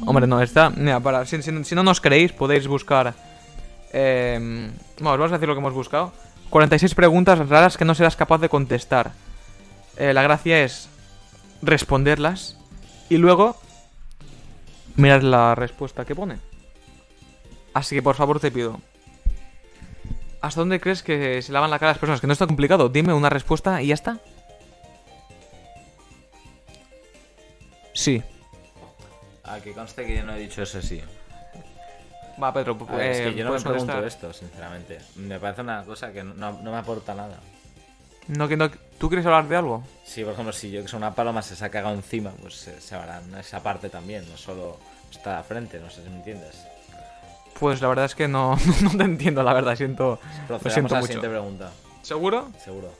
Hombre, 0.06 0.28
no, 0.28 0.42
está. 0.42 0.70
Mira, 0.70 1.00
para, 1.00 1.26
si, 1.26 1.42
si- 1.42 1.64
si 1.64 1.76
no 1.76 1.84
nos 1.84 2.00
creéis, 2.02 2.32
podéis 2.32 2.68
buscar. 2.68 3.14
Eh, 3.94 4.38
bueno, 5.00 5.12
os 5.14 5.18
vamos 5.18 5.32
a 5.32 5.36
decir 5.36 5.48
lo 5.48 5.56
que 5.56 5.60
hemos 5.60 5.74
buscado. 5.74 6.14
46 6.50 6.94
preguntas 6.96 7.40
raras 7.50 7.78
que 7.78 7.86
no 7.86 7.96
serás 7.96 8.16
capaz 8.16 8.38
de 8.40 8.48
contestar. 8.50 9.12
Eh, 9.98 10.14
la 10.14 10.22
gracia 10.22 10.64
es 10.64 10.88
responderlas 11.62 12.58
y 13.10 13.18
luego 13.18 13.58
mirar 14.96 15.24
la 15.24 15.56
respuesta 15.56 16.06
que 16.06 16.16
pone. 16.16 16.38
Así 17.74 17.96
que 17.96 18.02
por 18.02 18.16
favor 18.16 18.40
te 18.40 18.52
pido. 18.52 18.80
¿Hasta 20.48 20.62
dónde 20.62 20.80
crees 20.80 21.04
que 21.04 21.42
se 21.42 21.52
lavan 21.52 21.70
la 21.70 21.78
cara 21.78 21.92
las 21.92 21.98
personas? 22.00 22.22
Que 22.22 22.28
no 22.28 22.32
está 22.32 22.48
complicado. 22.48 22.88
Dime 22.88 23.14
una 23.14 23.30
respuesta 23.30 23.82
y 23.82 23.88
ya 23.88 23.96
está. 23.96 24.18
Sí. 27.94 28.24
a 29.44 29.60
que 29.60 29.74
conste 29.74 30.06
que 30.06 30.16
yo 30.16 30.24
no 30.24 30.34
he 30.36 30.40
dicho 30.40 30.62
eso 30.64 30.82
sí. 30.82 31.02
Va, 32.42 32.54
Pedro. 32.54 32.78
A 32.88 32.96
ver, 32.96 33.12
es 33.12 33.18
que 33.22 33.28
eh, 33.30 33.36
yo 33.36 33.44
no 33.44 33.52
me 33.52 33.60
pregunto 33.60 33.94
contestar. 33.94 34.06
esto, 34.06 34.32
sinceramente. 34.32 35.00
Me 35.18 35.38
parece 35.38 35.62
una 35.62 35.84
cosa 35.84 36.14
que 36.14 36.24
no, 36.24 36.34
no 36.34 36.72
me 36.72 36.78
aporta 36.78 37.14
nada. 37.14 37.40
No, 38.28 38.48
que 38.48 38.56
no- 38.56 38.70
¿Tú 38.98 39.10
quieres 39.10 39.26
hablar 39.26 39.50
de 39.50 39.56
algo? 39.58 39.84
Sí, 40.06 40.24
por 40.24 40.32
ejemplo, 40.32 40.54
si 40.54 40.72
yo 40.72 40.82
que 40.82 40.88
soy 40.88 40.98
una 40.98 41.14
paloma 41.14 41.42
se 41.42 41.58
se 41.58 41.66
ha 41.66 41.70
cagado 41.70 41.94
encima, 41.96 42.32
pues 42.42 42.56
se, 42.56 42.80
se 42.80 42.96
esa 43.40 43.62
parte 43.64 43.90
también, 43.90 44.30
no 44.30 44.38
solo 44.38 44.78
está 45.12 45.40
a 45.40 45.44
frente, 45.44 45.80
no 45.80 45.90
sé 45.90 46.04
si 46.04 46.10
me 46.10 46.18
entiendes. 46.18 46.56
Pues 47.60 47.82
la 47.82 47.88
verdad 47.88 48.06
es 48.06 48.16
que 48.16 48.28
no, 48.28 48.58
no 48.82 48.90
te 48.98 49.04
entiendo, 49.04 49.44
la 49.44 49.54
verdad, 49.54 49.76
siento... 49.76 50.20
Procedamos 50.48 50.74
siento 50.74 50.96
a 50.96 51.02
la 51.02 51.08
mucho. 51.08 51.22
pregunta, 51.22 51.72
¿Seguro? 52.02 52.48
seguro. 52.64 52.94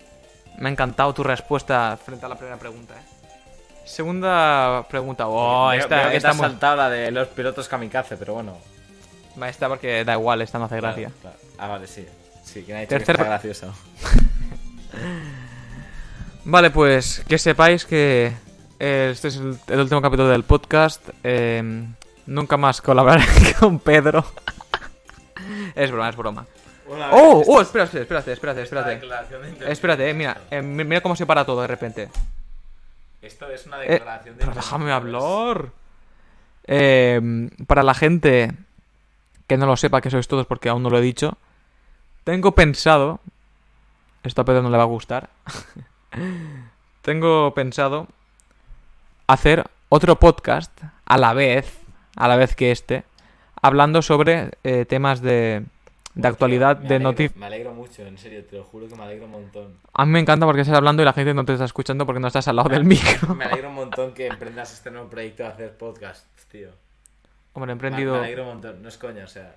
Me 0.58 0.70
ha 0.70 0.72
encantado 0.72 1.14
tu 1.14 1.24
respuesta 1.24 1.98
frente 2.04 2.26
a 2.26 2.30
la 2.30 2.36
primera 2.36 2.58
pregunta, 2.58 2.96
¿eh? 2.96 3.18
Segunda 3.86 4.86
pregunta. 4.90 5.28
Oh, 5.28 5.70
Veo- 5.70 5.80
esta, 5.80 5.96
veo 5.96 6.06
que 6.06 6.12
te 6.12 6.18
esta, 6.18 6.30
has 6.32 6.36
muy- 6.38 6.46
saltado 6.48 6.76
la 6.76 6.90
de 6.90 7.12
los 7.12 7.28
pilotos 7.30 7.68
kamikaze, 7.70 8.18
pero 8.18 8.34
bueno. 8.34 8.58
Va, 9.42 9.48
esta 9.50 9.70
porque 9.70 10.04
da 10.04 10.14
igual, 10.14 10.42
esta 10.42 10.58
no 10.60 10.66
hace 10.66 10.80
Claro, 10.80 10.96
gracia. 10.98 11.12
claro. 11.22 11.38
Ah, 11.60 11.68
vale, 11.68 11.88
sí. 11.88 12.06
Sí, 12.44 12.64
que 12.64 12.74
me 12.74 12.80
ha 12.80 12.82
dicho 12.82 12.96
Tercer- 12.96 13.06
que 13.06 13.12
está 13.14 13.24
gracioso. 13.24 13.74
Vale, 16.46 16.70
pues 16.72 17.24
que 17.28 17.38
sepáis 17.38 17.86
que 17.86 18.32
eh, 18.80 19.10
este 19.12 19.28
es 19.28 19.36
el, 19.38 19.58
el 19.68 19.80
último 19.82 20.02
capítulo 20.02 20.30
del 20.30 20.44
podcast. 20.44 21.02
eh, 21.24 21.86
nunca 22.28 22.58
más 22.58 22.82
colaboraré 22.82 23.26
con 23.60 23.80
Pedro. 23.80 24.24
es 25.76 25.92
broma, 25.92 26.10
es 26.10 26.16
broma. 26.16 26.46
¡Oh! 27.12 27.44
¡Oh! 27.48 27.62
Espérate, 27.62 28.02
espérate, 28.02 28.32
espérate, 28.32 28.62
espérate. 28.64 29.02
Espérate, 29.72 30.10
eh, 30.10 30.14
mira, 30.14 30.38
eh, 30.52 30.62
mi- 30.62 30.84
mira 30.86 31.02
cómo 31.02 31.16
se 31.16 31.26
para 31.26 31.44
todo 31.46 31.62
de 31.62 31.68
repente. 31.68 32.10
Esto 33.22 33.50
es 33.50 33.66
una 33.66 33.84
Eh, 33.84 33.90
declaración 33.90 34.38
de 34.38 34.46
pero 34.46 34.56
déjame 34.56 34.92
hablar. 34.92 35.70
Eh, 36.66 37.50
para 37.66 37.84
la 37.84 37.94
gente 37.94 38.52
que 39.48 39.58
no 39.58 39.66
lo 39.66 39.76
sepa, 39.78 40.02
que 40.02 40.10
sois 40.12 40.28
todos 40.28 40.46
porque 40.46 40.70
aún 40.70 40.84
no 40.84 40.90
lo 40.90 40.98
he 40.98 41.02
dicho, 41.02 41.38
tengo 42.24 42.52
pensado. 42.54 43.20
Esto 44.24 44.42
a 44.42 44.46
Pedro 44.46 44.62
no 44.62 44.70
le 44.70 44.78
va 44.78 44.84
a 44.84 44.88
gustar. 44.88 45.30
tengo 47.02 47.54
pensado 47.54 48.08
hacer 49.28 49.66
otro 49.90 50.18
podcast 50.20 50.72
a 51.06 51.18
la 51.18 51.34
vez, 51.34 51.78
a 52.18 52.28
la 52.28 52.36
vez 52.36 52.56
que 52.56 52.72
este, 52.72 53.04
hablando 53.62 54.02
sobre 54.02 54.52
eh, 54.64 54.86
temas 54.86 55.22
de, 55.22 55.64
de 56.16 56.28
actualidad, 56.28 56.80
Me 56.80 56.90
de 56.90 57.00
noticias. 57.00 57.36
Me 57.38 57.46
alegro 57.46 57.74
mucho, 57.74 58.06
en 58.06 58.18
serio, 58.18 58.44
te 58.44 58.58
lo 58.58 58.64
juro 58.64 58.88
que 58.88 58.96
me 58.96 59.04
alegro 59.04 59.26
un 59.26 59.32
montón. 59.32 59.78
A 59.94 60.06
mí 60.06 60.12
me 60.12 60.20
encanta 60.20 60.46
porque 60.46 60.62
estás 60.62 60.76
hablando 60.78 61.02
y 61.02 61.06
la 61.06 61.14
gente 61.14 61.34
no 61.34 61.46
te 61.46 61.54
está 61.54 61.66
escuchando 61.66 62.06
porque 62.06 62.20
no 62.20 62.28
estás 62.28 62.48
al 62.48 62.56
lado 62.58 62.70
del 62.70 62.84
micro. 62.86 63.34
Me 63.36 63.46
alegro 63.46 63.70
un 63.70 63.76
montón 63.76 64.14
que 64.14 64.28
emprendas 64.28 64.74
este 64.74 64.92
nuevo 64.92 65.10
proyecto 65.10 65.44
de 65.44 65.50
hacer 65.50 65.78
podcast, 65.78 66.26
tío. 66.52 66.70
Hombre, 67.54 67.72
he 67.72 67.74
emprendido. 67.74 68.14
me 68.14 68.20
alegro 68.20 68.44
un 68.44 68.50
montón, 68.50 68.82
no 68.84 68.90
es 68.90 68.98
coña, 68.98 69.24
o 69.24 69.28
sea. 69.28 69.56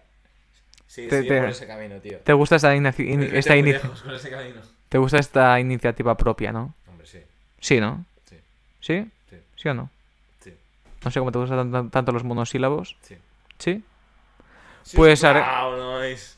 Sí, 0.86 1.06
Te- 1.06 1.22
por 1.22 1.50
ese 1.50 1.66
camino, 1.66 1.96
tío. 2.00 2.18
¿Te 2.18 2.32
gusta 2.32 2.56
esta, 2.56 2.74
inici- 2.74 3.08
in- 3.08 3.20
Vete 3.20 3.38
esta 3.38 3.52
muy 3.52 3.60
ini- 3.60 3.72
lejos 3.74 4.02
con 4.02 4.14
ese 4.14 4.30
camino. 4.30 4.60
¿Te 4.88 4.98
gusta 4.98 5.18
esta 5.18 5.60
iniciativa 5.60 6.16
propia, 6.16 6.50
no? 6.50 6.74
Hombre, 6.88 7.06
sí, 7.06 7.20
Sí, 7.60 7.78
¿no? 7.78 8.04
sí, 8.28 8.36
¿Sí? 8.80 9.10
sí, 9.28 9.36
¿Sí 9.54 9.68
o 9.68 9.74
no? 9.74 9.88
Sí, 11.00 11.04
No 11.04 11.10
sé 11.10 11.18
cómo 11.20 11.32
te 11.32 11.38
gustan 11.38 11.70
tan- 11.72 11.90
tanto 11.90 12.12
los 12.12 12.24
monosílabos. 12.24 12.96
sí. 13.02 13.16
¿Sí? 13.58 13.84
Pues 14.96 15.22
haré- 15.24 15.42
Wow, 15.44 16.00
nice. 16.02 16.34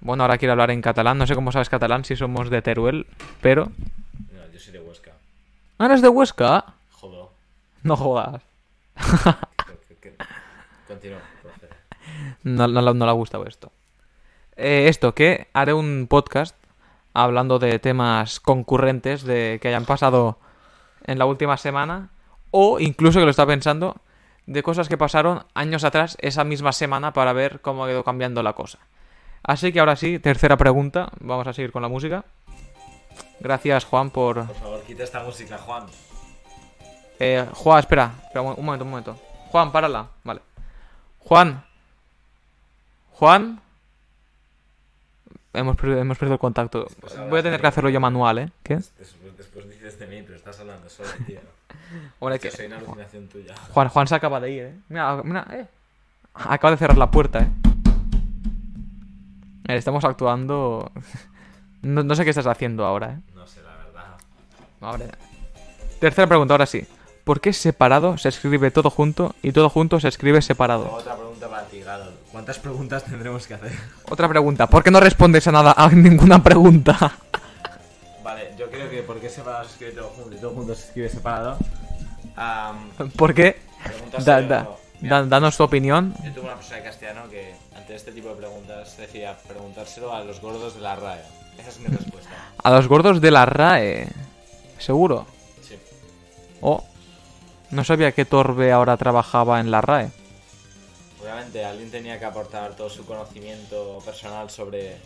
Bueno, 0.00 0.24
ahora 0.24 0.38
quiere 0.38 0.52
hablar 0.52 0.70
en 0.70 0.80
catalán. 0.80 1.18
No 1.18 1.26
sé 1.26 1.34
cómo 1.34 1.52
sabes 1.52 1.68
catalán 1.68 2.04
si 2.06 2.16
somos 2.16 2.48
de 2.48 2.62
Teruel, 2.62 3.06
pero. 3.42 3.66
No, 4.32 4.46
yo 4.52 4.58
soy 4.58 4.72
de 4.72 4.80
Huesca. 4.80 5.12
¿Ah, 5.78 5.84
eres 5.86 6.00
de 6.00 6.08
Huesca? 6.08 6.64
Jodo. 6.92 7.30
No 7.82 7.96
jodas. 7.96 8.42
Continúa. 10.88 11.18
No, 12.44 12.66
no, 12.68 12.80
le- 12.80 12.94
no 12.94 13.04
le 13.04 13.10
ha 13.10 13.14
gustado 13.14 13.46
esto. 13.46 13.70
Eh, 14.56 14.86
esto, 14.88 15.14
que 15.14 15.48
haré 15.52 15.72
un 15.74 16.06
podcast 16.08 16.56
hablando 17.14 17.58
de 17.58 17.78
temas 17.78 18.40
concurrentes 18.40 19.22
de 19.22 19.58
que 19.60 19.68
hayan 19.68 19.84
pasado 19.84 20.38
en 21.04 21.18
la 21.18 21.26
última 21.26 21.56
semana. 21.56 22.08
O 22.50 22.80
incluso 22.80 23.18
que 23.18 23.24
lo 23.24 23.30
está 23.30 23.46
pensando 23.46 23.96
de 24.46 24.62
cosas 24.62 24.88
que 24.88 24.98
pasaron 24.98 25.44
años 25.54 25.84
atrás 25.84 26.16
esa 26.20 26.44
misma 26.44 26.72
semana 26.72 27.12
para 27.12 27.32
ver 27.32 27.60
cómo 27.60 27.84
ha 27.84 27.90
ido 27.90 28.02
cambiando 28.04 28.42
la 28.42 28.54
cosa. 28.54 28.78
Así 29.42 29.72
que 29.72 29.80
ahora 29.80 29.96
sí, 29.96 30.18
tercera 30.18 30.56
pregunta. 30.56 31.10
Vamos 31.20 31.46
a 31.46 31.52
seguir 31.52 31.72
con 31.72 31.82
la 31.82 31.88
música. 31.88 32.24
Gracias, 33.40 33.84
Juan, 33.84 34.10
por. 34.10 34.46
Por 34.46 34.56
favor, 34.56 34.82
quita 34.82 35.04
esta 35.04 35.22
música, 35.22 35.56
Juan. 35.58 35.86
Eh, 37.18 37.46
Juan, 37.54 37.78
espera, 37.80 38.12
espera, 38.24 38.42
un 38.42 38.64
momento, 38.64 38.84
un 38.84 38.90
momento. 38.90 39.16
Juan, 39.50 39.72
párala. 39.72 40.08
Vale. 40.24 40.40
Juan. 41.20 41.64
Juan. 43.12 43.60
Hemos, 45.52 45.76
perdido- 45.76 45.98
hemos 46.00 46.18
perdido 46.18 46.34
el 46.34 46.40
contacto. 46.40 46.84
Después 46.84 47.28
Voy 47.28 47.40
a 47.40 47.42
tener 47.42 47.60
que 47.60 47.66
hacerlo 47.66 47.90
yo 47.90 48.00
manual, 48.00 48.38
¿eh? 48.38 48.50
¿Qué? 48.62 48.76
Después, 48.76 49.36
después 49.36 49.68
dices 49.68 49.98
de 49.98 50.06
mí, 50.06 50.22
pero 50.22 50.36
estás 50.36 50.60
hablando 50.60 50.88
solo, 50.88 51.08
tío. 51.26 51.40
Hombre, 52.18 52.38
Que 52.38 52.50
que... 52.50 52.56
soy 52.56 52.66
una 52.66 52.76
alucinación 52.78 53.28
tuya. 53.28 53.54
Juan, 53.72 53.88
Juan 53.88 54.06
se 54.06 54.14
acaba 54.14 54.40
de 54.40 54.50
ir, 54.50 54.62
¿eh? 54.62 54.74
Mira, 54.88 55.22
mira, 55.22 55.46
eh. 55.52 55.66
Acaba 56.34 56.70
de 56.72 56.76
cerrar 56.76 56.98
la 56.98 57.10
puerta, 57.10 57.40
¿eh? 57.40 57.50
Estamos 59.68 60.04
actuando... 60.04 60.90
No, 61.82 62.02
no 62.02 62.14
sé 62.14 62.24
qué 62.24 62.30
estás 62.30 62.46
haciendo 62.46 62.84
ahora, 62.84 63.12
¿eh? 63.12 63.18
No 63.34 63.46
sé, 63.46 63.62
la 63.62 63.74
verdad. 63.74 64.16
Ahora. 64.82 65.06
Tercera 65.98 66.26
pregunta, 66.26 66.52
ahora 66.52 66.66
sí. 66.66 66.86
¿Por 67.24 67.40
qué 67.40 67.54
separado 67.54 68.18
se 68.18 68.28
escribe 68.28 68.70
todo 68.70 68.90
junto 68.90 69.34
y 69.42 69.52
todo 69.52 69.70
junto 69.70 69.98
se 69.98 70.08
escribe 70.08 70.42
separado? 70.42 70.92
Otra 70.92 71.16
pregunta 71.16 71.48
para 71.48 71.64
ti, 71.68 71.80
Garo. 71.80 72.04
¿Cuántas 72.32 72.58
preguntas 72.58 73.04
tendremos 73.04 73.46
que 73.46 73.54
hacer? 73.54 73.72
Otra 74.10 74.28
pregunta. 74.28 74.66
¿Por 74.66 74.82
qué 74.82 74.90
no 74.90 75.00
respondes 75.00 75.48
a 75.48 75.52
nada, 75.52 75.72
a 75.74 75.88
ninguna 75.88 76.42
pregunta? 76.42 77.12
Vale, 78.22 78.54
yo 78.58 78.70
creo 78.70 78.90
que 78.90 79.02
¿por 79.02 79.18
qué 79.18 79.30
separado 79.30 79.64
se 79.64 79.70
escribe 79.70 79.92
todo 79.92 80.08
junto 80.08 80.36
y 80.36 80.38
todo 80.38 80.50
junto 80.50 80.74
se 80.74 80.84
escribe 80.86 81.08
separado? 81.08 81.56
Am, 82.36 82.90
¿Por 83.16 83.34
qué? 83.34 83.60
Da- 84.24 84.40
no. 84.40 84.76
Mira, 85.00 85.22
danos 85.24 85.56
tu 85.56 85.62
opinión. 85.64 86.14
Yo 86.24 86.32
tuve 86.32 86.44
una 86.44 86.52
profesora 86.54 86.78
de 86.78 86.84
castellano 86.84 87.28
que 87.30 87.54
ante 87.74 87.94
este 87.94 88.12
tipo 88.12 88.28
de 88.28 88.34
preguntas 88.34 88.96
decía 88.98 89.36
preguntárselo 89.48 90.14
a 90.14 90.22
los 90.24 90.40
gordos 90.40 90.74
de 90.74 90.80
la 90.82 90.94
RAE. 90.96 91.22
Esa 91.58 91.68
es 91.70 91.80
mi 91.80 91.86
respuesta. 91.86 92.30
A 92.62 92.70
los 92.70 92.86
gordos 92.88 93.20
de 93.20 93.30
la 93.30 93.46
RAE. 93.46 94.08
¿Seguro? 94.78 95.26
Sí. 95.66 95.76
Oh. 96.60 96.84
No 97.70 97.84
sabía 97.84 98.12
que 98.12 98.24
Torbe 98.24 98.72
ahora 98.72 98.96
trabajaba 98.96 99.60
en 99.60 99.70
la 99.70 99.80
RAE. 99.80 100.10
Obviamente 101.22 101.64
alguien 101.64 101.90
tenía 101.90 102.18
que 102.18 102.24
aportar 102.26 102.74
todo 102.76 102.90
su 102.90 103.04
conocimiento 103.06 103.98
personal 104.04 104.50
sobre 104.50 104.96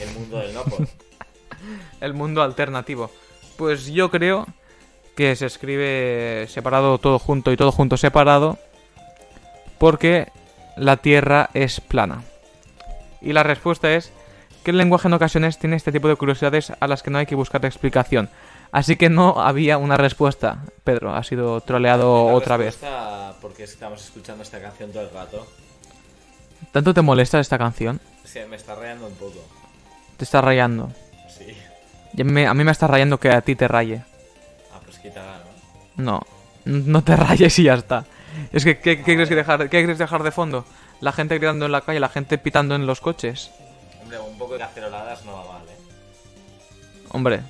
el 0.00 0.10
mundo 0.18 0.38
del 0.38 0.54
Nopor. 0.54 0.88
El 2.00 2.14
mundo 2.14 2.42
alternativo. 2.42 3.10
Pues 3.56 3.86
yo 3.86 4.10
creo 4.10 4.46
que 5.16 5.34
se 5.34 5.46
escribe 5.46 6.46
separado 6.48 6.98
todo 6.98 7.18
junto 7.18 7.50
y 7.50 7.56
todo 7.56 7.72
junto 7.72 7.96
separado 7.96 8.58
porque 9.78 10.28
la 10.76 10.98
Tierra 10.98 11.50
es 11.54 11.80
plana. 11.80 12.22
Y 13.20 13.32
la 13.32 13.42
respuesta 13.42 13.92
es 13.94 14.12
que 14.62 14.70
el 14.70 14.78
lenguaje 14.78 15.08
en 15.08 15.14
ocasiones 15.14 15.58
tiene 15.58 15.76
este 15.76 15.90
tipo 15.90 16.08
de 16.08 16.16
curiosidades 16.16 16.72
a 16.78 16.86
las 16.86 17.02
que 17.02 17.10
no 17.10 17.18
hay 17.18 17.26
que 17.26 17.34
buscar 17.34 17.64
explicación. 17.64 18.28
Así 18.72 18.96
que 18.96 19.08
no 19.08 19.40
había 19.40 19.78
una 19.78 19.96
respuesta. 19.96 20.58
Pedro, 20.84 21.14
ha 21.14 21.22
sido 21.22 21.60
troleado 21.62 22.26
otra 22.26 22.56
vez. 22.56 22.78
porque 23.40 23.64
estamos 23.64 24.04
escuchando 24.04 24.42
esta 24.42 24.60
canción 24.60 24.92
todo 24.92 25.02
el 25.02 25.10
rato. 25.10 25.46
¿Tanto 26.72 26.92
te 26.92 27.00
molesta 27.00 27.40
esta 27.40 27.58
canción? 27.58 28.00
Sí, 28.24 28.40
me 28.50 28.56
está 28.56 28.74
rayando 28.74 29.06
un 29.06 29.14
poco. 29.14 29.42
Te 30.16 30.24
está 30.24 30.40
rayando. 30.40 30.90
Sí. 31.28 31.56
Y 32.14 32.22
a 32.22 32.24
mí, 32.24 32.44
a 32.44 32.52
mí 32.52 32.64
me 32.64 32.72
está 32.72 32.86
rayando 32.86 33.18
que 33.18 33.30
a 33.30 33.40
ti 33.40 33.54
te 33.54 33.68
raye. 33.68 34.02
¿No? 35.14 36.04
No, 36.04 36.22
no 36.64 37.02
te 37.02 37.16
rayes 37.16 37.58
y 37.58 37.64
ya 37.64 37.74
está. 37.74 38.04
Es 38.52 38.64
que, 38.64 38.78
¿qué, 38.78 39.02
qué 39.02 39.16
que 39.16 39.34
dejar, 39.34 39.60
¿qué 39.68 39.78
quieres 39.78 39.98
dejar 39.98 40.22
de 40.22 40.30
fondo? 40.30 40.64
La 41.00 41.12
gente 41.12 41.36
gritando 41.38 41.66
en 41.66 41.72
la 41.72 41.80
calle, 41.80 42.00
la 42.00 42.08
gente 42.08 42.38
pitando 42.38 42.74
en 42.74 42.86
los 42.86 43.00
coches. 43.00 43.50
Hombre, 44.02 44.18
un 44.20 44.38
poco 44.38 44.54
de 44.54 44.60
caceroladas 44.60 45.24
no 45.24 45.32
va 45.32 45.52
mal, 45.52 45.62
¿eh? 45.68 45.76
Hombre, 47.10 47.40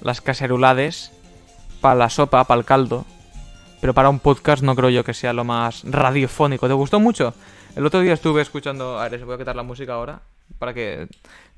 las 0.00 0.20
cacerulades 0.20 1.12
para 1.80 1.94
la 1.94 2.10
sopa, 2.10 2.44
para 2.44 2.58
el 2.58 2.64
caldo. 2.64 3.04
Pero 3.80 3.92
para 3.92 4.08
un 4.08 4.18
podcast 4.18 4.62
no 4.62 4.74
creo 4.74 4.88
yo 4.88 5.04
que 5.04 5.12
sea 5.12 5.32
lo 5.32 5.44
más 5.44 5.82
radiofónico. 5.84 6.66
¿Te 6.66 6.72
gustó 6.72 7.00
mucho? 7.00 7.34
El 7.76 7.84
otro 7.84 8.00
día 8.00 8.14
estuve 8.14 8.40
escuchando... 8.40 8.98
A 8.98 9.08
ver, 9.08 9.20
se 9.20 9.26
voy 9.26 9.34
a 9.34 9.38
quitar 9.38 9.54
la 9.54 9.62
música 9.62 9.92
ahora. 9.92 10.22
Para 10.58 10.72
que 10.72 11.06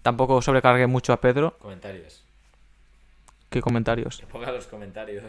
tampoco 0.02 0.42
sobrecargue 0.42 0.88
mucho 0.88 1.12
a 1.12 1.20
Pedro. 1.20 1.56
Comentarios. 1.58 2.25
¿Qué 3.56 3.62
comentarios? 3.62 4.18
Que 4.18 4.26
ponga 4.26 4.52
los 4.52 4.66
comentarios. 4.66 5.24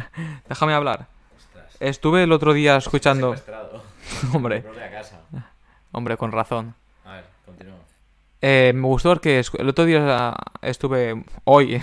Déjame 0.46 0.74
hablar. 0.74 1.06
Ostras. 1.34 1.74
Estuve 1.80 2.24
el 2.24 2.32
otro 2.32 2.52
día 2.52 2.76
escuchando... 2.76 3.34
Hombre, 4.34 4.62
casa. 4.90 5.22
hombre, 5.92 6.18
con 6.18 6.32
razón. 6.32 6.74
A 7.06 7.14
ver, 7.14 7.24
continúa. 7.46 7.76
Eh, 8.42 8.72
me 8.74 8.82
gustó 8.88 9.08
porque 9.08 9.40
escu- 9.40 9.58
el 9.58 9.70
otro 9.70 9.86
día 9.86 10.34
estuve, 10.60 11.24
hoy, 11.44 11.80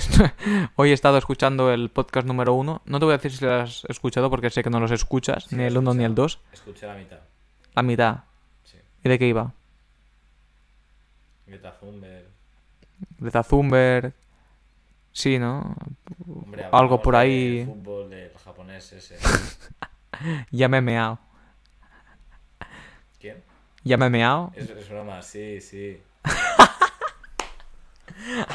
hoy 0.76 0.92
he 0.92 0.94
estado 0.94 1.18
escuchando 1.18 1.72
el 1.74 1.90
podcast 1.90 2.28
número 2.28 2.54
uno. 2.54 2.84
No 2.86 3.00
te 3.00 3.06
voy 3.06 3.16
a 3.16 3.18
decir 3.18 3.32
si 3.32 3.44
lo 3.46 3.54
has 3.62 3.84
escuchado 3.86 4.30
porque 4.30 4.52
sé 4.52 4.62
que 4.62 4.70
no 4.70 4.80
los 4.80 4.92
escuchas, 4.92 5.46
Sí, 5.46 5.56
ni 5.56 5.64
el 5.64 5.76
uno 5.76 5.96
ni 5.96 6.04
el 6.04 6.14
dos. 6.14 6.40
Escuché 6.54 6.86
la 6.86 6.94
mitad. 6.94 7.18
La 7.74 7.82
mitad. 7.82 8.18
Sí. 8.64 8.78
¿Y 9.04 9.10
de 9.10 9.18
qué 9.18 9.26
iba? 9.26 9.54
Greta 11.48 11.72
Thunberg. 11.80 12.26
De 13.18 13.44
Zumber. 13.44 14.14
Sí, 15.12 15.40
¿no? 15.40 15.76
Hombre, 16.28 16.66
Algo 16.72 17.02
por 17.02 17.16
ahí. 17.16 17.66
fútbol 17.66 18.10
del 18.10 18.32
japonés 18.38 18.94
ese. 18.94 19.18
Ya 20.52 20.68
me 20.68 20.80
he 20.80 20.82
meado. 20.82 21.18
¿Quién? 23.22 23.42
Ya 23.86 23.96
me 23.96 24.08
he 24.08 24.10
meado. 24.10 24.52
Es, 24.54 24.70
es 24.70 24.90
broma, 24.90 25.22
sí, 25.22 25.62
sí. 25.62 26.02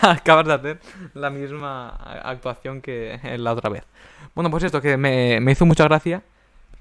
Acabas 0.03 0.47
de 0.47 0.53
hacer 0.53 0.81
la 1.15 1.31
misma 1.31 1.89
actuación 1.89 2.83
que 2.83 3.19
la 3.39 3.53
otra 3.53 3.71
vez. 3.71 3.85
Bueno, 4.35 4.51
pues 4.51 4.65
esto, 4.65 4.83
que 4.83 4.97
me, 4.97 5.41
me 5.41 5.53
hizo 5.53 5.65
mucha 5.65 5.85
gracia 5.85 6.23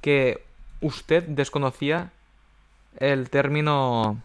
que 0.02 0.44
usted 0.82 1.24
desconocía 1.24 2.12
el 3.00 3.30
término... 3.30 4.20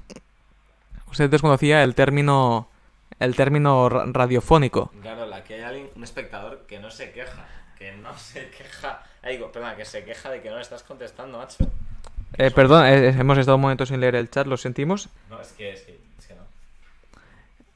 Usted 1.11 1.31
desconocía 1.31 1.85
el 1.85 1.95
término... 1.95 2.69
El 3.21 3.35
término 3.37 3.89
ra- 3.89 4.05
radiofónico. 4.07 4.93
Claro, 5.03 5.33
aquí 5.35 5.55
hay 5.55 5.63
alguien, 5.63 5.91
un 5.97 6.05
espectador 6.05 6.65
que 6.67 6.79
no 6.79 6.91
se 6.91 7.11
queja. 7.13 7.47
Que 7.79 7.93
no 7.97 8.17
se 8.17 8.49
queja. 8.51 9.03
Ay, 9.23 9.37
digo, 9.37 9.51
perdona, 9.53 9.77
que 9.77 9.85
se 9.85 10.05
queja 10.05 10.31
de 10.31 10.41
que 10.41 10.51
no 10.51 10.57
le 10.57 10.63
estás 10.63 10.83
contestando, 10.83 11.39
macho. 11.39 11.65
Eh, 12.37 12.51
perdón, 12.51 12.85
eh, 12.87 13.09
hemos 13.09 13.39
estado 13.39 13.57
un 13.57 13.63
momento 13.63 13.87
sin 13.87 14.01
leer 14.01 14.15
el 14.17 14.31
chat, 14.31 14.47
lo 14.47 14.57
sentimos. 14.57 15.09
No, 15.31 15.41
es 15.41 15.53
que, 15.53 15.73
es 15.73 15.81
que, 15.83 15.99
es 16.19 16.27
que 16.27 16.35
no. 16.35 16.43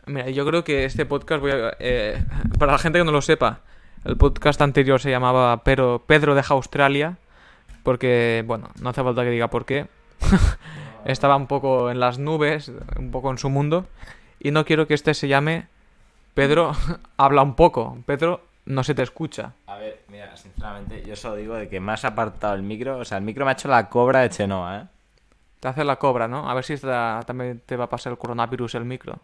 Mira, 0.06 0.28
yo 0.30 0.44
creo 0.46 0.62
que 0.64 0.84
este 0.84 1.06
podcast 1.06 1.40
voy 1.40 1.52
a... 1.52 1.76
eh, 1.78 2.22
para 2.58 2.72
la 2.72 2.78
gente 2.78 2.98
que 2.98 3.04
no 3.04 3.12
lo 3.12 3.22
sepa, 3.22 3.60
el 4.04 4.16
podcast 4.16 4.60
anterior 4.60 5.00
se 5.00 5.10
llamaba 5.10 5.62
Pero 5.64 6.02
Pedro 6.06 6.34
deja 6.34 6.54
Australia, 6.54 7.16
porque, 7.82 8.42
bueno, 8.46 8.70
no 8.80 8.90
hace 8.90 9.02
falta 9.02 9.22
que 9.22 9.30
diga 9.30 9.48
por 9.48 9.64
qué. 9.64 9.86
Estaba 11.04 11.36
un 11.36 11.46
poco 11.46 11.90
en 11.90 11.98
las 12.00 12.18
nubes, 12.18 12.70
un 12.96 13.10
poco 13.10 13.30
en 13.30 13.38
su 13.38 13.48
mundo, 13.50 13.86
y 14.42 14.50
no 14.50 14.64
quiero 14.64 14.86
que 14.86 14.94
este 14.94 15.14
se 15.14 15.28
llame 15.28 15.66
Pedro 16.34 16.72
habla 17.16 17.42
un 17.42 17.54
poco, 17.54 17.98
Pedro 18.06 18.40
no 18.64 18.84
se 18.84 18.94
te 18.94 19.02
escucha. 19.02 19.52
A 19.66 19.76
ver, 19.76 20.02
mira, 20.08 20.36
sinceramente, 20.36 21.02
yo 21.04 21.16
solo 21.16 21.36
digo 21.36 21.54
de 21.56 21.68
que 21.68 21.80
me 21.80 21.92
has 21.92 22.04
apartado 22.04 22.54
el 22.54 22.62
micro. 22.62 22.98
O 22.98 23.04
sea, 23.04 23.18
el 23.18 23.24
micro 23.24 23.44
me 23.44 23.50
ha 23.50 23.54
hecho 23.54 23.68
la 23.68 23.88
cobra 23.88 24.20
de 24.20 24.30
Chenoa, 24.30 24.78
¿eh? 24.82 24.86
Te 25.60 25.68
hace 25.68 25.84
la 25.84 25.96
cobra, 25.96 26.28
¿no? 26.28 26.48
A 26.48 26.54
ver 26.54 26.64
si 26.64 26.72
esta- 26.74 27.20
también 27.26 27.60
te 27.66 27.76
va 27.76 27.84
a 27.84 27.88
pasar 27.88 28.12
el 28.12 28.18
coronavirus 28.18 28.74
el 28.76 28.84
micro. 28.84 29.18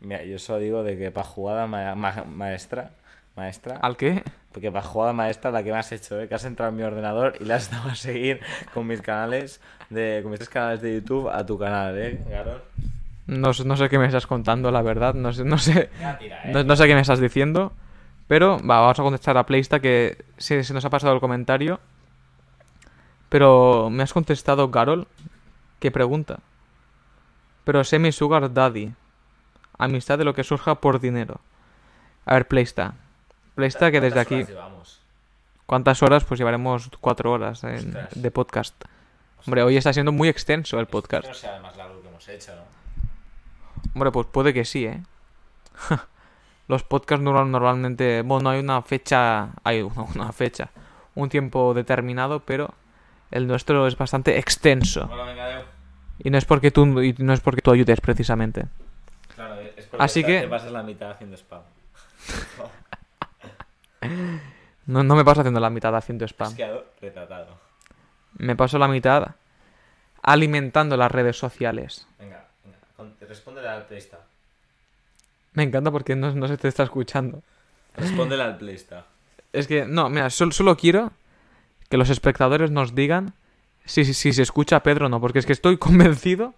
Mira, 0.00 0.22
yo 0.24 0.38
solo 0.38 0.58
digo 0.58 0.82
de 0.82 0.98
que 0.98 1.10
para 1.10 1.26
jugada 1.26 1.66
ma- 1.66 1.94
ma- 1.94 2.24
maestra, 2.24 2.90
maestra, 3.36 3.76
¿Al 3.82 3.96
qué? 3.96 4.22
porque 4.52 4.70
para 4.70 4.84
jugada 4.86 5.12
maestra 5.12 5.50
la 5.50 5.62
que 5.62 5.72
me 5.72 5.78
has 5.78 5.90
hecho, 5.92 6.20
¿eh? 6.20 6.28
que 6.28 6.34
has 6.34 6.44
entrado 6.44 6.70
en 6.70 6.76
mi 6.76 6.82
ordenador 6.82 7.36
y 7.40 7.44
la 7.44 7.56
has 7.56 7.70
dado 7.70 7.88
a 7.90 7.94
seguir 7.94 8.40
con 8.74 8.86
mis 8.86 9.00
canales 9.00 9.60
de, 9.90 10.20
con 10.22 10.30
mis 10.30 10.40
tres 10.40 10.48
canales 10.50 10.80
de 10.82 10.94
YouTube 10.94 11.28
a 11.28 11.44
tu 11.46 11.58
canal, 11.58 11.96
¿eh, 11.98 12.22
Garón? 12.28 12.60
No, 13.26 13.50
no 13.64 13.76
sé 13.76 13.88
qué 13.88 13.98
me 13.98 14.06
estás 14.06 14.26
contando, 14.26 14.70
la 14.70 14.82
verdad. 14.82 15.14
No 15.14 15.32
sé, 15.32 15.44
no 15.44 15.58
sé, 15.58 15.90
¿eh? 16.00 16.50
no, 16.52 16.62
no 16.64 16.76
sé 16.76 16.86
qué 16.86 16.94
me 16.94 17.00
estás 17.00 17.20
diciendo. 17.20 17.72
Pero 18.26 18.58
va, 18.58 18.80
vamos 18.80 18.98
a 18.98 19.02
contestar 19.02 19.36
a 19.36 19.46
Playsta 19.46 19.80
que 19.80 20.24
se, 20.38 20.62
se 20.64 20.74
nos 20.74 20.84
ha 20.84 20.90
pasado 20.90 21.14
el 21.14 21.20
comentario. 21.20 21.80
Pero 23.28 23.88
me 23.90 24.02
has 24.02 24.12
contestado, 24.12 24.70
Carol. 24.70 25.06
¿Qué 25.80 25.90
pregunta? 25.90 26.38
pero 27.64 27.82
semi 27.82 28.12
sugar 28.12 28.52
daddy. 28.52 28.92
Amistad 29.78 30.18
de 30.18 30.24
lo 30.24 30.34
que 30.34 30.44
surja 30.44 30.74
por 30.76 31.00
dinero. 31.00 31.40
A 32.26 32.34
ver, 32.34 32.46
Playsta. 32.46 32.92
Playsta 33.54 33.90
que 33.90 34.02
desde 34.02 34.16
¿Cuántas 34.26 34.32
aquí... 34.42 34.52
llevamos? 34.52 35.00
¿Cuántas 35.64 36.02
horas? 36.02 36.24
Pues 36.24 36.36
llevaremos 36.38 36.90
cuatro 37.00 37.32
horas 37.32 37.64
en- 37.64 37.96
de 38.14 38.30
podcast. 38.30 38.74
Hombre, 39.46 39.62
hoy 39.62 39.78
está 39.78 39.94
siendo 39.94 40.12
muy 40.12 40.28
extenso 40.28 40.78
el 40.78 40.86
Que 40.86 40.92
podcast. 40.92 41.26
no 41.28 41.32
sea 41.34 41.58
más 41.60 41.74
largo 41.78 42.02
que 42.02 42.08
hemos 42.08 42.28
hecho, 42.28 42.54
¿no? 42.54 42.62
Hombre, 43.94 44.10
pues 44.12 44.26
puede 44.26 44.54
que 44.54 44.64
sí, 44.64 44.86
¿eh? 44.86 45.02
Los 46.68 46.82
podcasts 46.82 47.22
normal- 47.22 47.50
normalmente... 47.50 48.22
Bueno, 48.22 48.44
no 48.44 48.50
hay 48.50 48.60
una 48.60 48.80
fecha... 48.82 49.50
Hay 49.64 49.82
una, 49.82 50.32
fecha. 50.32 50.70
Un 51.14 51.28
tiempo 51.28 51.74
determinado, 51.74 52.40
pero 52.40 52.72
el 53.30 53.46
nuestro 53.46 53.86
es 53.86 53.96
bastante 53.98 54.38
extenso. 54.38 55.06
Venga. 55.08 55.62
Y 56.20 56.30
no 56.30 56.38
es 56.38 56.44
porque 56.44 56.70
tú, 56.70 57.02
y 57.02 57.14
no 57.18 57.32
es 57.32 57.40
porque 57.40 57.60
tú 57.60 57.72
ayudes, 57.72 58.00
precisamente. 58.00 58.66
Claro, 59.34 59.60
es 59.60 59.84
porque 59.86 60.04
Así 60.04 60.24
que- 60.24 60.40
te 60.42 60.48
pasas 60.48 60.72
la 60.72 60.82
mitad 60.82 61.10
haciendo 61.10 61.36
spam. 61.36 61.62
No, 64.86 65.02
no 65.02 65.16
me 65.16 65.24
paso 65.24 65.40
haciendo 65.40 65.60
la 65.60 65.70
mitad 65.70 65.94
haciendo 65.96 66.26
spam. 66.26 66.52
Retratado. 67.00 67.58
Me 68.36 68.54
paso 68.54 68.78
la 68.78 68.86
mitad 68.88 69.34
alimentando 70.22 70.96
las 70.98 71.10
redes 71.10 71.38
sociales. 71.38 72.06
Venga, 72.18 72.43
con- 73.18 73.28
Respóndele 73.28 73.68
al 73.68 73.86
Playsta. 73.86 74.18
Me 75.52 75.62
encanta 75.62 75.90
porque 75.90 76.16
no, 76.16 76.32
no 76.34 76.48
se 76.48 76.56
te 76.56 76.68
está 76.68 76.82
escuchando. 76.82 77.42
Respóndele 77.96 78.42
al 78.42 78.56
Playsta. 78.58 79.06
Es 79.52 79.66
que, 79.68 79.84
no, 79.86 80.08
mira, 80.10 80.30
sol- 80.30 80.52
solo 80.52 80.76
quiero 80.76 81.12
que 81.88 81.96
los 81.96 82.10
espectadores 82.10 82.70
nos 82.70 82.94
digan 82.94 83.34
si, 83.84 84.04
si, 84.04 84.14
si 84.14 84.32
se 84.32 84.42
escucha 84.42 84.76
a 84.76 84.82
Pedro 84.82 85.06
o 85.06 85.08
no, 85.08 85.20
porque 85.20 85.38
es 85.38 85.46
que 85.46 85.52
estoy 85.52 85.76
convencido 85.78 86.54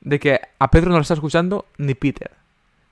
de 0.00 0.18
que 0.20 0.40
a 0.58 0.70
Pedro 0.70 0.90
no 0.90 0.96
lo 0.96 1.02
está 1.02 1.14
escuchando 1.14 1.66
ni 1.78 1.94
Peter. 1.94 2.30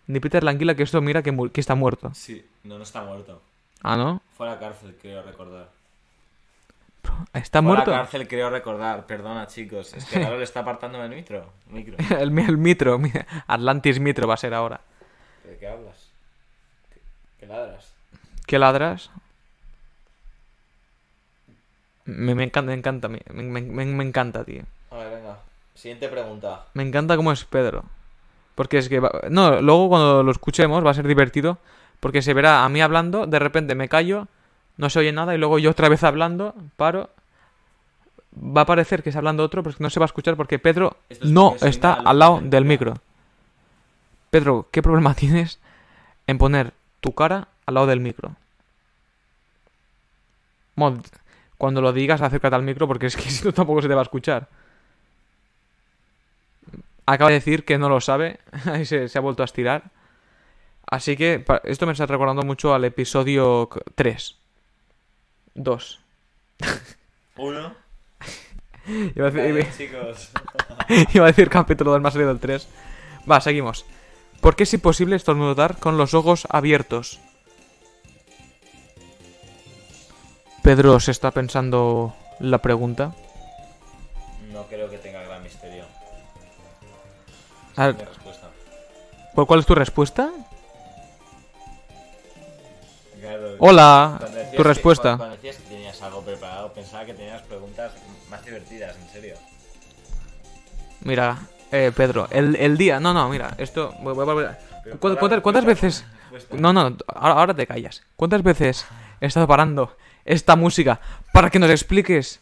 Ni 0.07 0.19
Peter 0.19 0.43
Languila, 0.43 0.75
que 0.75 0.83
esto 0.83 1.01
mira 1.01 1.23
que 1.23 1.33
está 1.61 1.75
muerto. 1.77 2.11
Sí, 2.15 2.45
no, 2.65 2.79
no 2.79 2.83
está 2.83 3.05
muerto. 3.05 3.41
Ah, 3.83 3.97
¿no? 3.97 4.23
Fue 4.37 4.49
a 4.49 4.53
la 4.55 4.59
cárcel, 4.59 4.97
creo 5.01 5.23
recordar. 5.23 5.69
¿Está 7.33 7.61
muerto? 7.63 7.91
la 7.91 7.99
cárcel, 7.99 8.27
creo 8.29 8.51
recordar. 8.51 9.07
Perdona, 9.07 9.47
chicos. 9.47 9.95
Es 9.95 10.05
que 10.07 10.23
ahora 10.25 10.37
le 10.37 10.45
está 10.45 10.61
apartando 10.61 11.03
el 11.03 11.11
micro. 11.11 11.51
micro. 11.69 11.97
El, 12.19 12.37
el 12.39 12.59
Mitro, 12.59 12.99
mi- 12.99 13.13
Atlantis 13.47 14.01
Mitro 14.01 14.27
va 14.27 14.35
a 14.35 14.39
ser 14.39 14.53
ahora. 14.55 14.81
¿De 15.45 15.57
qué 15.57 15.69
hablas? 15.69 16.11
¿Qué, 16.93 17.01
qué 17.41 17.47
ladras? 17.47 17.93
¿Qué 18.47 18.59
ladras? 18.59 19.11
Me, 22.05 22.35
me 22.35 22.45
encanta, 22.45 22.71
me 22.71 22.75
encanta, 22.79 23.09
me, 23.09 23.21
me- 23.33 23.61
me- 23.63 23.85
me 23.87 24.05
encanta, 24.05 24.45
tío. 24.45 24.63
A 24.91 24.97
ver, 24.97 25.11
venga. 25.17 25.39
Siguiente 25.75 26.09
pregunta. 26.09 26.65
Me 26.75 26.83
encanta 26.83 27.17
cómo 27.17 27.31
es 27.33 27.45
Pedro. 27.45 27.85
Porque 28.55 28.79
es 28.79 28.89
que... 28.89 29.01
va- 29.01 29.13
No, 29.31 29.61
luego 29.63 29.89
cuando 29.89 30.23
lo 30.23 30.31
escuchemos 30.33 30.85
va 30.85 30.91
a 30.91 30.95
ser 30.95 31.07
divertido. 31.07 31.59
Porque 32.01 32.23
se 32.23 32.35
verá 32.35 32.65
a 32.65 32.69
mí 32.69 32.81
hablando, 32.81 33.27
de 33.27 33.39
repente 33.39 33.75
me 33.75 33.89
callo, 33.89 34.27
no 34.77 34.91
se 34.91 34.99
oye 34.99 35.13
nada 35.13 35.35
y 35.35 35.39
luego 35.39 35.59
yo 35.59 35.71
otra 35.71 35.89
vez 35.89 36.05
hablando, 36.05 36.55
paro. 36.77 37.11
Va 38.35 38.63
a 38.63 38.67
parecer 38.67 39.03
que 39.03 39.11
está 39.11 39.19
hablando 39.19 39.43
otro, 39.43 39.63
pero 39.63 39.71
es 39.71 39.77
que 39.77 39.83
no 39.83 39.91
se 39.91 39.99
va 39.99 40.05
a 40.05 40.07
escuchar 40.07 40.37
porque 40.37 40.59
Pedro 40.59 40.97
es 41.09 41.23
no 41.25 41.57
está 41.61 41.95
al 41.95 42.19
lado 42.19 42.41
del 42.43 42.65
micro. 42.65 42.95
Pedro, 44.31 44.69
¿qué 44.71 44.83
problema 44.83 45.15
tienes 45.17 45.59
en 46.27 46.39
poner 46.39 46.73
tu 47.01 47.13
cara 47.15 47.49
al 47.67 47.75
lado 47.75 47.87
del 47.87 48.01
micro? 48.01 48.37
Bueno, 50.77 51.03
cuando 51.59 51.83
lo 51.83 51.93
digas, 51.93 52.23
acércate 52.23 52.57
al 52.57 52.63
micro 52.63 52.87
porque 52.87 53.07
es 53.07 53.17
que 53.17 53.23
si 53.31 53.45
no 53.45 53.53
tampoco 53.53 53.83
se 53.83 53.89
te 53.89 53.95
va 53.95 54.01
a 54.01 54.05
escuchar. 54.05 54.49
Acaba 57.05 57.31
de 57.31 57.35
decir 57.35 57.65
que 57.65 57.77
no 57.77 57.89
lo 57.89 58.01
sabe. 58.01 58.39
Ahí 58.67 58.85
se, 58.85 59.09
se 59.09 59.19
ha 59.19 59.21
vuelto 59.21 59.43
a 59.43 59.47
estirar. 59.47 59.91
Así 60.87 61.17
que 61.17 61.45
esto 61.65 61.87
me 61.87 61.93
está 61.93 62.07
recordando 62.07 62.43
mucho 62.43 62.75
al 62.75 62.85
episodio 62.85 63.69
3. 63.95 64.40
2. 65.55 66.01
Uno. 67.37 67.75
Iba 69.15 69.29
a 69.29 69.31
decir, 69.31 69.53
Vale, 69.53 69.73
chicos. 69.77 70.31
iba 71.15 71.25
a 71.25 71.29
decir 71.29 71.49
capítulo 71.49 71.93
2, 71.93 72.01
me 72.01 72.09
ha 72.09 72.11
salido 72.11 72.31
el 72.31 72.41
3. 72.41 72.69
Va, 73.31 73.41
seguimos. 73.41 73.85
¿Por 74.41 74.57
qué 74.57 74.65
es 74.65 74.75
imposible 74.75 75.17
estornudar 75.17 75.79
con 75.79 75.97
los 75.99 76.15
ojos 76.15 76.47
abiertos? 76.51 77.21
Pedro 80.63 80.99
se 81.01 81.11
está 81.11 81.31
pensando 81.31 82.15
la 82.39 82.59
pregunta. 82.59 83.15
No 84.53 84.65
creo 84.67 84.91
que 84.91 84.99
tenga 84.99 85.23
gran 85.23 85.43
misterio. 85.43 85.85
A 87.77 87.87
Mi 87.89 87.93
ver, 87.95 88.09
respuesta. 88.09 88.49
¿cuál, 89.35 89.47
cuál 89.47 89.61
es 89.61 89.67
tu 89.67 89.75
respuesta? 89.75 90.31
Hola, 93.61 94.17
cuando 94.19 94.39
tu 94.51 94.57
que- 94.57 94.63
respuesta. 94.63 95.03
Cuando, 95.03 95.19
cuando 95.19 95.37
decías 95.37 95.57
que 95.57 95.69
tenías 95.69 96.03
algo 96.03 96.23
preparado, 96.23 96.73
pensaba 96.73 97.05
que 97.05 97.15
tenías 97.15 97.43
preguntas 97.43 97.93
más 98.31 98.45
divertidas, 98.45 98.97
en 98.97 99.09
serio. 99.11 99.37
Mira, 101.03 101.39
eh, 101.71 101.93
Pedro, 101.95 102.29
el, 102.31 102.57
el 102.57 102.77
día... 102.77 103.01
No, 103.01 103.13
no, 103.15 103.29
mira, 103.29 103.55
esto... 103.59 103.95
voy- 104.03 104.15
voy 104.15 104.23
a 104.23 104.33
volver 104.33 104.47
a- 104.49 104.59
Pero 104.85 104.99
¿Cu- 104.99 105.09
la 105.11 105.17
cuántas- 105.17 105.41
cuántas 105.43 105.65
veces-. 105.65 106.05
No, 106.53 106.73
no, 106.73 106.97
ahora, 107.09 107.35
ahora 107.35 107.55
te 107.55 107.67
callas. 107.67 108.03
¿Cuántas 108.17 108.43
veces 108.43 108.87
he 109.21 109.27
estado 109.27 109.47
parando 109.47 109.97
esta 110.25 110.57
música 110.57 111.01
para 111.33 111.51
que 111.51 111.59
nos 111.59 111.71
expliques 111.71 112.41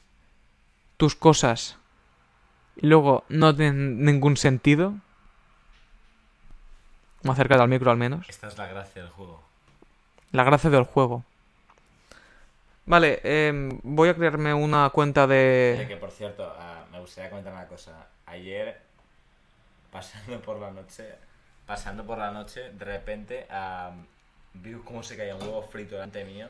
tus 0.96 1.14
cosas 1.14 1.76
y 2.76 2.86
luego 2.86 3.24
no 3.28 3.54
tienen 3.54 4.04
ningún 4.04 4.36
sentido? 4.36 4.94
Acércate 7.24 7.60
al 7.62 7.68
micro 7.68 7.90
al 7.90 7.96
menos. 7.96 8.28
Esta 8.28 8.48
es 8.48 8.56
la 8.58 8.66
gracia 8.66 9.02
del 9.02 9.10
juego. 9.10 9.42
La 10.32 10.44
gracia 10.44 10.70
del 10.70 10.84
juego. 10.84 11.24
Vale, 12.86 13.20
em, 13.22 13.80
voy 13.82 14.08
a 14.08 14.14
crearme 14.14 14.54
una 14.54 14.88
cuenta 14.90 15.24
Eh, 15.24 15.76
de... 15.78 15.86
que 15.88 15.96
por 15.96 16.10
cierto, 16.10 16.54
ah, 16.58 16.84
me 16.90 17.00
gustaría 17.00 17.28
comentar 17.30 17.52
una 17.52 17.66
cosa. 17.66 18.06
Ayer, 18.26 18.80
pasando 19.92 20.40
por 20.40 20.58
la 20.58 20.70
noche, 20.70 21.14
pasando 21.66 22.04
por 22.04 22.18
la 22.18 22.30
noche, 22.30 22.70
de 22.72 22.84
repente 22.84 23.46
ah, 23.50 23.92
vi 24.54 24.72
cómo 24.84 25.02
se 25.02 25.16
caía 25.16 25.34
un 25.36 25.42
huevo 25.42 25.62
frito 25.62 25.94
delante 25.96 26.24
mío. 26.24 26.48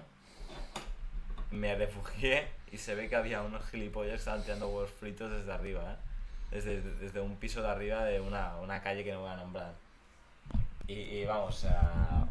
Me 1.51 1.75
refugié 1.75 2.49
y 2.71 2.79
se 2.79 2.95
ve 2.95 3.09
que 3.09 3.17
había 3.17 3.43
unos 3.43 3.65
gilipollas 3.71 4.13
que 4.13 4.19
estaban 4.19 4.43
tirando 4.43 4.69
huevos 4.69 4.91
fritos 4.93 5.31
desde 5.33 5.53
arriba, 5.53 5.83
¿eh? 5.93 5.97
Desde, 6.51 6.81
desde 6.81 7.21
un 7.21 7.37
piso 7.37 7.63
de 7.63 7.69
arriba 7.69 8.05
de 8.05 8.21
una, 8.21 8.57
una 8.57 8.81
calle 8.83 9.05
que 9.05 9.13
no 9.13 9.21
voy 9.23 9.31
a 9.31 9.37
nombrar. 9.37 9.73
Y, 10.87 11.25
vamos, 11.25 11.67
ah, 11.69 12.27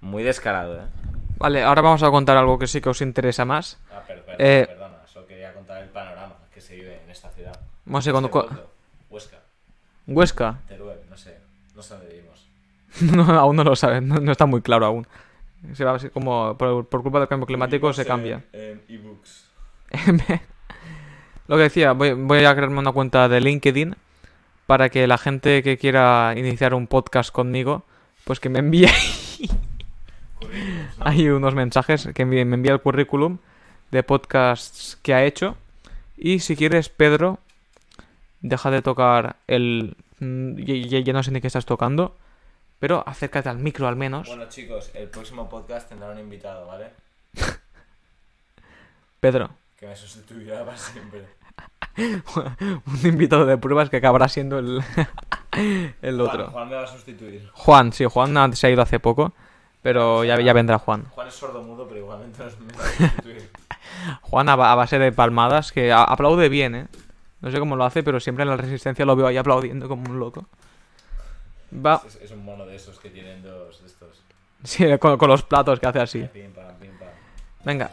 muy 0.00 0.22
descarado, 0.22 0.76
¿eh? 0.76 0.86
Vale, 1.38 1.62
ahora 1.62 1.82
vamos 1.82 2.02
a 2.02 2.10
contar 2.10 2.36
algo 2.36 2.58
que 2.58 2.66
sí 2.66 2.80
que 2.80 2.88
os 2.88 3.00
interesa 3.00 3.44
más. 3.44 3.78
Ah, 3.92 4.02
pero, 4.06 4.24
perdona, 4.24 4.44
Eh, 4.44 4.66
perdona, 4.66 5.06
solo 5.06 5.26
quería 5.26 5.52
contar 5.54 5.82
el 5.82 5.88
panorama 5.88 6.34
que 6.52 6.60
se 6.60 6.74
vive 6.74 7.00
en 7.04 7.10
esta 7.10 7.30
ciudad. 7.30 7.58
No 7.84 8.02
sé, 8.02 8.10
cuando... 8.10 8.28
Este 8.28 8.56
Huesca, 9.10 9.38
Huesca. 10.06 10.58
Teruel, 10.66 10.98
no 11.08 11.16
sé, 11.16 11.38
no 11.74 11.82
sé 11.82 11.94
dónde 11.94 12.08
vivimos. 12.12 12.48
No, 13.16 13.38
aún 13.38 13.56
no 13.56 13.64
lo 13.64 13.76
saben, 13.76 14.08
no, 14.08 14.16
no 14.16 14.32
está 14.32 14.46
muy 14.46 14.62
claro 14.62 14.86
aún. 14.86 15.06
Se 15.74 15.84
va 15.84 15.94
así 15.94 16.08
como 16.10 16.56
por, 16.56 16.86
por 16.86 17.02
culpa 17.02 17.18
del 17.20 17.28
cambio 17.28 17.46
climático 17.46 17.92
se 17.92 18.04
cambia. 18.06 18.44
En 18.52 18.82
ebooks. 18.88 19.48
Lo 21.48 21.56
que 21.56 21.62
decía, 21.62 21.92
voy, 21.92 22.12
voy 22.12 22.44
a 22.44 22.54
crearme 22.54 22.78
una 22.78 22.92
cuenta 22.92 23.28
de 23.28 23.40
LinkedIn 23.40 23.96
para 24.66 24.88
que 24.90 25.06
la 25.06 25.16
gente 25.18 25.62
que 25.62 25.78
quiera 25.78 26.34
iniciar 26.36 26.74
un 26.74 26.86
podcast 26.86 27.30
conmigo, 27.32 27.84
pues 28.24 28.38
que 28.38 28.50
me 28.50 28.58
envíe 28.58 28.86
Ahí 31.00 31.28
unos 31.28 31.54
mensajes, 31.54 32.08
que 32.14 32.24
me 32.24 32.40
envíe 32.40 32.70
el 32.70 32.80
currículum 32.80 33.38
de 33.90 34.02
podcasts 34.02 34.98
que 35.02 35.14
ha 35.14 35.24
hecho. 35.24 35.56
Y 36.16 36.40
si 36.40 36.56
quieres, 36.56 36.88
Pedro, 36.88 37.38
deja 38.40 38.70
de 38.70 38.82
tocar 38.82 39.36
el... 39.46 39.96
mm, 40.20 40.56
Ya, 40.56 41.12
no 41.12 41.22
sé 41.22 41.30
ni 41.30 41.40
qué 41.40 41.46
estás 41.46 41.66
tocando, 41.66 42.16
pero 42.78 43.02
acércate 43.06 43.48
al 43.48 43.58
micro 43.58 43.88
al 43.88 43.96
menos. 43.96 44.28
Bueno, 44.28 44.48
chicos, 44.48 44.90
el 44.94 45.08
próximo 45.08 45.48
podcast 45.48 45.88
tendrá 45.88 46.10
un 46.10 46.18
invitado, 46.18 46.66
¿vale? 46.66 46.90
Pedro, 49.20 49.50
Que 49.78 49.86
me 49.86 49.96
sustituirá 49.96 50.64
para 50.64 50.76
siempre. 50.76 51.24
un 51.98 53.00
invitado 53.06 53.46
de 53.46 53.58
pruebas 53.58 53.90
que 53.90 53.96
acabará 53.96 54.28
siendo 54.28 54.58
el, 54.58 54.80
el 56.02 56.20
otro. 56.20 56.44
Juan, 56.44 56.52
Juan 56.52 56.68
me 56.68 56.74
va 56.76 56.84
a 56.84 56.86
sustituir. 56.86 57.50
Juan, 57.52 57.92
sí, 57.92 58.04
Juan 58.04 58.54
se 58.56 58.66
ha 58.66 58.70
ido 58.70 58.82
hace 58.82 59.00
poco, 59.00 59.32
pero 59.82 60.24
ya, 60.24 60.40
ya 60.40 60.52
vendrá 60.52 60.78
Juan. 60.78 61.04
Juan 61.10 61.28
es 61.28 61.34
sordomudo, 61.34 61.86
pero 61.86 62.00
igualmente 62.00 62.42
nos 62.42 62.54
a 62.54 62.86
sustituir. 63.08 63.50
Juan 64.22 64.48
a, 64.48 64.56
ba- 64.56 64.72
a 64.72 64.74
base 64.74 64.98
de 64.98 65.12
palmadas, 65.12 65.72
que 65.72 65.92
a- 65.92 66.02
aplaude 66.04 66.48
bien, 66.48 66.74
¿eh? 66.74 66.86
No 67.40 67.50
sé 67.50 67.58
cómo 67.58 67.76
lo 67.76 67.84
hace, 67.84 68.02
pero 68.02 68.18
siempre 68.20 68.42
en 68.42 68.48
la 68.50 68.56
resistencia 68.56 69.04
lo 69.04 69.14
veo 69.16 69.26
ahí 69.26 69.36
aplaudiendo 69.36 69.88
como 69.88 70.10
un 70.10 70.18
loco. 70.18 70.46
Va, 71.74 72.02
Es, 72.06 72.16
es 72.16 72.30
un 72.30 72.44
mono 72.44 72.66
de 72.66 72.76
esos 72.76 72.98
que 72.98 73.10
tienen 73.10 73.42
dos 73.42 73.80
de 73.80 73.86
estos. 73.86 74.22
sí, 74.64 74.84
con, 74.98 75.16
con 75.18 75.28
los 75.28 75.42
platos 75.42 75.78
que 75.78 75.86
hace 75.86 76.00
así. 76.00 76.20
Pim, 76.32 76.52
pam, 76.52 76.74
pim, 76.80 76.90
pam. 76.98 77.08
Venga, 77.64 77.90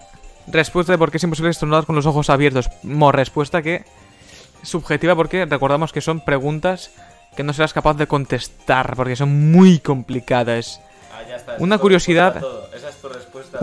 respuesta 0.48 0.92
de 0.94 0.98
por 0.98 1.12
qué 1.12 1.18
es 1.18 1.24
imposible 1.24 1.52
estornudar 1.52 1.86
con 1.86 1.96
los 1.96 2.06
ojos 2.06 2.30
abiertos. 2.30 2.70
Mo, 2.84 3.12
respuesta 3.12 3.62
que 3.62 3.84
subjetiva 4.64 5.16
porque 5.16 5.46
recordamos 5.46 5.92
que 5.94 6.02
son 6.02 6.22
preguntas 6.22 6.92
que 7.36 7.44
no 7.44 7.52
serás 7.54 7.74
capaz 7.74 7.96
de 7.98 8.08
contestar 8.08 8.96
porque 8.96 9.16
son 9.16 9.52
muy 9.52 9.80
complicadas. 9.80 10.82
Ah, 11.18 11.24
ya 11.28 11.36
está. 11.38 11.56
esa 11.56 11.64
Una 11.64 11.78
curiosidad-. 11.78 12.44
Esa 12.74 12.90
es 12.90 12.96
tu 13.02 13.10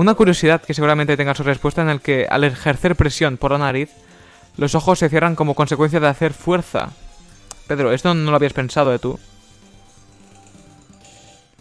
Una 0.01 0.15
curiosidad 0.15 0.63
que 0.63 0.75
seguramente 0.75 1.17
tenga 1.17 1.35
su 1.35 1.43
respuesta 1.43 1.83
en 1.83 1.91
el 1.91 2.01
que 2.01 2.27
al 2.29 2.45
ejercer 2.45 2.97
presión 2.97 3.37
por 3.37 3.53
la 3.53 3.59
nariz, 3.59 3.91
los 4.57 4.75
ojos 4.75 4.99
se 4.99 5.09
cierran 5.09 5.35
como 5.37 5.55
consecuencia 5.55 6.01
de 6.01 6.09
hacer 6.09 6.33
fuerza. 6.33 6.91
Pedro, 7.67 7.93
esto 7.93 8.15
no 8.15 8.31
lo 8.31 8.37
habías 8.37 8.53
pensado 8.53 8.91
de 8.91 8.99
tú. 8.99 9.19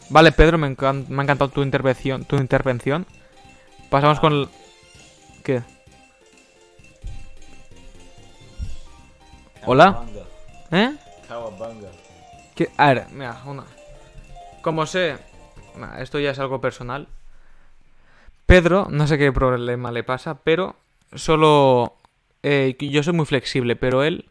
Vale, 0.10 0.32
Pedro, 0.32 0.58
me, 0.58 0.68
encan- 0.76 1.08
me 1.08 1.22
ha 1.22 1.24
encantado 1.24 1.50
tu 1.52 1.62
intervención. 1.64 2.26
Tu 2.26 2.36
intervención. 2.38 3.06
Pasamos 3.90 4.20
con 4.20 4.34
el... 4.34 4.50
¿Qué? 5.44 5.62
Hola. 9.66 10.04
¿Eh? 10.72 10.94
¿Qué? 12.56 12.70
A 12.78 12.88
ver, 12.94 13.08
mira, 13.12 13.42
una. 13.46 13.64
Como 14.62 14.86
sé, 14.86 15.18
esto 16.00 16.20
ya 16.20 16.32
es 16.32 16.40
algo 16.40 16.62
personal. 16.62 17.08
Pedro, 18.46 18.88
no 18.90 19.08
sé 19.08 19.18
qué 19.18 19.32
problema 19.32 19.92
le 19.92 20.04
pasa, 20.04 20.36
pero 20.44 20.76
solo. 21.14 21.96
eh, 22.44 22.76
yo 22.80 23.04
soy 23.04 23.14
muy 23.14 23.26
flexible, 23.26 23.76
pero 23.76 24.04
él 24.04 24.26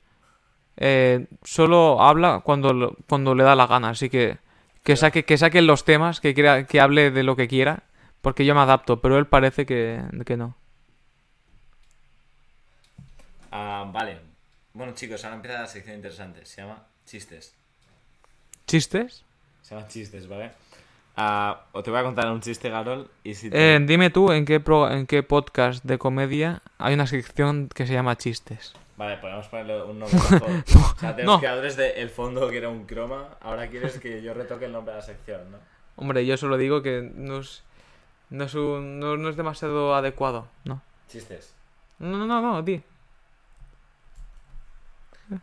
eh, 0.76 1.26
solo 1.45 2.03
habla 2.03 2.41
cuando, 2.41 2.97
cuando 3.09 3.34
le 3.34 3.45
da 3.45 3.55
la 3.55 3.66
gana, 3.66 3.91
así 3.91 4.11
que 4.11 4.38
que 4.84 4.97
saque, 4.97 5.24
que 5.24 5.38
saque 5.38 5.62
los 5.62 5.84
temas, 5.84 6.20
que, 6.20 6.34
quiera, 6.34 6.66
que 6.66 6.80
hable 6.80 7.11
de 7.11 7.22
lo 7.22 7.36
que 7.36 7.49
quiera, 7.49 7.82
porque 8.22 8.45
yo 8.45 8.55
me 8.55 8.61
adapto, 8.62 9.01
pero 9.01 9.18
él 9.18 9.26
parece 9.26 9.66
que, 9.66 10.03
que 10.26 10.36
no. 10.36 10.57
Ah, 13.51 13.88
vale. 13.93 14.18
Bueno, 14.72 14.95
chicos, 14.95 15.24
ahora 15.24 15.36
empieza 15.36 15.61
la 15.61 15.66
sección 15.66 15.97
interesante. 15.97 16.45
Se 16.47 16.62
llama 16.62 16.86
chistes. 17.07 17.55
¿Chistes? 18.66 19.24
Se 19.62 19.74
llama 19.74 19.88
chistes, 19.88 20.26
¿vale? 20.28 20.53
O 21.17 21.83
te 21.83 21.91
voy 21.91 22.01
a 22.01 22.03
contar 22.03 22.31
un 22.31 22.41
chiste, 22.41 22.71
Garol, 22.71 23.11
y 23.25 23.35
si 23.35 23.51
te... 23.51 23.75
Eh, 23.77 23.81
dime 23.81 24.09
tú 24.11 24.33
en 24.33 24.45
qué, 24.47 24.59
pro- 24.61 24.91
en 24.91 25.07
qué 25.07 25.23
podcast 25.23 25.85
de 25.85 25.99
comedia 25.99 26.63
hay 26.79 26.95
una 26.95 27.07
sección 27.07 27.69
que 27.69 27.87
se 27.87 27.93
llama 27.93 28.17
chistes. 28.17 28.73
Vale, 28.97 29.17
podemos 29.19 29.47
ponerle 29.49 29.83
un 29.83 29.99
nombre 29.99 30.19
mejor. 30.31 30.51
o 30.51 30.99
sea, 30.99 31.13
de 31.13 31.25
los 31.25 31.35
no. 31.35 31.39
creadores 31.41 31.77
de 31.77 32.01
El 32.03 32.09
Fondo, 32.11 32.49
que 32.49 32.59
era 32.59 32.69
un 32.71 32.85
croma, 32.87 33.29
ahora 33.41 33.69
quieres 33.69 33.99
que 33.99 34.23
yo 34.23 34.33
retoque 34.35 34.65
el 34.67 34.73
nombre 34.73 34.93
de 34.95 35.01
la 35.01 35.05
sección, 35.05 35.51
¿no? 35.51 35.59
Hombre, 35.97 36.25
yo 36.25 36.37
solo 36.39 36.57
digo 36.57 36.81
que 36.83 37.11
no 37.15 37.39
es, 37.41 37.63
no 38.31 38.45
es, 38.45 38.55
un- 38.55 38.99
no, 38.99 39.17
no 39.19 39.29
es 39.29 39.37
demasiado 39.37 39.95
adecuado, 39.95 40.47
¿no? 40.65 40.81
Chistes. 41.09 41.55
No, 41.99 42.17
no, 42.17 42.27
no, 42.27 42.41
no, 42.41 42.63
di. 42.63 42.83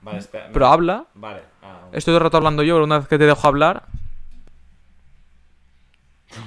Vale, 0.01 0.17
espera. 0.17 0.49
Pero 0.51 0.67
habla. 0.67 1.05
Vale. 1.13 1.41
Ah, 1.61 1.81
Estoy 1.93 2.11
todo 2.11 2.17
el 2.17 2.23
rato 2.23 2.37
hablando 2.37 2.63
yo, 2.63 2.75
pero 2.75 2.85
una 2.85 2.99
vez 2.99 3.07
que 3.07 3.17
te 3.19 3.25
dejo 3.25 3.47
hablar... 3.47 3.83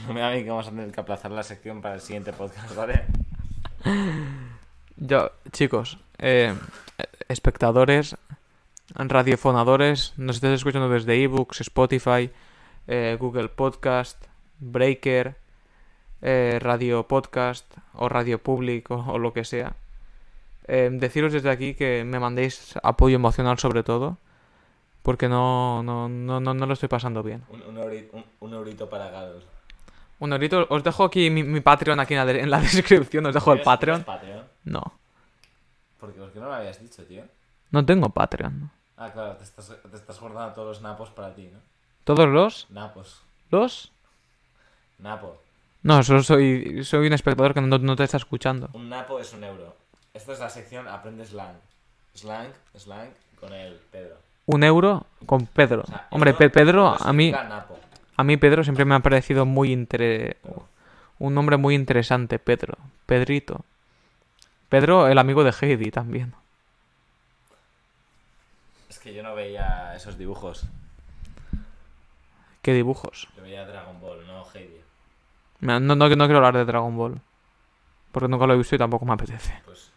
no 0.06 0.14
me 0.14 0.20
da 0.20 0.30
a 0.30 0.34
mí 0.34 0.42
que 0.44 0.50
vamos 0.50 0.66
a 0.66 0.70
tener 0.70 0.92
que 0.92 1.00
aplazar 1.00 1.30
la 1.30 1.42
sección 1.42 1.80
para 1.80 1.94
el 1.96 2.00
siguiente 2.00 2.32
podcast, 2.32 2.74
¿vale? 2.74 3.04
Yo, 4.96 5.30
chicos, 5.52 5.98
eh, 6.18 6.54
espectadores, 7.28 8.16
radiofonadores, 8.94 10.12
nos 10.16 10.36
estés 10.36 10.52
escuchando 10.52 10.88
desde 10.88 11.22
ebooks, 11.22 11.60
Spotify, 11.62 12.30
eh, 12.86 13.16
Google 13.18 13.48
Podcast, 13.48 14.22
Breaker, 14.58 15.36
eh, 16.22 16.58
Radio 16.60 17.06
Podcast 17.08 17.64
o 17.94 18.08
Radio 18.10 18.38
Public 18.42 18.90
o, 18.90 18.96
o 18.96 19.18
lo 19.18 19.32
que 19.32 19.44
sea. 19.44 19.74
Eh, 20.68 20.90
deciros 20.92 21.32
desde 21.32 21.50
aquí 21.50 21.74
que 21.74 22.04
me 22.04 22.20
mandéis 22.20 22.74
apoyo 22.82 23.16
emocional 23.16 23.58
sobre 23.58 23.82
todo, 23.82 24.18
porque 25.02 25.28
no, 25.28 25.82
no, 25.82 26.08
no, 26.10 26.40
no, 26.40 26.52
no 26.52 26.66
lo 26.66 26.74
estoy 26.74 26.90
pasando 26.90 27.22
bien. 27.22 27.42
Un, 27.48 27.62
un, 27.62 27.76
euri- 27.78 28.08
un- 28.12 28.24
un 28.40 28.52
eurito 28.52 28.90
para 28.90 29.08
Garol. 29.10 29.42
Un 30.20 30.32
eurito, 30.32 30.66
os 30.70 30.82
dejo 30.84 31.04
aquí 31.04 31.28
mi, 31.30 31.42
mi 31.42 31.60
Patreon 31.60 31.98
aquí 31.98 32.14
en 32.14 32.18
la, 32.20 32.26
de- 32.26 32.40
en 32.40 32.50
la 32.50 32.60
descripción, 32.60 33.26
os 33.26 33.34
dejo 33.34 33.52
el 33.52 33.58
¿Tienes- 33.58 33.64
Patreon. 33.64 34.04
Patreon? 34.04 34.44
No, 34.64 34.82
¿Por 35.98 36.12
qué, 36.12 36.20
por 36.20 36.30
qué 36.32 36.38
no 36.38 36.46
lo 36.46 36.54
habías 36.54 36.80
dicho, 36.80 37.02
tío? 37.04 37.24
no 37.72 37.84
tengo 37.84 38.08
Patreon. 38.10 38.70
Ah, 38.96 39.10
claro, 39.12 39.36
te 39.36 39.44
estás, 39.44 39.72
te 39.90 39.96
estás 39.96 40.20
guardando 40.20 40.52
todos 40.54 40.68
los 40.68 40.82
napos 40.82 41.10
para 41.10 41.34
ti, 41.34 41.48
¿no? 41.52 41.58
¿Todos 42.04 42.28
los? 42.28 42.66
Napos. 42.70 43.20
¿Los? 43.50 43.90
Napo. 44.98 45.40
No, 45.82 46.02
solo 46.02 46.22
soy, 46.22 46.84
soy 46.84 47.06
un 47.06 47.12
espectador 47.14 47.54
que 47.54 47.60
no, 47.62 47.78
no 47.78 47.96
te 47.96 48.04
está 48.04 48.18
escuchando. 48.18 48.68
Un 48.74 48.88
napo 48.90 49.18
es 49.18 49.32
un 49.32 49.42
euro. 49.44 49.74
Esto 50.12 50.32
es 50.34 50.40
la 50.40 50.50
sección 50.50 50.86
Aprende 50.88 51.24
Slang. 51.24 51.54
Slang, 52.14 52.48
slang 52.76 53.08
con 53.40 53.52
el 53.54 53.74
Pedro. 53.90 54.16
Un 54.46 54.62
euro 54.64 55.06
con 55.24 55.46
Pedro. 55.46 55.82
O 55.82 55.86
sea, 55.86 56.06
Hombre, 56.10 56.32
euro- 56.32 56.50
Pedro, 56.52 56.96
a 57.00 57.12
mí, 57.14 57.30
napo. 57.32 57.78
A 58.20 58.24
mí 58.24 58.36
Pedro 58.36 58.62
siempre 58.64 58.84
me 58.84 58.94
ha 58.94 59.00
parecido 59.00 59.46
muy 59.46 59.72
intere... 59.72 60.36
Un 61.18 61.34
nombre 61.34 61.58
muy 61.58 61.74
interesante, 61.74 62.38
Pedro. 62.38 62.78
Pedrito. 63.04 63.64
Pedro, 64.70 65.06
el 65.08 65.18
amigo 65.18 65.44
de 65.44 65.52
Heidi 65.52 65.90
también. 65.90 66.32
Es 68.88 68.98
que 68.98 69.12
yo 69.12 69.22
no 69.22 69.34
veía 69.34 69.94
esos 69.94 70.16
dibujos. 70.16 70.64
¿Qué 72.62 72.72
dibujos? 72.72 73.28
Yo 73.36 73.42
veía 73.42 73.66
Dragon 73.66 74.00
Ball, 74.00 74.26
no 74.26 74.44
Heidi. 74.54 74.80
No, 75.60 75.78
no, 75.78 75.94
no 75.94 76.06
quiero 76.08 76.36
hablar 76.36 76.56
de 76.56 76.64
Dragon 76.64 76.96
Ball. 76.96 77.20
Porque 78.12 78.28
nunca 78.28 78.46
lo 78.46 78.54
he 78.54 78.58
visto 78.58 78.74
y 78.74 78.78
tampoco 78.78 79.04
me 79.04 79.12
apetece. 79.12 79.60
Pues. 79.66 79.90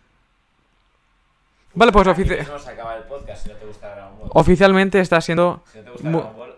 Vale, 1.73 1.91
pues 1.93 2.05
ofici- 2.07 2.37
mismo 2.39 2.59
se 2.59 2.69
acaba 2.69 2.97
el 2.97 3.03
podcast 3.03 3.43
si 3.43 3.49
no 3.49 3.55
te 3.55 3.65
gusta 3.65 3.95
Dragon 3.95 4.19
Ball. 4.19 4.29
oficialmente 4.33 4.99
está 4.99 5.21
siendo... 5.21 5.63
Si 5.71 5.77
no 5.77 5.83
te 5.85 5.89
gusta 5.91 6.09
Dragon 6.09 6.35
Ball. 6.37 6.52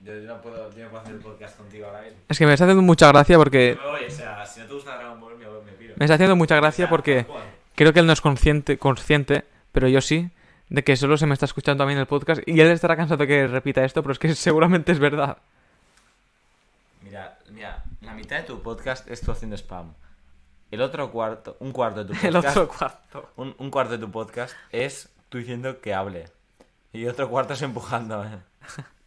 Yo, 0.00 0.14
yo 0.14 0.26
no 0.26 0.40
puedo, 0.40 0.70
yo 0.74 0.84
no 0.84 0.90
puedo 0.90 1.02
hacer 1.02 1.14
el 1.14 1.20
podcast 1.20 1.56
contigo 1.58 1.86
ahora 1.86 2.02
mismo. 2.02 2.18
Es 2.28 2.38
que 2.38 2.46
me 2.46 2.54
está 2.54 2.64
haciendo 2.64 2.82
mucha 2.82 3.08
gracia 3.08 3.36
porque... 3.36 3.76
Me 3.78 3.90
voy, 3.90 4.04
o 4.04 4.10
sea, 4.10 4.46
si 4.46 4.60
no 4.60 4.66
te 4.66 4.74
gusta 4.74 4.96
Dragon 4.96 5.20
Ball, 5.20 5.36
me, 5.36 5.72
piro. 5.72 5.94
Me 5.96 6.06
está 6.06 6.14
haciendo 6.14 6.36
mucha 6.36 6.56
O 6.56 6.60
gracia 6.60 6.86
sea, 6.86 6.90
porque... 6.90 7.26
Creo 7.74 7.92
que 7.92 8.00
él 8.00 8.06
no 8.06 8.12
es 8.12 8.20
consciente, 8.20 8.78
consciente, 8.78 9.44
pero 9.72 9.88
yo 9.88 10.00
sí, 10.00 10.30
de 10.68 10.84
que 10.84 10.96
solo 10.96 11.16
se 11.16 11.26
me 11.26 11.34
está 11.34 11.46
escuchando 11.46 11.84
a 11.84 11.86
mí 11.86 11.92
en 11.92 11.98
el 11.98 12.06
podcast 12.06 12.42
y 12.46 12.60
él 12.60 12.68
estará 12.68 12.96
cansado 12.96 13.18
de 13.18 13.26
que 13.26 13.46
repita 13.46 13.84
esto, 13.84 14.02
pero 14.02 14.12
es 14.12 14.18
que 14.18 14.34
seguramente 14.34 14.92
es 14.92 14.98
verdad. 14.98 15.38
Mira, 17.02 17.38
mira, 17.50 17.84
la 18.00 18.14
mitad 18.14 18.36
de 18.36 18.42
tu 18.42 18.62
podcast 18.62 19.08
es 19.10 19.20
tú 19.20 19.32
haciendo 19.32 19.56
spam. 19.56 19.94
El 20.70 20.82
otro 20.82 21.10
cuarto, 21.10 21.56
un 21.60 21.72
cuarto 21.72 22.04
de 22.04 22.06
tu 22.06 22.12
podcast, 22.12 22.24
El 22.28 22.36
otro 22.36 22.68
cuarto. 22.68 23.30
un, 23.36 23.54
un 23.58 23.70
cuarto 23.70 23.92
de 23.92 23.98
tu 23.98 24.10
podcast 24.10 24.54
es 24.70 25.08
tú 25.28 25.38
diciendo 25.38 25.80
que 25.80 25.94
hable. 25.94 26.26
Y 26.92 27.06
otro 27.06 27.28
cuarto 27.28 27.54
es 27.54 27.62
empujando. 27.62 28.24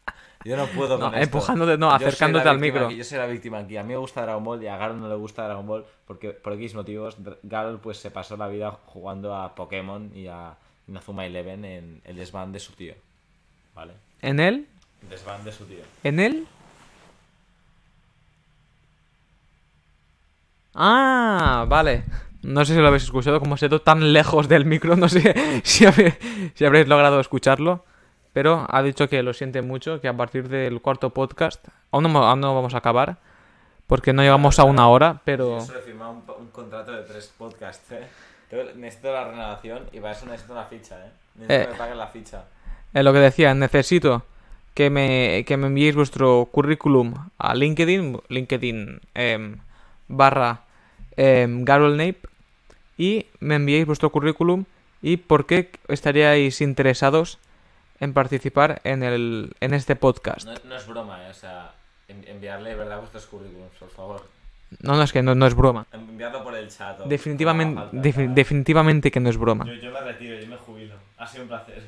Yo 0.45 0.57
no 0.57 0.65
puedo 0.67 0.97
No, 0.97 1.05
con 1.05 1.13
esto. 1.15 1.23
empujándote, 1.23 1.77
no, 1.77 1.89
Yo 1.89 1.95
acercándote 1.95 2.49
al 2.49 2.59
micro. 2.59 2.87
aquí, 2.87 2.97
yo 2.97 3.03
soy 3.03 3.17
la 3.17 3.27
víctima 3.27 3.59
aquí. 3.59 3.77
A 3.77 3.83
mí 3.83 3.89
me 3.93 3.97
gusta 3.97 4.21
Dragon 4.23 4.43
Ball 4.43 4.61
y 4.63 4.67
a 4.67 4.77
Garo 4.77 4.93
no 4.95 5.07
le 5.07 5.15
gusta 5.15 5.45
Dragon 5.45 5.65
Ball 5.65 5.85
porque 6.05 6.31
por 6.31 6.53
X 6.53 6.75
motivos 6.75 7.15
Garo 7.43 7.77
pues 7.79 7.97
se 7.97 8.11
pasó 8.11 8.35
la 8.37 8.47
vida 8.47 8.71
jugando 8.87 9.35
a 9.35 9.55
Pokémon 9.55 10.11
y 10.15 10.27
a 10.27 10.55
Inazuma 10.87 11.25
Eleven 11.25 11.63
en 11.65 12.01
el 12.03 12.15
desván 12.17 12.51
de 12.51 12.59
su 12.59 12.73
tío. 12.73 12.93
¿Vale? 13.73 13.93
¿En 14.21 14.39
él? 14.39 14.67
Desván 15.09 15.43
de 15.43 15.51
su 15.51 15.65
tío. 15.65 15.79
¿En 16.03 16.19
él? 16.19 16.47
Ah, 20.75 21.65
vale. 21.67 22.03
No 22.41 22.65
sé 22.65 22.73
si 22.73 22.79
lo 22.81 22.87
habéis 22.87 23.03
escuchado, 23.03 23.39
como 23.39 23.55
se 23.57 23.69
tan 23.79 24.11
lejos 24.11 24.49
del 24.49 24.65
micro, 24.65 24.95
no 24.97 25.07
sé 25.07 25.61
si, 25.63 25.85
habe- 25.85 26.17
si 26.55 26.65
habréis 26.65 26.87
logrado 26.87 27.19
escucharlo. 27.19 27.85
Pero 28.33 28.65
ha 28.69 28.81
dicho 28.81 29.07
que 29.07 29.21
lo 29.23 29.33
siente 29.33 29.61
mucho, 29.61 30.01
que 30.01 30.07
a 30.07 30.17
partir 30.17 30.49
del 30.49 30.81
cuarto 30.81 31.11
podcast, 31.11 31.67
aún 31.91 32.11
no, 32.11 32.17
aún 32.25 32.39
no 32.41 32.55
vamos 32.55 32.73
a 32.73 32.79
acabar, 32.79 33.17
porque 33.87 34.11
no 34.11 34.23
llegamos 34.23 34.57
a 34.59 34.63
una 34.63 34.87
hora, 34.89 35.21
pero... 35.23 35.59
Yo 35.59 35.65
solo 35.65 35.79
he 35.79 35.83
firmado 35.83 36.11
un, 36.11 36.23
un 36.39 36.47
contrato 36.47 36.91
de 36.91 37.03
tres 37.03 37.31
podcasts, 37.37 37.91
¿eh? 37.91 38.07
Necesito 38.75 39.11
la 39.11 39.25
renovación 39.25 39.83
y 39.91 39.99
para 39.99 40.13
eso 40.13 40.25
necesito 40.25 40.53
una 40.53 40.65
ficha, 40.65 40.95
¿eh? 41.05 41.09
Necesito 41.35 41.53
Eh. 41.53 41.65
que 41.65 41.71
me 41.71 41.77
paguen 41.77 41.97
la 41.97 42.07
ficha. 42.07 42.43
En 42.93 43.05
lo 43.05 43.13
que 43.13 43.19
decía, 43.19 43.53
necesito 43.53 44.23
que 44.73 44.89
me, 44.89 45.43
que 45.47 45.57
me 45.57 45.67
enviéis 45.67 45.95
vuestro 45.95 46.47
currículum 46.51 47.13
a 47.37 47.55
LinkedIn, 47.55 48.19
LinkedIn 48.29 49.01
em, 49.15 49.57
barra 50.07 50.61
em, 51.17 51.63
Nape, 51.63 52.19
y 52.97 53.25
me 53.39 53.55
enviéis 53.55 53.85
vuestro 53.85 54.11
currículum 54.11 54.65
y 55.01 55.17
por 55.17 55.45
qué 55.45 55.71
estaríais 55.87 56.61
interesados 56.61 57.39
en 58.03 58.13
participar 58.13 58.81
en, 58.83 59.01
el, 59.03 59.55
en 59.59 59.73
este 59.73 59.95
podcast. 59.95 60.45
No, 60.45 60.53
no 60.65 60.75
es 60.75 60.85
broma, 60.87 61.25
¿eh? 61.27 61.31
O 61.31 61.33
sea, 61.33 61.71
en- 62.07 62.27
enviarle 62.27 62.69
de 62.71 62.75
verdad 62.75 62.99
vuestros 62.99 63.25
currículums, 63.27 63.71
por 63.79 63.89
favor. 63.89 64.27
No, 64.81 64.95
no, 64.95 65.03
es 65.03 65.11
que 65.13 65.21
no, 65.21 65.35
no 65.35 65.45
es 65.45 65.53
broma. 65.53 65.85
Enviarlo 65.91 66.43
por 66.43 66.55
el 66.55 66.67
chat. 66.67 66.99
Definitivamente, 67.05 67.81
definitivamente 68.29 69.11
que 69.11 69.19
no 69.19 69.29
es 69.29 69.37
broma. 69.37 69.65
Yo, 69.65 69.73
yo 69.75 69.91
me 69.91 70.01
retiro, 70.01 70.39
yo 70.39 70.47
me 70.47 70.57
jubilo. 70.57 70.95
Ha 71.17 71.27
sido 71.27 71.43
un 71.43 71.49
placer. 71.49 71.83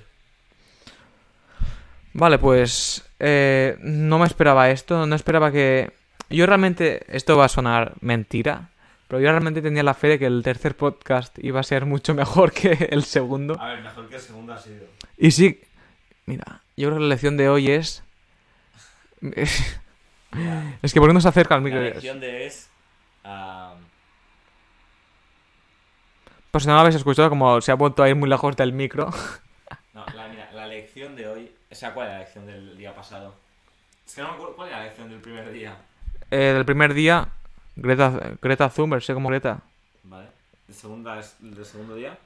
Vale, 2.13 2.37
pues 2.39 3.03
eh, 3.19 3.77
no 3.81 4.19
me 4.19 4.25
esperaba 4.25 4.69
esto, 4.69 5.05
no 5.05 5.15
esperaba 5.15 5.51
que... 5.51 5.91
Yo 6.29 6.45
realmente, 6.45 7.05
esto 7.15 7.37
va 7.37 7.45
a 7.45 7.49
sonar 7.49 7.93
mentira, 8.01 8.69
Pero 9.07 9.19
yo 9.19 9.29
realmente 9.29 9.61
tenía 9.61 9.83
la 9.83 9.93
fe 9.93 10.07
de 10.09 10.19
que 10.19 10.25
el 10.25 10.41
tercer 10.41 10.75
podcast 10.75 11.37
iba 11.39 11.59
a 11.59 11.63
ser 11.63 11.85
mucho 11.85 12.13
mejor 12.15 12.51
que 12.59 12.87
el 12.91 13.03
segundo. 13.03 13.59
A 13.59 13.69
ver, 13.69 13.81
mejor 13.83 14.07
que 14.09 14.15
el 14.15 14.21
segundo 14.21 14.53
ha 14.53 14.57
sido. 14.57 14.85
Y 15.17 15.31
sí, 15.31 15.61
mira, 16.25 16.61
yo 16.77 16.87
creo 16.89 16.95
que 16.97 17.03
la 17.03 17.09
lección 17.09 17.37
de 17.37 17.49
hoy 17.49 17.71
es... 17.71 18.03
Es 20.81 20.93
que 20.93 20.99
¿por 20.99 21.09
qué 21.09 21.13
no 21.13 21.21
se 21.21 21.29
acerca 21.29 21.55
al 21.55 21.61
la 21.61 21.65
micro? 21.65 21.81
lección 21.81 22.19
de 22.19 22.45
es. 22.45 22.69
ah, 23.23 23.75
Pues 26.51 26.63
si 26.63 26.67
no 26.67 26.73
lo 26.75 26.79
habéis 26.81 26.95
escuchado, 26.95 27.29
como 27.29 27.59
se 27.61 27.71
ha 27.71 27.75
vuelto 27.75 28.01
a 28.03 28.09
ir 28.09 28.15
muy 28.15 28.29
lejos 28.29 28.55
del 28.55 28.73
micro. 28.73 29.09
no, 29.93 30.05
la, 30.13 30.27
mira, 30.27 30.51
la 30.51 30.67
lección 30.67 31.15
de 31.15 31.27
hoy. 31.27 31.51
O 31.71 31.75
sea, 31.75 31.93
¿cuál 31.93 32.07
era 32.07 32.17
la 32.17 32.23
lección 32.23 32.45
del 32.45 32.77
día 32.77 32.93
pasado? 32.95 33.35
Es 34.05 34.15
que 34.15 34.21
no 34.21 34.29
me 34.29 34.33
acuerdo. 34.35 34.55
¿Cuál 34.55 34.69
era 34.69 34.79
la 34.79 34.85
lección 34.85 35.09
del 35.09 35.19
primer 35.21 35.51
día? 35.51 35.77
Eh, 36.31 36.53
del 36.53 36.65
primer 36.65 36.93
día, 36.93 37.29
Greta, 37.75 38.33
Greta 38.41 38.69
Thunberg, 38.69 39.01
sé 39.03 39.13
como 39.13 39.29
Greta. 39.29 39.61
Vale. 40.03 40.27
¿El, 40.67 40.73
segunda 40.73 41.19
es- 41.19 41.35
el 41.41 41.65
segundo 41.65 41.95
día? 41.95 42.17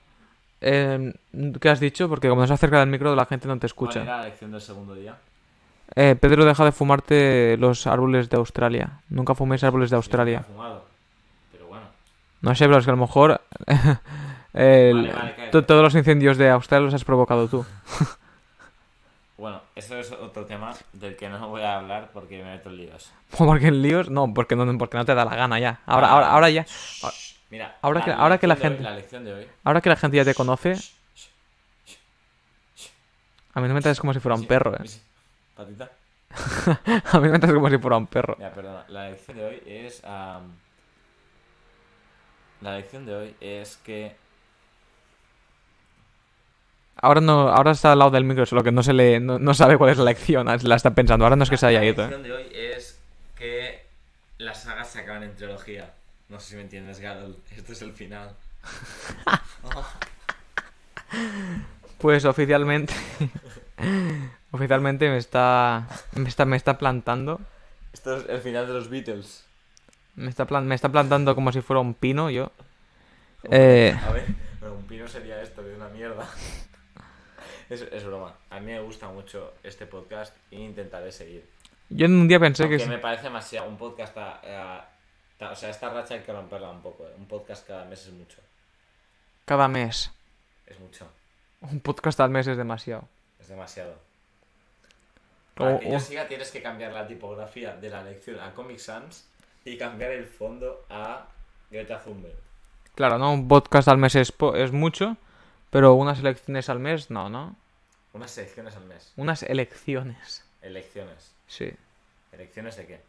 Eh, 0.62 1.14
¿Qué 1.62 1.70
has 1.70 1.80
dicho? 1.80 2.10
Porque 2.10 2.28
como 2.30 2.42
no 2.42 2.48
se 2.48 2.54
acerca 2.54 2.80
del 2.80 2.90
micro, 2.90 3.16
la 3.16 3.26
gente 3.26 3.48
no 3.48 3.54
te 3.56 3.60
¿Cuál 3.60 3.66
escucha. 3.68 4.02
era 4.04 4.18
la 4.18 4.24
lección 4.26 4.52
del 4.52 4.62
segundo 4.62 4.94
día? 4.96 5.16
Eh, 5.96 6.16
Pedro, 6.20 6.46
deja 6.46 6.64
de 6.66 6.72
fumarte 6.72 7.58
los 7.58 7.88
árboles 7.88 8.30
de 8.30 8.38
Australia. 8.38 9.00
Nunca 9.10 9.34
fuméis 9.36 9.64
árboles 9.64 9.90
de 9.90 9.96
Australia. 9.96 10.44
fumado. 10.44 10.86
Pero 11.52 11.68
bueno. 11.68 11.86
No 12.42 12.54
sé, 12.56 12.66
pero 12.66 12.78
es 12.80 12.86
que 12.86 12.92
a 12.92 12.96
lo 12.96 13.02
mejor 13.02 13.42
el- 14.54 14.96
Vale, 14.96 15.14
vale, 15.14 15.34
cállate. 15.36 15.52
to- 15.52 15.66
todos 15.66 15.82
los 15.82 15.96
incendios 15.96 16.38
de 16.38 16.50
Australia 16.50 16.86
los 16.86 16.94
has 16.94 17.06
provocado 17.06 17.48
tú. 17.48 17.66
Bueno, 19.38 19.62
eso 19.74 19.96
es 19.98 20.12
otro 20.12 20.44
tema 20.46 20.74
del 20.92 21.16
que 21.16 21.30
no 21.30 21.48
voy 21.48 21.62
a 21.62 21.78
hablar 21.78 22.10
porque 22.14 22.44
me 22.44 22.52
meto 22.52 22.70
en 22.70 22.76
líos. 22.76 23.10
¿O 23.38 23.46
porque 23.46 23.68
en 23.68 23.82
líos? 23.82 24.10
No, 24.10 24.34
porque 24.34 24.58
no, 24.58 24.78
porque 24.78 24.98
no 24.98 25.06
te 25.06 25.16
da 25.16 25.24
la 25.24 25.34
gana 25.34 25.58
ya. 25.60 25.80
Ahora, 25.86 26.10
ahora, 26.10 26.32
ahora 26.32 26.50
ya. 26.50 26.66
Mira, 27.50 27.78
Ahora 27.82 28.04
que- 28.04 28.12
ahora 28.12 28.38
que 28.38 28.48
la 28.48 28.56
gente- 28.56 28.78
hoy- 28.80 28.84
la 28.84 28.96
lección 28.96 29.24
de 29.26 29.34
hoy. 29.34 29.48
Ahora 29.64 29.82
que 29.82 29.90
la 29.90 29.96
gente 29.96 30.18
ya 30.18 30.26
te 30.26 30.36
conoce, 30.36 30.74
a 33.54 33.62
mí 33.62 33.68
no 33.68 33.74
me 33.74 33.82
tratas 33.82 34.00
como 34.00 34.14
si 34.14 34.20
fuera 34.20 34.36
un 34.36 34.46
perro, 34.46 34.76
eh. 34.76 34.88
Patita. 35.56 35.90
A 37.12 37.20
mí 37.20 37.28
me 37.28 37.40
tratas 37.40 37.54
como 37.54 37.70
si 37.70 37.78
fuera 37.80 37.98
un 37.98 38.06
perro. 38.08 38.36
Mira, 38.38 38.52
perdona. 38.54 38.86
La 38.88 39.10
lección 39.10 39.36
de 39.38 39.46
hoy 39.46 39.64
es. 39.66 40.02
la 40.04 40.42
lección 42.78 43.06
de 43.06 43.16
hoy 43.16 43.36
es 43.42 43.78
que. 43.78 44.16
Ahora 47.02 47.22
no, 47.22 47.48
ahora 47.50 47.72
está 47.72 47.94
al 47.94 48.00
lado 48.00 48.12
del 48.12 48.26
micro, 48.26 48.46
solo 48.46 48.62
que 48.62 48.72
no 48.74 48.84
se 48.84 48.92
le, 48.94 49.20
no, 49.22 49.40
no 49.40 49.54
sabe 49.54 49.78
cuál 49.78 49.90
es 49.92 49.98
la 49.98 50.04
lección, 50.04 50.48
la 50.48 50.76
está 50.76 50.92
pensando. 50.94 51.24
Ahora 51.26 51.36
no 51.38 51.44
es 51.44 51.50
que 51.50 51.56
se 51.58 51.66
haya 51.66 51.80
la 51.80 51.86
ido, 51.86 52.04
eh. 52.04 52.08
lección 52.08 52.24
de 52.24 52.32
hoy 52.34 52.48
es 52.54 53.02
que 53.36 53.86
las 54.38 54.64
sagas 54.64 54.90
se 54.90 55.00
acaban 55.00 55.24
en 55.24 55.34
trilogía. 55.36 55.94
No 56.30 56.40
sé 56.40 56.52
si 56.52 56.56
me 56.56 56.62
entiendes, 56.62 57.00
Garol. 57.00 57.38
Esto 57.56 57.74
es 57.74 57.82
el 57.82 57.94
final. 57.94 58.36
Pues 61.98 62.24
oficialmente, 62.26 62.94
oficialmente 64.52 65.10
me 65.10 65.18
está, 65.18 65.88
me 66.14 66.30
está, 66.30 66.46
me 66.46 66.56
está 66.56 66.78
plantando, 66.78 67.42
Esto 67.92 68.16
es 68.18 68.30
el 68.30 68.40
final 68.42 68.68
de 68.68 68.74
los 68.74 68.90
Beatles. 68.90 69.46
me 70.16 70.30
está, 70.30 70.46
plan- 70.46 70.68
me 70.68 70.76
está 70.76 70.90
plantando 70.90 71.36
como 71.36 71.52
si 71.52 71.62
fuera 71.62 71.80
un 71.82 71.94
pino, 71.94 72.30
yo. 72.30 72.52
Eh, 73.44 73.98
A 74.06 74.12
ver, 74.12 74.26
pero 74.60 74.76
un 74.76 74.86
pino 74.86 75.08
sería 75.08 75.42
esto, 75.42 75.62
que 75.64 75.72
es 75.72 75.78
una 75.78 75.90
mierda. 75.90 76.28
Es, 77.70 77.82
es 77.84 78.04
broma. 78.04 78.34
A 78.50 78.60
mí 78.60 78.66
me 78.72 78.80
gusta 78.82 79.10
mucho 79.10 79.54
este 79.62 79.86
podcast 79.86 80.36
e 80.50 80.56
intentaré 80.56 81.12
seguir. 81.12 81.48
yo 81.90 82.08
en 82.08 82.14
un 82.20 82.28
día 82.28 82.40
pensé 82.40 82.64
que... 82.64 82.74
Aunque 82.74 82.84
si- 82.86 82.90
me 82.90 82.98
parece 82.98 83.24
demasiado. 83.26 83.70
Un 83.70 83.78
podcast. 83.78 84.18
a- 84.18 84.90
o 85.42 85.56
sea, 85.56 85.70
esta 85.70 85.90
racha 85.90 86.16
hay 86.16 86.22
que 86.22 86.32
romperla 86.34 86.70
un 86.70 86.82
poco. 86.82 87.06
¿eh? 87.08 87.14
Un 87.18 87.26
podcast 87.28 87.66
cada 87.68 87.86
mes 87.86 88.06
es 88.06 88.12
mucho. 88.14 88.40
Cada 89.46 89.68
mes. 89.68 90.12
Es 90.66 90.80
mucho. 90.80 91.08
Un 91.62 91.80
podcast 91.80 92.20
al 92.20 92.30
mes 92.30 92.48
es 92.48 92.58
demasiado. 92.58 93.08
Es 93.40 93.48
demasiado. 93.48 93.96
Para 95.56 95.80
que 95.80 95.90
yo 95.90 95.98
o- 95.98 96.00
siga 96.00 96.28
tienes 96.28 96.52
que 96.52 96.62
cambiar 96.62 96.94
la 96.94 97.06
tipografía 97.08 97.76
de 97.76 97.90
la 97.90 98.04
lección 98.04 98.40
a 98.40 98.54
Comic 98.54 98.78
Sans 98.80 99.26
y 99.66 99.78
cambiar 99.78 100.12
el 100.12 100.26
fondo 100.26 100.86
a 100.90 101.28
Greta 101.70 102.00
Thunberg. 102.02 102.36
Claro, 102.96 103.18
¿no? 103.18 103.34
Un 103.34 103.48
podcast 103.48 103.88
al 103.88 103.98
mes 103.98 104.16
es, 104.16 104.32
po- 104.32 104.56
es 104.56 104.72
mucho, 104.72 105.18
pero 105.70 105.94
unas 105.96 106.20
elecciones 106.20 106.70
al 106.70 106.80
mes, 106.80 107.10
no, 107.10 107.30
¿no? 107.30 107.56
Unas 108.14 108.38
elecciones 108.38 108.76
al 108.76 108.86
mes. 108.86 109.14
Unas 109.18 109.44
elecciones. 109.44 110.44
Elecciones. 110.62 111.32
Sí. 111.48 111.72
¿Elecciones 112.32 112.76
de 112.78 112.88
qué? 112.88 113.02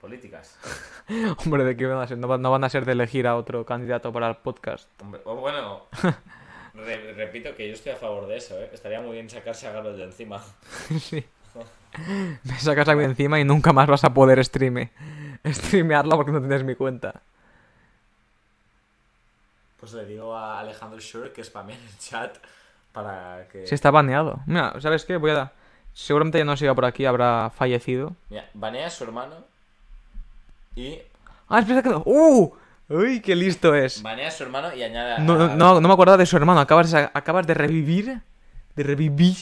Políticas. 0.00 0.58
Hombre, 1.44 1.64
¿de 1.64 1.76
qué 1.76 1.86
van 1.86 1.98
a 2.02 2.06
ser? 2.06 2.18
No, 2.18 2.28
va- 2.28 2.38
no 2.38 2.50
van 2.50 2.64
a 2.64 2.68
ser 2.68 2.84
de 2.84 2.92
elegir 2.92 3.26
a 3.26 3.36
otro 3.36 3.64
candidato 3.64 4.12
para 4.12 4.28
el 4.28 4.36
podcast. 4.36 4.88
Hombre, 5.00 5.20
bueno, 5.24 5.84
re- 6.74 7.12
repito 7.14 7.54
que 7.54 7.66
yo 7.68 7.74
estoy 7.74 7.92
a 7.92 7.96
favor 7.96 8.26
de 8.26 8.36
eso, 8.36 8.58
¿eh? 8.60 8.70
Estaría 8.72 9.00
muy 9.00 9.12
bien 9.12 9.28
sacarse 9.30 9.66
a 9.66 9.72
Garol 9.72 9.96
de 9.96 10.04
encima. 10.04 10.42
sí. 11.00 11.24
Me 12.44 12.58
sacas 12.60 12.88
aquí 12.88 13.02
encima 13.02 13.40
y 13.40 13.44
nunca 13.44 13.72
más 13.72 13.86
vas 13.88 14.04
a 14.04 14.12
poder 14.12 14.44
streame. 14.44 14.90
streamearla 15.46 16.14
porque 16.16 16.30
no 16.32 16.40
tienes 16.40 16.62
mi 16.62 16.74
cuenta. 16.74 17.22
Pues 19.80 19.92
le 19.94 20.04
digo 20.04 20.34
a 20.36 20.60
Alejandro 20.60 21.00
Schur 21.00 21.32
que 21.32 21.42
spamee 21.44 21.74
en 21.76 21.82
el 21.82 21.98
chat 21.98 22.36
para 22.92 23.46
que... 23.48 23.66
Si 23.66 23.74
está 23.74 23.90
baneado. 23.90 24.40
Mira, 24.46 24.78
¿sabes 24.80 25.04
qué? 25.04 25.16
Voy 25.16 25.30
a... 25.30 25.52
Seguramente 25.94 26.36
ya 26.38 26.44
no 26.44 26.56
siga 26.56 26.74
por 26.74 26.84
aquí, 26.84 27.06
habrá 27.06 27.50
fallecido. 27.54 28.14
Mira, 28.28 28.48
banea 28.52 28.88
a 28.88 28.90
su 28.90 29.04
hermano 29.04 29.36
y... 30.76 30.98
Ah, 31.48 31.58
espera 31.60 31.82
que... 31.82 31.88
¡Uh! 32.04 32.52
¡Uy, 32.88 33.20
qué 33.20 33.34
listo 33.34 33.74
es! 33.74 34.02
Banea 34.02 34.28
a 34.28 34.30
su 34.30 34.44
hermano 34.44 34.74
y 34.74 34.82
añade 34.82 35.14
a... 35.14 35.18
No, 35.18 35.36
no, 35.56 35.80
no, 35.80 35.88
me 35.88 35.92
acordaba 35.94 36.16
de 36.18 36.26
su 36.26 36.36
hermano. 36.36 36.60
Acabas 36.60 36.90
de, 36.92 37.08
acabas 37.12 37.46
de 37.46 37.54
revivir... 37.54 38.20
De 38.76 38.82
revivir 38.82 39.34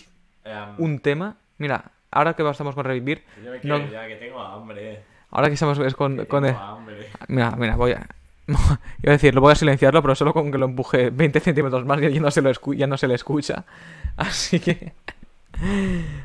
Em, 0.45 0.75
un 0.79 0.99
tema. 0.99 1.37
Mira, 1.59 1.85
ahora 2.11 2.35
que 2.35 2.49
estamos 2.49 2.75
con 2.75 2.85
revivir... 2.85 3.23
yo 3.45 3.51
me 3.51 3.61
quiero 3.61 3.79
no- 3.79 3.91
ya, 3.91 4.07
que 4.07 4.17
tengo 4.17 4.41
hambre. 4.41 5.03
Ahora 5.31 5.49
que 5.49 5.55
estamos 5.55 5.79
es 5.79 5.95
con... 5.95 6.17
que 6.19 6.27
con 6.27 6.45
tengo 6.45 6.59
el- 6.59 6.65
hambre. 6.65 7.07
Mira, 7.29 7.51
mira, 7.53 7.77
voy 7.77 7.93
a... 7.93 8.07
Iba 8.47 8.59
a 9.07 9.11
decir, 9.13 9.35
lo 9.35 9.41
voy 9.41 9.53
a 9.53 9.57
silenciarlo, 9.57 10.03
pero 10.03 10.15
solo 10.15 10.33
con 10.35 10.53
que 10.53 10.59
lo 10.59 10.67
empuje 10.67 11.09
20 11.11 11.41
centímetros 11.41 11.85
más 11.87 12.01
y 12.03 12.13
ya 12.13 12.21
no 12.21 12.31
se, 12.31 12.43
lo 12.43 12.51
escu- 12.51 12.77
ya 12.77 12.87
no 12.87 12.97
se 12.99 13.09
le 13.09 13.15
escucha. 13.15 13.65
Así 14.17 14.61
que... 14.61 14.93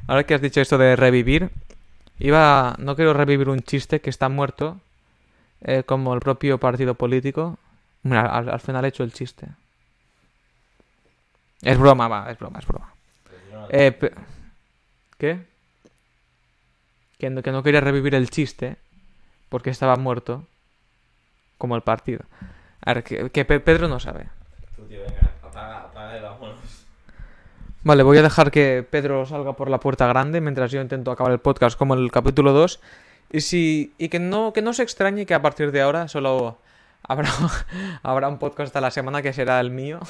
Ahora 0.07 0.23
que 0.23 0.33
has 0.33 0.41
dicho 0.41 0.59
esto 0.61 0.77
de 0.77 0.95
revivir, 0.95 1.49
iba... 2.19 2.75
No 2.77 2.95
quiero 2.95 3.13
revivir 3.13 3.49
un 3.49 3.61
chiste 3.61 4.01
que 4.01 4.09
está 4.09 4.27
muerto, 4.29 4.77
eh, 5.61 5.83
como 5.83 6.13
el 6.13 6.19
propio 6.19 6.57
partido 6.57 6.95
político. 6.95 7.57
Mira, 8.03 8.21
al, 8.35 8.49
al 8.49 8.59
final 8.59 8.85
he 8.85 8.89
hecho 8.89 9.03
el 9.03 9.13
chiste. 9.13 9.47
Es 11.61 11.77
broma, 11.77 12.07
va, 12.07 12.31
es 12.31 12.37
broma, 12.39 12.59
es 12.59 12.65
broma. 12.67 12.93
Eh, 13.69 13.91
pe- 13.91 14.13
¿Qué? 15.17 15.39
Que 17.17 17.29
no, 17.29 17.41
que 17.41 17.51
no 17.51 17.63
quería 17.63 17.81
revivir 17.81 18.15
el 18.15 18.29
chiste 18.29 18.77
porque 19.49 19.69
estaba 19.69 19.97
muerto 19.97 20.45
como 21.57 21.75
el 21.75 21.81
partido. 21.81 22.21
A 22.85 22.93
ver, 22.93 23.03
que, 23.03 23.29
que 23.29 23.43
Pe- 23.43 23.59
Pedro 23.59 23.89
no 23.89 23.99
sabe. 23.99 24.27
Tú, 24.77 24.83
tío, 24.83 25.01
venga, 25.01 25.29
apaga, 25.43 25.77
apaga 25.81 26.17
y 26.17 26.21
vámonos. 26.21 26.59
Vale, 27.83 28.03
voy 28.03 28.17
a 28.17 28.21
dejar 28.21 28.51
que 28.51 28.85
Pedro 28.89 29.25
salga 29.25 29.53
por 29.53 29.69
la 29.69 29.79
puerta 29.81 30.07
grande 30.07 30.39
mientras 30.39 30.71
yo 30.71 30.81
intento 30.81 31.11
acabar 31.11 31.33
el 31.33 31.39
podcast 31.39 31.77
como 31.77 31.93
en 31.95 32.01
el 32.01 32.11
capítulo 32.11 32.53
2. 32.53 32.79
Y 33.31 33.41
si 33.41 33.93
y 33.97 34.09
que 34.09 34.19
no 34.19 34.53
que 34.53 34.61
no 34.61 34.73
se 34.73 34.83
extrañe 34.83 35.25
que 35.25 35.33
a 35.33 35.41
partir 35.41 35.71
de 35.71 35.81
ahora 35.81 36.07
solo 36.07 36.57
habrá, 37.03 37.29
habrá 38.03 38.27
un 38.27 38.39
podcast 38.39 38.75
a 38.75 38.81
la 38.81 38.91
semana 38.91 39.21
que 39.21 39.33
será 39.33 39.59
el 39.59 39.69
mío. 39.71 39.99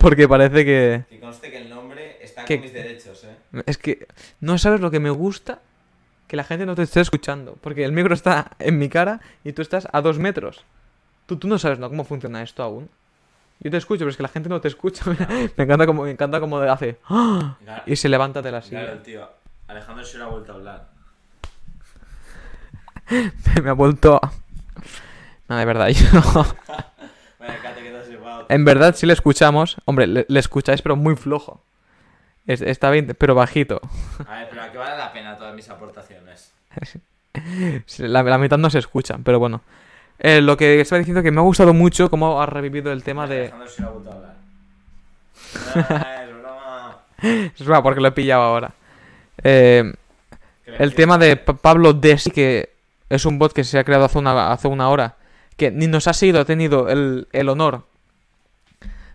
Porque 0.00 0.28
parece 0.28 0.64
que... 0.64 1.04
Que 1.08 1.20
conste 1.20 1.50
que 1.50 1.58
el 1.58 1.70
nombre 1.70 2.18
está 2.20 2.44
Que- 2.44 2.56
con 2.56 2.62
mis 2.64 2.72
derechos, 2.72 3.24
¿eh? 3.24 3.62
Es 3.66 3.78
que 3.78 4.06
no 4.40 4.58
sabes 4.58 4.80
lo 4.80 4.90
que 4.90 4.98
me 5.00 5.10
gusta 5.10 5.60
que 6.26 6.36
la 6.36 6.42
gente 6.44 6.66
no 6.66 6.74
te 6.74 6.82
esté 6.82 7.00
escuchando. 7.00 7.56
Porque 7.60 7.84
el 7.84 7.92
micro 7.92 8.14
está 8.14 8.50
en 8.58 8.78
mi 8.78 8.88
cara 8.88 9.20
y 9.44 9.52
tú 9.52 9.62
estás 9.62 9.86
a 9.92 10.00
dos 10.00 10.18
metros. 10.18 10.64
Tú, 11.26 11.36
tú 11.36 11.46
no 11.46 11.58
sabes 11.58 11.78
¿no? 11.78 11.88
cómo 11.88 12.04
funciona 12.04 12.42
esto 12.42 12.62
aún. 12.64 12.90
Yo 13.60 13.70
te 13.70 13.76
escucho, 13.76 14.00
pero 14.00 14.10
es 14.10 14.16
que 14.16 14.24
la 14.24 14.28
gente 14.28 14.48
no 14.48 14.60
te 14.60 14.68
escucha. 14.68 15.04
me 15.56 15.62
encanta 15.64 15.86
como, 15.86 16.02
me 16.02 16.10
encanta 16.10 16.40
como 16.40 16.58
hace. 16.58 16.96
¡Ah! 17.08 17.56
Claro, 17.62 17.82
Y 17.86 17.94
se 17.94 18.08
levanta 18.08 18.42
de 18.42 18.50
la 18.50 18.60
claro, 18.60 18.88
silla. 18.88 19.02
tío. 19.02 19.43
Alejandro 19.68 20.04
Schur 20.04 20.22
ha 20.22 20.26
vuelto 20.26 20.52
a 20.52 20.54
hablar. 20.56 20.86
me 23.62 23.70
ha 23.70 23.72
vuelto. 23.74 24.20
a- 24.22 24.32
No, 25.48 25.56
de 25.56 25.64
verdad, 25.64 25.88
yo. 25.90 26.06
Vaya, 27.38 27.74
te 27.74 28.10
llevado. 28.10 28.46
en 28.48 28.64
verdad, 28.64 28.94
si 28.94 29.06
le 29.06 29.12
escuchamos. 29.12 29.76
Hombre, 29.84 30.06
le, 30.06 30.26
le 30.28 30.40
escucháis, 30.40 30.82
pero 30.82 30.96
muy 30.96 31.16
flojo. 31.16 31.62
Es- 32.46 32.62
está 32.62 32.90
bien, 32.90 33.14
pero 33.18 33.34
bajito. 33.34 33.80
A 34.28 34.38
ver, 34.38 34.48
pero 34.50 34.62
a 34.62 34.70
qué 34.72 34.78
vale 34.78 34.96
la 34.96 35.12
pena 35.12 35.36
todas 35.36 35.54
mis 35.54 35.68
aportaciones. 35.68 36.52
Sí, 37.86 38.02
La, 38.06 38.22
la 38.22 38.38
mitad 38.38 38.58
no 38.58 38.70
se 38.70 38.78
escuchan, 38.78 39.22
pero 39.24 39.38
bueno. 39.38 39.62
Eh, 40.18 40.40
lo 40.40 40.56
que 40.56 40.80
estaba 40.80 40.98
diciendo 40.98 41.22
que 41.22 41.30
me 41.32 41.40
ha 41.40 41.44
gustado 41.44 41.74
mucho 41.74 42.08
cómo 42.08 42.40
ha 42.40 42.46
revivido 42.46 42.92
el 42.92 43.02
tema 43.02 43.26
de. 43.26 43.40
Alejandro 43.52 43.68
Schur 43.68 43.86
ha 43.86 43.90
vuelto 43.90 44.10
a 44.10 44.14
hablar. 44.14 44.34
Es 46.28 46.34
broma. 46.40 46.96
Es 47.18 47.66
verdad, 47.66 47.82
porque 47.82 48.00
lo 48.00 48.08
he 48.08 48.12
pillado 48.12 48.42
ahora. 48.42 48.72
Eh, 49.44 49.92
el 50.66 50.94
tema 50.94 51.18
de 51.18 51.36
Pa- 51.36 51.54
Pablo 51.54 51.92
Desi, 51.92 52.30
que 52.30 52.70
es 53.08 53.24
un 53.26 53.38
bot 53.38 53.52
que 53.52 53.62
se 53.64 53.78
ha 53.78 53.84
creado 53.84 54.04
hace 54.06 54.18
una, 54.18 54.50
hace 54.52 54.66
una 54.68 54.88
hora, 54.88 55.16
que 55.56 55.70
ni 55.70 55.86
nos 55.86 56.08
ha 56.08 56.12
seguido, 56.14 56.40
ha 56.40 56.44
tenido 56.44 56.88
el, 56.88 57.28
el 57.32 57.48
honor 57.48 57.82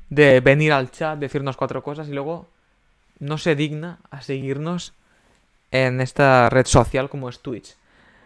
de 0.10 0.40
venir 0.40 0.72
al 0.74 0.92
chat, 0.92 1.20
decirnos 1.20 1.58
cuatro 1.58 1.84
cosas 1.84 2.08
y 2.08 2.14
luego 2.14 2.48
no 3.20 3.38
se 3.38 3.56
digna 3.56 4.00
a 4.10 4.22
seguirnos 4.22 4.94
en 5.72 6.02
esta 6.02 6.50
red 6.50 6.66
social 6.66 7.10
como 7.10 7.30
es 7.30 7.40
Twitch. 7.40 7.76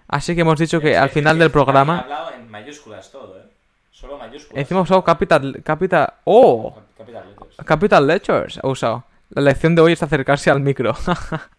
Así 0.07 0.35
que 0.35 0.41
hemos 0.41 0.59
dicho 0.59 0.79
que 0.79 0.95
al 0.97 1.09
final 1.09 1.39
del 1.39 1.49
programa, 1.51 1.99
hablado 2.01 2.31
en 2.33 2.49
mayúsculas 2.49 3.11
todo, 3.11 3.37
¿eh? 3.37 3.43
Solo 3.91 4.17
mayúsculas. 4.17 4.61
encima 4.61 4.79
he 4.81 4.83
usado 4.83 5.03
Capital, 5.03 5.61
Capital, 5.63 6.13
oh, 6.25 6.75
Capital 6.97 7.23
Letters. 7.29 7.55
Capital 7.65 8.07
Letters 8.07 8.59
he 8.61 8.67
usado. 8.67 9.05
La 9.29 9.41
lección 9.41 9.75
de 9.75 9.81
hoy 9.81 9.93
es 9.93 10.03
acercarse 10.03 10.51
al 10.51 10.59
micro. 10.59 10.93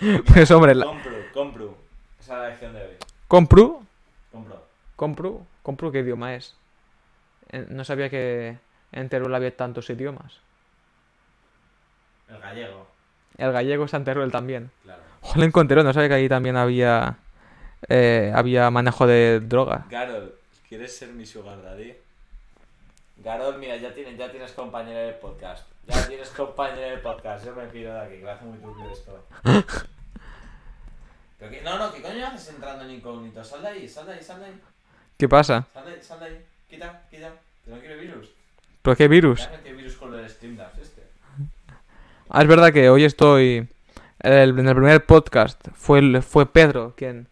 pues 0.26 0.50
hombre, 0.50 0.74
la- 0.74 0.86
Compro, 0.86 1.12
compro. 1.32 1.76
Esa 2.20 2.34
es 2.34 2.38
la 2.40 2.48
lección 2.48 2.72
de 2.74 2.82
hoy. 2.82 2.96
compro, 3.28 3.82
Compro. 4.32 4.62
compro, 4.96 5.46
compro 5.62 5.92
qué 5.92 6.00
idioma 6.00 6.34
es. 6.34 6.54
Eh, 7.50 7.66
No 7.68 7.84
sabía 7.84 8.08
que 8.10 8.58
en 8.92 9.08
Teruel 9.08 9.34
había 9.34 9.54
tantos 9.56 9.88
idiomas. 9.90 10.38
El 12.28 12.38
gallego, 12.38 12.86
El 13.36 13.52
gallego 13.52 13.84
está 13.84 13.96
en 13.98 14.04
Teruel 14.04 14.32
también. 14.32 14.70
claro. 14.82 15.02
Joder, 15.20 15.50
en 15.54 15.68
Teruel, 15.68 15.86
no 15.86 15.92
sabía 15.92 16.08
que 16.08 16.14
ahí 16.14 16.28
también 16.28 16.56
había 16.56 17.16
eh, 17.88 18.32
había 18.34 18.70
manejo 18.70 19.06
de 19.06 19.40
droga. 19.40 19.86
Garol, 19.90 20.34
¿quieres 20.68 20.96
ser 20.96 21.10
mi 21.10 21.24
sugar 21.26 21.62
daddy? 21.62 21.94
Garol, 23.18 23.58
mira, 23.58 23.76
ya 23.76 23.94
tienes, 23.94 24.16
ya 24.18 24.30
tienes 24.30 24.52
compañera 24.52 25.00
del 25.00 25.14
podcast. 25.16 25.66
Ya 25.86 26.06
tienes 26.08 26.28
compañera 26.30 26.88
del 26.88 27.00
podcast. 27.00 27.44
Yo 27.44 27.54
me 27.54 27.64
pido 27.66 27.92
de 27.94 28.00
aquí, 28.00 28.16
que 28.18 28.24
me 28.24 28.30
hace 28.30 28.44
muy 28.44 28.58
turbio 28.58 28.90
esto. 28.90 29.26
Pero 31.38 31.50
que, 31.50 31.62
no, 31.62 31.78
no, 31.78 31.92
¿qué 31.92 32.00
coño 32.00 32.26
haces 32.26 32.54
entrando 32.54 32.84
en 32.84 32.90
incógnito? 32.92 33.44
Sal 33.44 33.62
de 33.62 33.68
ahí, 33.68 33.88
sal 33.88 34.06
de 34.06 34.14
ahí, 34.14 34.22
sal 34.22 34.40
de 34.40 34.46
ahí. 34.46 34.60
¿Qué 35.18 35.28
pasa? 35.28 35.66
Sal 35.72 35.84
de 35.84 35.92
ahí, 35.92 36.02
sal 36.02 36.20
de 36.20 36.26
ahí. 36.26 36.44
Quita, 36.70 37.02
quita. 37.10 37.32
Que 37.64 37.70
no 37.70 37.78
quiero 37.80 37.98
virus. 38.00 38.30
¿Pero 38.82 38.96
qué 38.96 39.08
virus? 39.08 39.40
Ya 39.44 39.50
metido 39.50 39.76
virus 39.76 39.94
con 39.96 40.10
lo 40.10 40.16
del 40.18 40.28
Streamlabs 40.28 40.78
este. 40.78 41.02
Ah, 42.28 42.42
es 42.42 42.48
verdad 42.48 42.72
que 42.72 42.88
hoy 42.90 43.04
estoy. 43.04 43.68
el- 44.20 44.58
en 44.58 44.68
el 44.68 44.74
primer 44.74 45.04
podcast 45.04 45.68
fue, 45.74 46.22
fue 46.22 46.46
Pedro 46.50 46.94
quien 46.96 47.28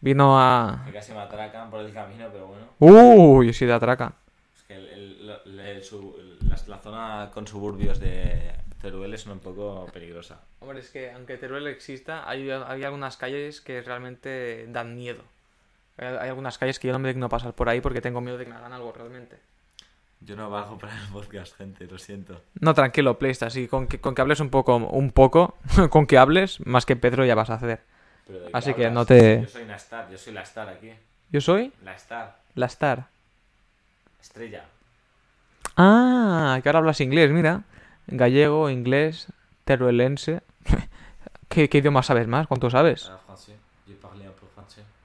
vino 0.00 0.38
a. 0.40 0.82
Que 0.86 0.92
casi 0.92 1.12
me 1.12 1.18
atracan 1.20 1.70
por 1.70 1.80
el 1.80 1.92
camino, 1.92 2.28
pero 2.32 2.46
bueno. 2.46 2.66
Uy, 2.78 3.52
sí, 3.52 3.66
de 3.66 3.72
atraca. 3.72 4.12
Es 4.56 4.62
que 4.64 4.74
el, 4.76 4.86
el- 4.86 5.26
lo- 5.26 5.62
el 5.62 5.82
su- 5.84 6.16
la, 6.66 6.76
la 6.76 6.82
zona 6.82 7.30
con 7.32 7.46
suburbios 7.46 8.00
de 8.00 8.52
Teruel 8.80 9.14
es 9.14 9.26
un 9.26 9.38
poco 9.40 9.86
peligrosa. 9.92 10.40
Hombre, 10.60 10.80
es 10.80 10.90
que 10.90 11.10
aunque 11.12 11.36
Teruel 11.36 11.66
exista, 11.66 12.28
hay, 12.28 12.50
hay 12.50 12.82
algunas 12.84 13.16
calles 13.16 13.60
que 13.60 13.82
realmente 13.82 14.66
dan 14.68 14.94
miedo. 14.94 15.22
Hay, 15.96 16.06
hay 16.06 16.28
algunas 16.28 16.58
calles 16.58 16.78
que 16.78 16.86
yo 16.88 16.92
no 16.92 16.98
me 16.98 17.08
digno 17.08 17.28
pasar 17.28 17.52
por 17.54 17.68
ahí 17.68 17.80
porque 17.80 18.00
tengo 18.00 18.20
miedo 18.20 18.38
de 18.38 18.44
que 18.44 18.50
me 18.50 18.56
hagan 18.56 18.72
algo 18.72 18.92
realmente. 18.92 19.38
Yo 20.20 20.34
no 20.34 20.50
bajo 20.50 20.76
para 20.78 21.00
el 21.00 21.08
podcast, 21.12 21.56
gente, 21.56 21.86
lo 21.86 21.96
siento. 21.98 22.42
No, 22.60 22.74
tranquilo, 22.74 23.18
Playsta, 23.20 23.46
así 23.46 23.68
con 23.68 23.86
que, 23.86 24.00
con 24.00 24.16
que 24.16 24.20
hables 24.22 24.40
un 24.40 24.50
poco, 24.50 24.76
un 24.76 25.10
poco, 25.12 25.56
con 25.90 26.06
que 26.06 26.18
hables, 26.18 26.58
más 26.66 26.86
que 26.86 26.96
Pedro 26.96 27.24
ya 27.24 27.36
vas 27.36 27.50
a 27.50 27.54
hacer. 27.54 27.80
Pero 28.26 28.40
¿de 28.40 28.44
qué 28.46 28.50
Así 28.52 28.74
que 28.74 28.86
hablas? 28.86 28.94
no 28.94 29.06
te- 29.06 29.42
Yo 29.42 29.48
soy 29.48 29.62
una 29.62 29.76
star, 29.76 30.10
yo 30.10 30.18
soy 30.18 30.32
la 30.32 30.42
star 30.42 30.68
aquí. 30.68 30.92
Yo 31.30 31.40
soy 31.40 31.72
La 31.84 31.94
star, 31.94 32.36
la 32.54 32.66
Star. 32.66 33.06
estrella. 34.20 34.64
Ah, 35.78 36.58
que 36.60 36.68
ahora 36.68 36.80
hablas 36.80 37.00
inglés, 37.00 37.30
mira. 37.30 37.62
Gallego, 38.08 38.68
inglés, 38.68 39.28
teruelense. 39.64 40.42
¿Qué, 41.48 41.68
qué 41.68 41.78
idioma 41.78 42.02
sabes 42.02 42.26
más? 42.26 42.48
¿Cuánto 42.48 42.68
sabes? 42.68 43.10
Ah. 43.10 43.20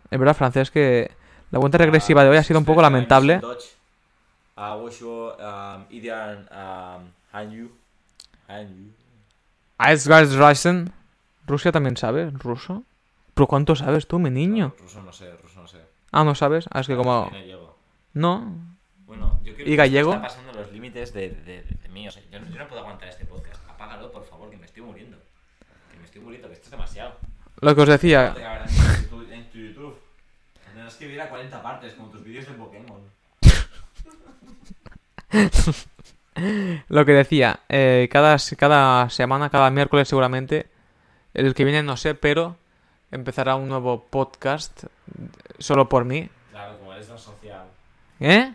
Es 0.10 0.20
verdad, 0.20 0.36
francés, 0.36 0.72
que 0.72 1.12
la 1.52 1.60
cuenta 1.60 1.78
regresiva 1.78 2.24
de 2.24 2.30
hoy 2.30 2.38
ha 2.38 2.44
sido 2.44 2.60
un 2.60 2.66
poco 2.66 2.82
lamentable. 2.82 3.40
Ah. 4.58 4.78
Rusia 11.46 11.72
también 11.72 11.98
sabes, 11.98 12.34
ruso. 12.34 12.84
¿Pero 13.34 13.48
cuánto 13.48 13.76
sabes 13.76 14.08
tú, 14.08 14.18
mi 14.20 14.30
niño? 14.30 14.74
Ruso 14.80 15.02
no 15.02 15.12
sé, 15.12 15.32
ruso 15.38 15.62
no 15.62 15.68
sé. 15.68 15.80
Ah, 16.12 16.24
no 16.24 16.36
sabes. 16.36 16.66
Ah, 16.72 16.82
es 16.82 16.88
que 16.88 16.96
como... 16.96 17.30
No 17.32 17.38
llego. 17.40 17.76
No. 18.14 18.73
Bueno, 19.18 19.40
yo 19.44 19.54
creo 19.54 19.68
¿Y 19.68 19.70
que 19.72 19.76
gallego? 19.76 20.14
Está 20.14 20.24
pasando 20.24 20.54
los 20.54 20.72
límites 20.72 21.14
de, 21.14 21.30
de, 21.30 21.62
de 21.64 21.90
mí. 21.90 22.08
O 22.08 22.12
sea, 22.12 22.24
yo, 22.32 22.40
no- 22.40 22.50
yo 22.50 22.58
no 22.60 22.68
puedo 22.68 22.82
aguantar 22.82 23.10
este 23.10 23.26
podcast. 23.26 23.62
Apágalo, 23.70 24.12
por 24.12 24.26
favor, 24.26 24.50
que 24.50 24.58
me 24.58 24.66
estoy 24.66 24.82
muriendo. 24.82 25.18
Que 25.92 25.98
me 26.00 26.06
estoy 26.06 26.22
muriendo, 26.22 26.48
que 26.48 26.56
esto 26.56 26.66
es 26.66 26.72
demasiado. 26.72 27.16
Lo 27.62 27.76
que 27.76 27.82
os 27.82 27.88
decía, 27.88 28.34
en 29.32 29.50
tu, 29.52 29.60
YouTube. 29.60 29.96
Tendrás 30.66 30.96
que 30.96 31.22
a 31.22 31.30
40 31.30 31.62
partes, 31.62 31.94
como 31.94 32.10
tus 32.10 32.24
vídeos 32.24 32.48
de 32.48 32.54
Pokémon. 32.54 33.02
lo 36.90 37.06
que 37.06 37.12
decía, 37.12 37.60
eh, 37.70 38.10
cada, 38.12 38.38
cada 38.58 39.10
semana, 39.12 39.50
cada 39.52 39.70
miércoles 39.70 40.08
seguramente, 40.08 40.68
el 41.36 41.54
que 41.54 41.64
viene 41.64 41.84
no 41.84 41.98
sé, 41.98 42.16
pero 42.16 42.58
empezará 43.12 43.56
un 43.56 43.70
nuevo 43.70 44.04
podcast 44.10 44.86
solo 45.60 45.88
por 45.88 46.04
mí. 46.06 46.30
Claro, 46.52 46.80
como 46.80 46.94
eres 46.94 47.08
no 47.10 47.18
social. 47.18 47.66
¿Eh? 48.20 48.54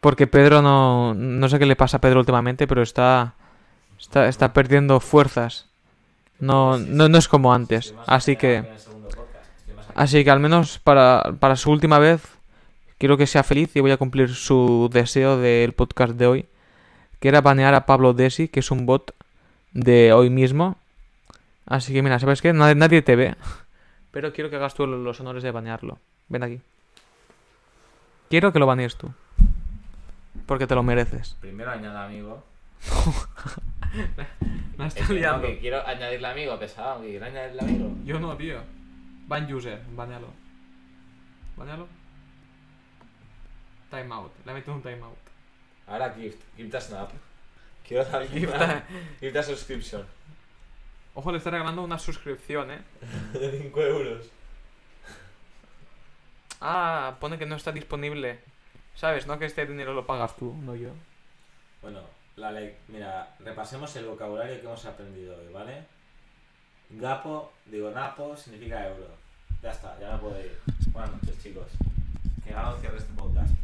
Porque 0.00 0.26
Pedro 0.26 0.62
no... 0.62 1.14
No 1.14 1.48
sé 1.48 1.58
qué 1.58 1.66
le 1.66 1.76
pasa 1.76 1.98
a 1.98 2.00
Pedro 2.00 2.20
últimamente, 2.20 2.66
pero 2.66 2.82
está... 2.82 3.34
Está, 3.98 4.28
está 4.28 4.52
perdiendo 4.54 4.98
fuerzas. 5.00 5.68
No, 6.38 6.78
no, 6.78 7.08
no 7.08 7.18
es 7.18 7.28
como 7.28 7.52
antes. 7.52 7.94
Así 8.06 8.36
que... 8.36 8.64
Así 9.94 10.24
que 10.24 10.30
al 10.30 10.40
menos 10.40 10.78
para, 10.78 11.34
para 11.38 11.56
su 11.56 11.70
última 11.70 11.98
vez, 11.98 12.22
quiero 12.98 13.16
que 13.16 13.26
sea 13.26 13.42
feliz 13.42 13.74
y 13.74 13.80
voy 13.80 13.90
a 13.90 13.96
cumplir 13.96 14.34
su 14.34 14.88
deseo 14.92 15.36
del 15.36 15.72
podcast 15.72 16.12
de 16.14 16.26
hoy, 16.26 16.46
que 17.18 17.28
era 17.28 17.40
banear 17.40 17.74
a 17.74 17.86
Pablo 17.86 18.12
Desi, 18.12 18.48
que 18.48 18.60
es 18.60 18.70
un 18.70 18.86
bot 18.86 19.14
de 19.72 20.12
hoy 20.12 20.30
mismo. 20.30 20.76
Así 21.66 21.92
que 21.92 22.02
mira, 22.02 22.18
¿sabes 22.18 22.40
qué? 22.42 22.52
Nadie, 22.52 22.74
nadie 22.74 23.02
te 23.02 23.16
ve, 23.16 23.36
pero 24.10 24.32
quiero 24.32 24.50
que 24.50 24.56
hagas 24.56 24.74
tú 24.74 24.86
los 24.86 25.20
honores 25.20 25.42
de 25.42 25.50
banearlo. 25.50 25.98
Ven 26.28 26.42
aquí. 26.42 26.60
Quiero 28.28 28.52
que 28.52 28.58
lo 28.58 28.66
banees 28.66 28.96
tú. 28.96 29.10
Porque 30.50 30.66
te 30.66 30.74
lo 30.74 30.82
mereces. 30.82 31.36
Primero 31.38 31.70
añade 31.70 31.96
amigo. 31.96 32.42
Me 34.76 34.86
Es 34.88 34.94
que 34.94 35.20
no, 35.20 35.40
que 35.40 35.60
quiero 35.60 35.86
añadirle 35.86 36.26
amigo, 36.26 36.58
pesado. 36.58 37.02
Que 37.02 37.10
quiero 37.10 37.26
añadirle 37.26 37.60
amigo. 37.62 37.92
Yo 38.04 38.18
no, 38.18 38.36
tío. 38.36 38.58
Ban 39.28 39.52
user, 39.54 39.80
banealo. 39.92 40.26
Banealo. 41.56 41.86
Timeout. 43.90 44.32
Le 44.44 44.52
meto 44.54 44.72
un 44.72 44.82
timeout. 44.82 45.16
Ahora 45.86 46.12
gift. 46.14 46.42
Gift 46.56 46.74
a 46.74 46.80
snap. 46.80 47.10
Quiero 47.86 48.04
dar 48.06 48.22
gift 48.22 48.34
Gift 48.34 48.54
a, 48.54 48.64
a- 48.78 48.84
gift 49.20 49.36
a 49.36 49.42
subscription. 49.44 50.04
Ojo, 51.14 51.30
le 51.30 51.38
está 51.38 51.50
regalando 51.50 51.84
una 51.84 52.00
suscripción, 52.00 52.72
eh. 52.72 52.80
De 53.38 53.56
5 53.56 53.80
euros. 53.82 54.26
Ah, 56.60 57.18
pone 57.20 57.38
que 57.38 57.46
no 57.46 57.54
está 57.54 57.70
disponible. 57.70 58.49
¿Sabes? 59.00 59.26
No 59.26 59.38
que 59.38 59.46
este 59.46 59.64
dinero 59.64 59.94
lo 59.94 60.04
pagas 60.04 60.36
tú, 60.36 60.54
no 60.62 60.76
yo. 60.76 60.90
Bueno, 61.80 62.00
la 62.36 62.52
ley. 62.52 62.76
Mira, 62.88 63.30
repasemos 63.38 63.96
el 63.96 64.04
vocabulario 64.04 64.60
que 64.60 64.66
hemos 64.66 64.84
aprendido 64.84 65.38
hoy, 65.38 65.50
¿vale? 65.50 65.84
Gapo, 66.90 67.50
digo 67.64 67.90
napo, 67.92 68.36
significa 68.36 68.86
euro. 68.86 69.06
Ya 69.62 69.70
está, 69.70 69.98
ya 69.98 70.12
me 70.12 70.18
puedo 70.18 70.38
ir. 70.38 70.58
Buenas 70.92 71.12
noches, 71.12 71.42
chicos. 71.42 71.64
Que 72.44 72.52
Galo 72.52 72.76
cierre 72.76 72.98
este 72.98 73.14
podcast. 73.14 73.54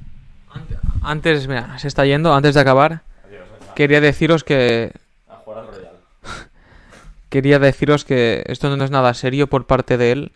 Antes, 1.03 1.47
mira, 1.49 1.79
se 1.79 1.89
está 1.89 2.07
yendo. 2.07 2.33
Antes 2.33 2.55
de 2.55 2.61
acabar, 2.63 3.03
Adiós, 3.27 3.47
quería 3.75 4.01
deciros 4.01 4.43
que. 4.43 4.91
A 5.29 5.35
jugar 5.35 5.59
al 5.59 5.67
Royal. 5.67 5.97
Quería 7.29 7.59
deciros 7.59 8.07
que 8.07 8.43
esto 8.47 8.75
no 8.75 8.83
es 8.83 8.91
nada 8.91 9.13
serio 9.13 9.49
por 9.49 9.67
parte 9.67 9.99
de 9.99 10.13
él. 10.13 10.33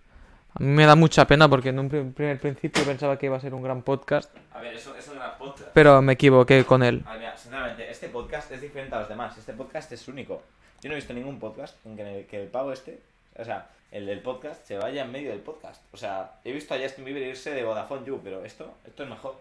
A 0.54 0.58
mí 0.62 0.66
me 0.66 0.84
da 0.84 0.96
mucha 0.96 1.26
pena 1.26 1.48
porque 1.48 1.68
en 1.68 1.78
un 1.78 1.88
pri- 1.88 2.10
primer 2.12 2.38
principio 2.40 2.84
pensaba 2.84 3.16
que 3.18 3.26
iba 3.26 3.36
a 3.36 3.40
ser 3.40 3.54
un 3.54 3.62
gran 3.62 3.82
podcast, 3.82 4.30
A 4.52 4.60
ver, 4.60 4.74
eso 4.74 4.94
es 4.96 5.06
un 5.08 5.14
gran 5.16 5.38
podcast. 5.38 5.70
pero 5.72 6.02
me 6.02 6.14
equivoqué 6.14 6.64
con 6.64 6.82
él. 6.82 7.02
A 7.06 7.10
ver, 7.12 7.20
mira, 7.20 7.36
sinceramente, 7.36 7.90
este 7.90 8.08
podcast 8.08 8.50
es 8.52 8.60
diferente 8.60 8.94
a 8.94 9.00
los 9.00 9.08
demás. 9.08 9.36
Este 9.38 9.52
podcast 9.52 9.92
es 9.92 10.08
único. 10.08 10.42
Yo 10.82 10.88
no 10.88 10.94
he 10.94 10.96
visto 10.96 11.12
ningún 11.14 11.38
podcast 11.38 11.76
en 11.86 11.96
que, 11.96 12.20
el, 12.20 12.26
que 12.26 12.42
el 12.42 12.48
pavo 12.48 12.72
este, 12.72 13.00
o 13.38 13.44
sea, 13.44 13.68
el 13.92 14.06
del 14.06 14.20
podcast, 14.20 14.64
se 14.66 14.76
vaya 14.76 15.04
en 15.04 15.12
medio 15.12 15.30
del 15.30 15.40
podcast. 15.40 15.82
O 15.92 15.96
sea, 15.96 16.32
he 16.44 16.52
visto 16.52 16.74
a 16.74 16.78
Justin 16.78 17.04
Bieber 17.04 17.22
irse 17.22 17.50
de 17.50 17.62
Vodafone 17.64 18.04
You, 18.06 18.20
pero 18.22 18.44
esto, 18.44 18.74
esto 18.86 19.02
es 19.04 19.08
mejor. 19.08 19.36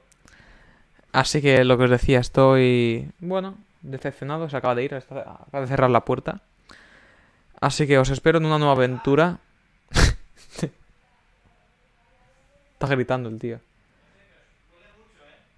Así 1.12 1.42
que 1.42 1.64
lo 1.64 1.78
que 1.78 1.86
os 1.86 1.90
decía, 1.90 2.20
estoy, 2.20 3.10
bueno, 3.20 3.56
decepcionado, 3.82 4.48
se 4.50 4.58
acaba 4.58 4.76
de 4.76 4.84
ir, 4.84 4.94
está- 4.94 5.22
acaba 5.22 5.62
de 5.62 5.68
cerrar 5.68 5.90
la 5.90 6.06
puerta. 6.06 6.42
Así 7.62 7.88
que 7.88 7.98
os 7.98 8.10
espero 8.10 8.38
en 8.38 8.46
una 8.46 8.58
nueva 8.60 8.74
aventura. 8.74 9.40
Está 12.80 12.96
gritando 12.96 13.28
el 13.28 13.38
tío. 13.38 13.60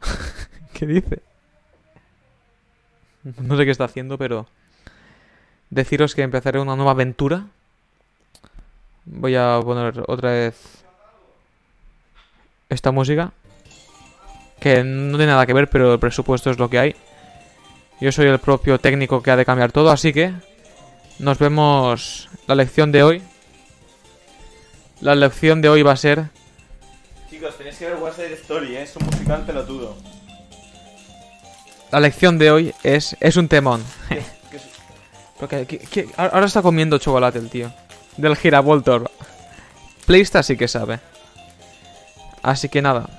¿Qué 0.74 0.88
dice? 0.88 1.22
No 3.38 3.56
sé 3.56 3.66
qué 3.66 3.70
está 3.70 3.84
haciendo, 3.84 4.18
pero 4.18 4.48
deciros 5.70 6.16
que 6.16 6.24
empezaré 6.24 6.60
una 6.60 6.76
nueva 6.76 6.92
aventura. 6.92 7.46
Voy 9.06 9.36
a 9.36 9.60
poner 9.64 10.04
otra 10.08 10.32
vez 10.32 10.84
esta 12.70 12.92
música. 12.92 13.32
Que 14.60 14.84
no 14.84 15.18
tiene 15.18 15.32
nada 15.32 15.46
que 15.46 15.54
ver, 15.54 15.70
pero 15.70 15.94
el 15.94 16.00
presupuesto 16.00 16.50
es 16.50 16.58
lo 16.58 16.72
que 16.72 16.80
hay. 16.80 16.96
Yo 18.00 18.12
soy 18.12 18.26
el 18.26 18.40
propio 18.40 18.80
técnico 18.80 19.22
que 19.22 19.30
ha 19.30 19.36
de 19.36 19.46
cambiar 19.46 19.72
todo, 19.72 19.92
así 19.92 20.12
que 20.12 20.34
nos 21.20 21.38
vemos 21.38 22.30
la 22.48 22.56
lección 22.56 22.92
de 22.92 23.04
hoy. 23.04 23.22
La 25.02 25.14
lección 25.14 25.62
de 25.62 25.70
hoy 25.70 25.84
va 25.84 25.92
a 25.92 25.98
ser 25.98 26.41
Chicos, 27.42 27.58
tenéis 27.58 27.78
que 27.78 27.86
ver 27.88 27.96
West 27.96 28.18
Side 28.18 28.34
Story, 28.34 28.76
¿eh? 28.76 28.84
es 28.84 28.96
un 28.96 29.04
musical 29.04 29.44
pelotudo. 29.44 29.98
La 31.92 32.00
lección 32.00 32.38
de 32.38 32.52
hoy 32.52 32.76
es 32.84 33.18
es 33.20 33.36
un 33.36 33.48
temón. 33.48 33.84
Porque 35.40 35.66
¿qué- 35.66 35.80
qué? 35.80 36.08
ahora 36.18 36.46
está 36.46 36.62
comiendo 36.62 37.00
chocolate 37.00 37.40
el 37.40 37.50
tío. 37.50 37.74
Del 38.16 38.36
Giravoltor. 38.36 39.10
Playsta 40.06 40.44
sí 40.44 40.56
que 40.56 40.68
sabe. 40.68 41.00
Así 42.44 42.70
que 42.70 42.84
nada. 42.84 43.10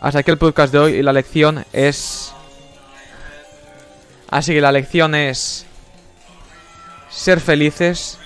Hasta 0.00 0.18
aquí 0.18 0.32
el 0.32 0.38
podcast 0.38 0.72
de 0.72 0.80
hoy 0.80 0.92
y 0.94 1.02
la 1.04 1.12
lección 1.12 1.64
es... 1.72 2.34
Así 4.30 4.52
que 4.52 4.60
la 4.60 4.72
lección 4.72 5.14
es... 5.14 5.64
Ser 7.08 7.38
felices 7.38 8.18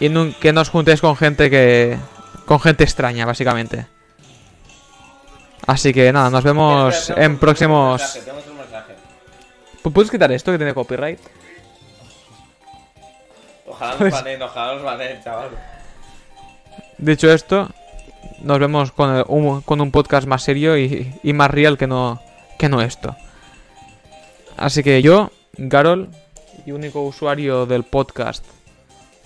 y 0.00 0.08
que 0.40 0.54
no 0.54 0.62
os 0.62 0.70
juntéis 0.70 1.02
con 1.02 1.14
gente 1.14 1.50
que... 1.50 1.98
Con 2.46 2.58
gente 2.58 2.84
extraña, 2.84 3.26
básicamente. 3.26 3.97
Así 5.68 5.92
que 5.92 6.10
nada, 6.12 6.30
nos 6.30 6.42
vemos 6.42 7.10
en 7.14 7.38
próximos... 7.38 8.18
¿Puedes 9.92 10.10
quitar 10.10 10.32
esto 10.32 10.50
que 10.50 10.58
tiene 10.58 10.72
copyright? 10.74 11.20
Ojalá 13.66 13.96
Pues- 13.98 14.12
nos 14.14 14.22
banen, 14.24 14.42
ojalá 14.42 14.74
nos 14.74 14.82
banen, 14.82 15.22
chaval. 15.22 15.50
Dicho 16.96 17.30
esto, 17.30 17.68
nos 18.40 18.58
vemos 18.58 18.92
con, 18.92 19.14
el- 19.16 19.24
un, 19.28 19.60
con 19.62 19.80
un 19.82 19.90
podcast 19.90 20.26
más 20.26 20.42
serio 20.42 20.76
y, 20.76 21.14
y 21.22 21.32
más 21.34 21.50
real 21.50 21.76
que 21.78 21.86
no, 21.86 22.20
que 22.58 22.68
no 22.70 22.80
esto. 22.82 23.14
Así 24.56 24.82
que 24.82 25.00
yo, 25.02 25.30
Garol, 25.58 26.08
y 26.66 26.72
único 26.72 27.02
usuario 27.02 27.66
del 27.66 27.84
podcast 27.84 28.44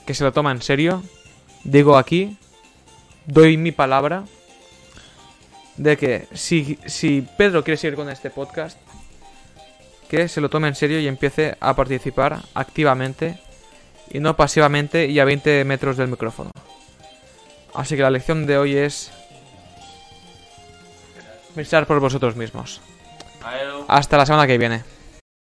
que 0.07 0.15
se 0.15 0.25
lo 0.25 0.33
toma 0.33 0.51
en 0.53 0.61
serio, 0.61 1.03
digo 1.65 1.97
aquí, 1.97 2.37
doy 3.27 3.57
mi 3.57 3.73
palabra 3.73 4.25
de 5.77 5.97
que 5.97 6.29
si, 6.33 6.79
si 6.87 7.27
Pedro 7.37 7.65
quiere 7.65 7.79
seguir 7.79 7.97
con 7.97 8.09
este 8.09 8.31
podcast, 8.31 8.79
que 10.09 10.29
se 10.29 10.41
lo 10.41 10.51
tome 10.51 10.69
en 10.69 10.75
serio 10.75 11.01
y 11.01 11.09
empiece 11.09 11.57
a 11.59 11.75
participar 11.75 12.41
activamente 12.55 13.39
y 14.11 14.21
no 14.21 14.37
pasivamente 14.37 15.07
y 15.07 15.19
a 15.19 15.25
20 15.25 15.65
metros 15.65 15.97
del 15.97 16.09
micrófono. 16.09 16.51
Así 17.75 17.97
que 17.97 18.03
la 18.03 18.11
lección 18.11 18.47
de 18.47 18.59
hoy 18.59 18.77
es 18.77 19.11
pensar 21.55 21.87
por 21.87 22.01
vosotros 22.01 22.37
mismos. 22.37 22.83
Hasta 23.89 24.19
la 24.19 24.27
semana 24.27 24.47
que 24.47 24.59
viene. 24.59 24.83